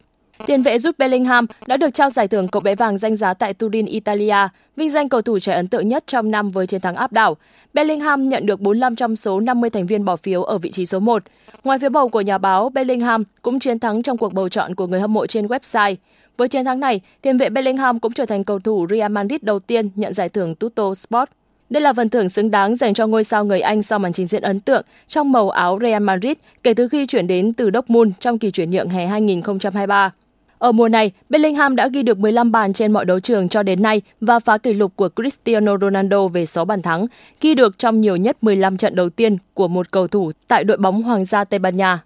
Tiền 0.45 0.62
vệ 0.62 0.78
Jude 0.78 0.91
Bellingham 0.97 1.45
đã 1.67 1.78
được 1.78 1.93
trao 1.93 2.10
giải 2.10 2.28
thưởng 2.28 2.47
cậu 2.47 2.60
bé 2.60 2.76
vàng 2.76 2.97
danh 2.97 3.15
giá 3.15 3.34
tại 3.34 3.54
Turin, 3.54 3.86
Italia, 3.86 4.36
vinh 4.76 4.91
danh 4.91 5.10
cầu 5.10 5.21
thủ 5.21 5.39
trẻ 5.39 5.54
ấn 5.54 5.67
tượng 5.67 5.88
nhất 5.88 6.04
trong 6.08 6.32
năm 6.32 6.50
với 6.50 6.67
chiến 6.67 6.82
thắng 6.82 6.95
áp 6.95 7.12
đảo. 7.12 7.38
Bellingham 7.73 8.30
nhận 8.30 8.45
được 8.45 8.62
45 8.62 8.95
trong 8.95 9.15
số 9.15 9.39
50 9.39 9.69
thành 9.69 9.88
viên 9.88 10.06
bỏ 10.06 10.15
phiếu 10.15 10.43
ở 10.43 10.58
vị 10.58 10.71
trí 10.71 10.86
số 10.86 11.00
1. 11.00 11.23
Ngoài 11.63 11.80
phiếu 11.80 11.89
bầu 11.89 12.10
của 12.10 12.21
nhà 12.21 12.38
báo, 12.38 12.69
Bellingham 12.69 13.23
cũng 13.41 13.60
chiến 13.60 13.80
thắng 13.80 14.04
trong 14.04 14.17
cuộc 14.17 14.34
bầu 14.34 14.50
chọn 14.50 14.76
của 14.76 14.88
người 14.88 15.02
hâm 15.02 15.13
mộ 15.13 15.28
trên 15.28 15.47
website. 15.47 15.95
Với 16.38 16.47
chiến 16.47 16.65
thắng 16.65 16.80
này, 16.80 17.02
tiền 17.21 17.38
vệ 17.38 17.50
Bellingham 17.50 18.00
cũng 18.00 18.13
trở 18.13 18.26
thành 18.26 18.43
cầu 18.43 18.60
thủ 18.60 18.88
Real 18.89 19.12
Madrid 19.12 19.39
đầu 19.41 19.60
tiên 19.60 19.89
nhận 19.95 20.13
giải 20.13 20.30
thưởng 20.30 20.56
Tutto 20.56 20.93
Sport. 20.93 21.30
Đây 21.69 21.82
là 21.82 21.93
phần 21.93 22.10
thưởng 22.10 22.30
xứng 22.30 22.52
đáng 22.52 22.76
dành 22.76 22.93
cho 22.93 23.08
ngôi 23.08 23.23
sao 23.23 23.45
người 23.45 23.62
Anh 23.62 23.84
sau 23.84 24.00
màn 24.00 24.13
trình 24.13 24.28
diễn 24.28 24.41
ấn 24.41 24.60
tượng 24.60 24.86
trong 25.08 25.32
màu 25.32 25.50
áo 25.50 25.80
Real 25.82 26.04
Madrid 26.04 26.34
kể 26.63 26.73
từ 26.73 26.88
khi 26.88 27.06
chuyển 27.06 27.28
đến 27.28 27.54
từ 27.54 27.69
Dortmund 27.73 28.12
trong 28.19 28.39
kỳ 28.39 28.52
chuyển 28.52 28.71
nhượng 28.71 28.89
hè 28.89 29.08
2023. 29.08 30.12
Ở 30.60 30.72
mùa 30.72 30.89
này, 30.89 31.12
Bellingham 31.30 31.76
đã 31.76 31.88
ghi 31.88 32.04
được 32.04 32.20
15 32.20 32.52
bàn 32.52 32.74
trên 32.74 32.91
mọi 32.91 33.06
đấu 33.06 33.20
trường 33.20 33.50
cho 33.50 33.63
đến 33.63 33.82
nay 33.82 34.02
và 34.22 34.39
phá 34.39 34.58
kỷ 34.58 34.74
lục 34.74 34.91
của 34.96 35.10
Cristiano 35.15 35.78
Ronaldo 35.78 36.28
về 36.28 36.46
6 36.46 36.65
bàn 36.65 36.82
thắng, 36.82 37.08
ghi 37.41 37.56
được 37.56 37.78
trong 37.78 38.02
nhiều 38.02 38.15
nhất 38.15 38.38
15 38.41 38.78
trận 38.78 38.96
đầu 38.96 39.10
tiên 39.10 39.38
của 39.54 39.67
một 39.67 39.91
cầu 39.91 40.08
thủ 40.08 40.32
tại 40.48 40.63
đội 40.63 40.78
bóng 40.78 41.04
Hoàng 41.04 41.26
gia 41.26 41.43
Tây 41.43 41.60
Ban 41.60 41.78
Nha. 41.78 42.00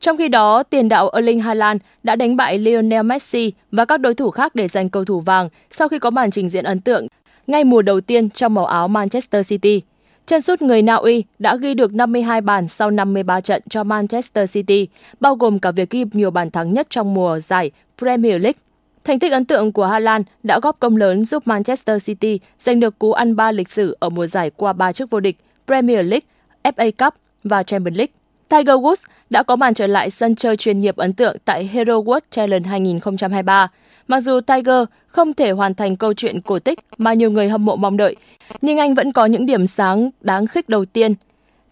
Trong 0.00 0.16
khi 0.16 0.28
đó, 0.28 0.62
tiền 0.62 0.88
đạo 0.88 1.10
Erling 1.10 1.40
Haaland 1.40 1.80
đã 2.02 2.16
đánh 2.16 2.36
bại 2.36 2.58
Lionel 2.58 3.02
Messi 3.02 3.52
và 3.72 3.84
các 3.84 4.00
đối 4.00 4.14
thủ 4.14 4.30
khác 4.30 4.54
để 4.54 4.68
giành 4.68 4.88
cầu 4.88 5.04
thủ 5.04 5.20
vàng 5.20 5.48
sau 5.70 5.88
khi 5.88 5.98
có 5.98 6.10
màn 6.10 6.30
trình 6.30 6.48
diễn 6.48 6.64
ấn 6.64 6.80
tượng 6.80 7.06
ngay 7.46 7.64
mùa 7.64 7.82
đầu 7.82 8.00
tiên 8.00 8.30
trong 8.30 8.54
màu 8.54 8.66
áo 8.66 8.88
Manchester 8.88 9.48
City. 9.48 9.82
Chân 10.26 10.40
sút 10.40 10.62
người 10.62 10.82
Na 10.82 10.94
Uy 10.94 11.24
đã 11.38 11.56
ghi 11.56 11.74
được 11.74 11.94
52 11.94 12.40
bàn 12.40 12.68
sau 12.68 12.90
53 12.90 13.40
trận 13.40 13.62
cho 13.68 13.84
Manchester 13.84 14.52
City, 14.52 14.88
bao 15.20 15.34
gồm 15.34 15.58
cả 15.58 15.70
việc 15.70 15.90
ghi 15.90 16.04
nhiều 16.12 16.30
bàn 16.30 16.50
thắng 16.50 16.72
nhất 16.72 16.86
trong 16.90 17.14
mùa 17.14 17.38
giải 17.40 17.70
Premier 17.98 18.42
League. 18.42 18.58
Thành 19.04 19.18
tích 19.18 19.32
ấn 19.32 19.44
tượng 19.44 19.72
của 19.72 19.86
Haaland 19.86 20.26
đã 20.42 20.60
góp 20.62 20.78
công 20.78 20.96
lớn 20.96 21.24
giúp 21.24 21.46
Manchester 21.46 22.06
City 22.06 22.40
giành 22.58 22.80
được 22.80 22.98
cú 22.98 23.12
ăn 23.12 23.36
ba 23.36 23.52
lịch 23.52 23.70
sử 23.70 23.96
ở 24.00 24.08
mùa 24.08 24.26
giải 24.26 24.50
qua 24.50 24.72
ba 24.72 24.92
chức 24.92 25.10
vô 25.10 25.20
địch 25.20 25.36
Premier 25.66 26.06
League, 26.06 26.26
FA 26.62 26.90
Cup 26.98 27.14
và 27.44 27.62
Champions 27.62 27.96
League. 27.96 28.12
Tiger 28.48 28.76
Woods 28.76 29.04
đã 29.30 29.42
có 29.42 29.56
màn 29.56 29.74
trở 29.74 29.86
lại 29.86 30.10
sân 30.10 30.36
chơi 30.36 30.56
chuyên 30.56 30.80
nghiệp 30.80 30.96
ấn 30.96 31.12
tượng 31.12 31.36
tại 31.44 31.70
Hero 31.72 31.94
World 31.94 32.20
Challenge 32.30 32.68
2023. 32.68 33.68
Mặc 34.08 34.20
dù 34.20 34.40
Tiger 34.40 34.84
không 35.06 35.34
thể 35.34 35.50
hoàn 35.50 35.74
thành 35.74 35.96
câu 35.96 36.14
chuyện 36.14 36.40
cổ 36.40 36.58
tích 36.58 36.78
mà 36.98 37.12
nhiều 37.12 37.30
người 37.30 37.48
hâm 37.48 37.64
mộ 37.64 37.76
mong 37.76 37.96
đợi, 37.96 38.16
nhưng 38.62 38.78
anh 38.78 38.94
vẫn 38.94 39.12
có 39.12 39.26
những 39.26 39.46
điểm 39.46 39.66
sáng 39.66 40.10
đáng 40.20 40.46
khích 40.46 40.68
đầu 40.68 40.84
tiên. 40.84 41.14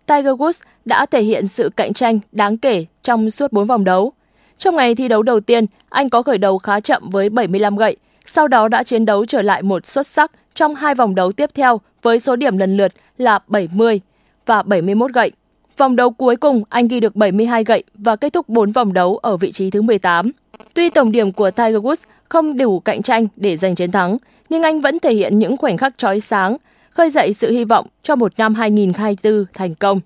Tiger 0.06 0.26
Woods 0.26 0.60
đã 0.84 1.06
thể 1.06 1.22
hiện 1.22 1.48
sự 1.48 1.70
cạnh 1.76 1.92
tranh 1.92 2.20
đáng 2.32 2.58
kể 2.58 2.86
trong 3.02 3.30
suốt 3.30 3.52
4 3.52 3.66
vòng 3.66 3.84
đấu. 3.84 4.12
Trong 4.58 4.76
ngày 4.76 4.94
thi 4.94 5.08
đấu 5.08 5.22
đầu 5.22 5.40
tiên, 5.40 5.66
anh 5.88 6.08
có 6.08 6.22
khởi 6.22 6.38
đầu 6.38 6.58
khá 6.58 6.80
chậm 6.80 7.10
với 7.10 7.30
75 7.30 7.76
gậy, 7.76 7.96
sau 8.26 8.48
đó 8.48 8.68
đã 8.68 8.82
chiến 8.82 9.04
đấu 9.04 9.24
trở 9.24 9.42
lại 9.42 9.62
một 9.62 9.86
xuất 9.86 10.06
sắc 10.06 10.30
trong 10.54 10.74
hai 10.74 10.94
vòng 10.94 11.14
đấu 11.14 11.32
tiếp 11.32 11.50
theo 11.54 11.80
với 12.02 12.20
số 12.20 12.36
điểm 12.36 12.58
lần 12.58 12.76
lượt 12.76 12.92
là 13.18 13.38
70 13.46 14.00
và 14.46 14.62
71 14.62 15.12
gậy. 15.12 15.32
Vòng 15.76 15.96
đấu 15.96 16.10
cuối 16.10 16.36
cùng, 16.36 16.62
anh 16.68 16.88
ghi 16.88 17.00
được 17.00 17.16
72 17.16 17.64
gậy 17.64 17.82
và 17.94 18.16
kết 18.16 18.32
thúc 18.32 18.48
4 18.48 18.72
vòng 18.72 18.92
đấu 18.92 19.16
ở 19.16 19.36
vị 19.36 19.52
trí 19.52 19.70
thứ 19.70 19.82
18. 19.82 20.30
Tuy 20.74 20.90
tổng 20.90 21.12
điểm 21.12 21.32
của 21.32 21.50
Tiger 21.50 21.76
Woods 21.76 22.04
không 22.28 22.56
đủ 22.56 22.80
cạnh 22.80 23.02
tranh 23.02 23.26
để 23.36 23.56
giành 23.56 23.74
chiến 23.74 23.92
thắng, 23.92 24.16
nhưng 24.48 24.62
anh 24.62 24.80
vẫn 24.80 24.98
thể 24.98 25.14
hiện 25.14 25.38
những 25.38 25.56
khoảnh 25.56 25.76
khắc 25.76 25.98
chói 25.98 26.20
sáng, 26.20 26.56
khơi 26.90 27.10
dậy 27.10 27.32
sự 27.32 27.50
hy 27.50 27.64
vọng 27.64 27.86
cho 28.02 28.16
một 28.16 28.32
năm 28.38 28.54
2024 28.54 29.44
thành 29.54 29.74
công. 29.74 30.00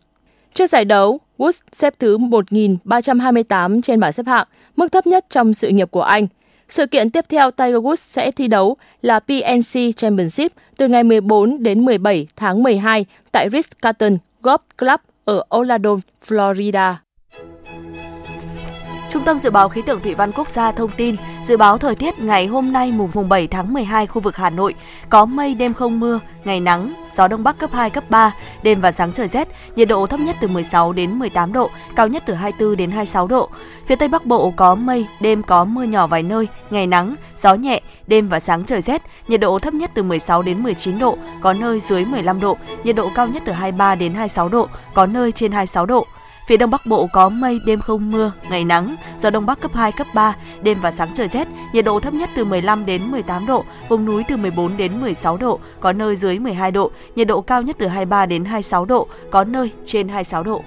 Trước 0.54 0.70
giải 0.70 0.84
đấu, 0.84 1.20
Woods 1.38 1.60
xếp 1.72 1.94
thứ 1.98 2.18
1.328 2.18 3.82
trên 3.82 4.00
bảng 4.00 4.12
xếp 4.12 4.26
hạng, 4.26 4.46
mức 4.76 4.92
thấp 4.92 5.06
nhất 5.06 5.26
trong 5.30 5.54
sự 5.54 5.68
nghiệp 5.68 5.90
của 5.90 6.02
anh. 6.02 6.26
Sự 6.68 6.86
kiện 6.86 7.10
tiếp 7.10 7.24
theo 7.28 7.50
Tiger 7.50 7.76
Woods 7.76 7.94
sẽ 7.94 8.30
thi 8.30 8.48
đấu 8.48 8.76
là 9.02 9.20
PNC 9.20 9.96
Championship 9.96 10.52
từ 10.76 10.88
ngày 10.88 11.04
14 11.04 11.62
đến 11.62 11.84
17 11.84 12.26
tháng 12.36 12.62
12 12.62 13.06
tại 13.32 13.48
Ritz-Carlton 13.48 14.18
Golf 14.42 14.58
Club 14.78 15.00
ở 15.26 15.42
Orlando, 15.56 15.98
Florida. 16.20 17.05
Trung 19.12 19.24
tâm 19.24 19.38
Dự 19.38 19.50
báo 19.50 19.68
Khí 19.68 19.82
tượng 19.82 20.00
Thủy 20.00 20.14
văn 20.14 20.32
Quốc 20.32 20.48
gia 20.48 20.72
thông 20.72 20.90
tin, 20.96 21.16
dự 21.44 21.56
báo 21.56 21.78
thời 21.78 21.94
tiết 21.94 22.18
ngày 22.18 22.46
hôm 22.46 22.72
nay 22.72 22.92
mùng 22.92 23.28
7 23.28 23.46
tháng 23.46 23.72
12 23.72 24.06
khu 24.06 24.20
vực 24.20 24.36
Hà 24.36 24.50
Nội 24.50 24.74
có 25.08 25.26
mây 25.26 25.54
đêm 25.54 25.74
không 25.74 26.00
mưa, 26.00 26.20
ngày 26.44 26.60
nắng, 26.60 26.94
gió 27.12 27.28
đông 27.28 27.44
bắc 27.44 27.58
cấp 27.58 27.70
2 27.72 27.90
cấp 27.90 28.04
3, 28.10 28.34
đêm 28.62 28.80
và 28.80 28.92
sáng 28.92 29.12
trời 29.12 29.28
rét, 29.28 29.48
nhiệt 29.76 29.88
độ 29.88 30.06
thấp 30.06 30.20
nhất 30.20 30.36
từ 30.40 30.48
16 30.48 30.92
đến 30.92 31.18
18 31.18 31.52
độ, 31.52 31.70
cao 31.96 32.08
nhất 32.08 32.22
từ 32.26 32.34
24 32.34 32.76
đến 32.76 32.90
26 32.90 33.26
độ. 33.26 33.48
Phía 33.86 33.96
Tây 33.96 34.08
Bắc 34.08 34.26
Bộ 34.26 34.52
có 34.56 34.74
mây, 34.74 35.06
đêm 35.20 35.42
có 35.42 35.64
mưa 35.64 35.84
nhỏ 35.84 36.06
vài 36.06 36.22
nơi, 36.22 36.48
ngày 36.70 36.86
nắng, 36.86 37.14
gió 37.38 37.54
nhẹ, 37.54 37.80
đêm 38.06 38.28
và 38.28 38.40
sáng 38.40 38.64
trời 38.64 38.80
rét, 38.80 39.02
nhiệt 39.28 39.40
độ 39.40 39.58
thấp 39.58 39.74
nhất 39.74 39.90
từ 39.94 40.02
16 40.02 40.42
đến 40.42 40.62
19 40.62 40.98
độ, 40.98 41.18
có 41.40 41.52
nơi 41.52 41.80
dưới 41.80 42.04
15 42.04 42.40
độ, 42.40 42.56
nhiệt 42.84 42.96
độ 42.96 43.10
cao 43.14 43.28
nhất 43.28 43.42
từ 43.46 43.52
23 43.52 43.94
đến 43.94 44.14
26 44.14 44.48
độ, 44.48 44.68
có 44.94 45.06
nơi 45.06 45.32
trên 45.32 45.52
26 45.52 45.86
độ. 45.86 46.06
Phía 46.46 46.56
Đông 46.56 46.70
Bắc 46.70 46.86
Bộ 46.86 47.06
có 47.06 47.28
mây, 47.28 47.60
đêm 47.66 47.80
không 47.80 48.10
mưa, 48.10 48.32
ngày 48.50 48.64
nắng, 48.64 48.96
gió 49.18 49.30
Đông 49.30 49.46
Bắc 49.46 49.60
cấp 49.60 49.70
2, 49.74 49.92
cấp 49.92 50.06
3, 50.14 50.36
đêm 50.62 50.80
và 50.80 50.90
sáng 50.90 51.14
trời 51.14 51.28
rét, 51.28 51.48
nhiệt 51.72 51.84
độ 51.84 52.00
thấp 52.00 52.14
nhất 52.14 52.30
từ 52.36 52.44
15 52.44 52.86
đến 52.86 53.10
18 53.10 53.46
độ, 53.46 53.64
vùng 53.88 54.04
núi 54.04 54.24
từ 54.28 54.36
14 54.36 54.76
đến 54.76 55.00
16 55.00 55.36
độ, 55.36 55.60
có 55.80 55.92
nơi 55.92 56.16
dưới 56.16 56.38
12 56.38 56.70
độ, 56.70 56.90
nhiệt 57.16 57.26
độ 57.26 57.40
cao 57.40 57.62
nhất 57.62 57.76
từ 57.78 57.86
23 57.86 58.26
đến 58.26 58.44
26 58.44 58.84
độ, 58.84 59.08
có 59.30 59.44
nơi 59.44 59.72
trên 59.86 60.08
26 60.08 60.42
độ. 60.42 60.64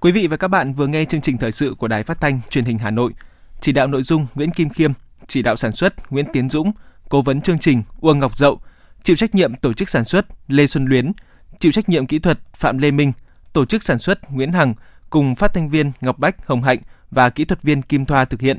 Quý 0.00 0.12
vị 0.12 0.26
và 0.26 0.36
các 0.36 0.48
bạn 0.48 0.72
vừa 0.72 0.86
nghe 0.86 1.04
chương 1.04 1.20
trình 1.20 1.38
thời 1.38 1.52
sự 1.52 1.74
của 1.78 1.88
Đài 1.88 2.02
Phát 2.02 2.20
thanh 2.20 2.40
Truyền 2.50 2.64
hình 2.64 2.78
Hà 2.78 2.90
Nội. 2.90 3.12
Chỉ 3.60 3.72
đạo 3.72 3.86
nội 3.86 4.02
dung 4.02 4.26
Nguyễn 4.34 4.50
Kim 4.50 4.68
Khiêm, 4.68 4.92
chỉ 5.26 5.42
đạo 5.42 5.56
sản 5.56 5.72
xuất 5.72 6.12
Nguyễn 6.12 6.26
Tiến 6.32 6.48
Dũng, 6.48 6.72
cố 7.08 7.22
vấn 7.22 7.40
chương 7.40 7.58
trình 7.58 7.82
Uông 8.00 8.18
Ngọc 8.18 8.38
Dậu, 8.38 8.60
chịu 9.02 9.16
trách 9.16 9.34
nhiệm 9.34 9.54
tổ 9.54 9.72
chức 9.72 9.88
sản 9.88 10.04
xuất 10.04 10.26
Lê 10.48 10.66
Xuân 10.66 10.84
Luyến, 10.84 11.12
chịu 11.58 11.72
trách 11.72 11.88
nhiệm 11.88 12.06
kỹ 12.06 12.18
thuật 12.18 12.38
Phạm 12.54 12.78
Lê 12.78 12.90
Minh, 12.90 13.12
tổ 13.52 13.64
chức 13.64 13.82
sản 13.82 13.98
xuất 13.98 14.32
Nguyễn 14.32 14.52
Hằng 14.52 14.74
cùng 15.10 15.34
phát 15.34 15.54
thanh 15.54 15.68
viên 15.68 15.92
Ngọc 16.00 16.18
Bách, 16.18 16.46
Hồng 16.46 16.62
Hạnh 16.62 16.78
và 17.10 17.30
kỹ 17.30 17.44
thuật 17.44 17.62
viên 17.62 17.82
Kim 17.82 18.06
Thoa 18.06 18.24
thực 18.24 18.40
hiện. 18.40 18.58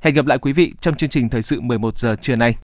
Hẹn 0.00 0.14
gặp 0.14 0.26
lại 0.26 0.38
quý 0.38 0.52
vị 0.52 0.72
trong 0.80 0.94
chương 0.94 1.10
trình 1.10 1.28
thời 1.28 1.42
sự 1.42 1.60
11 1.60 1.98
giờ 1.98 2.16
trưa 2.20 2.36
nay. 2.36 2.54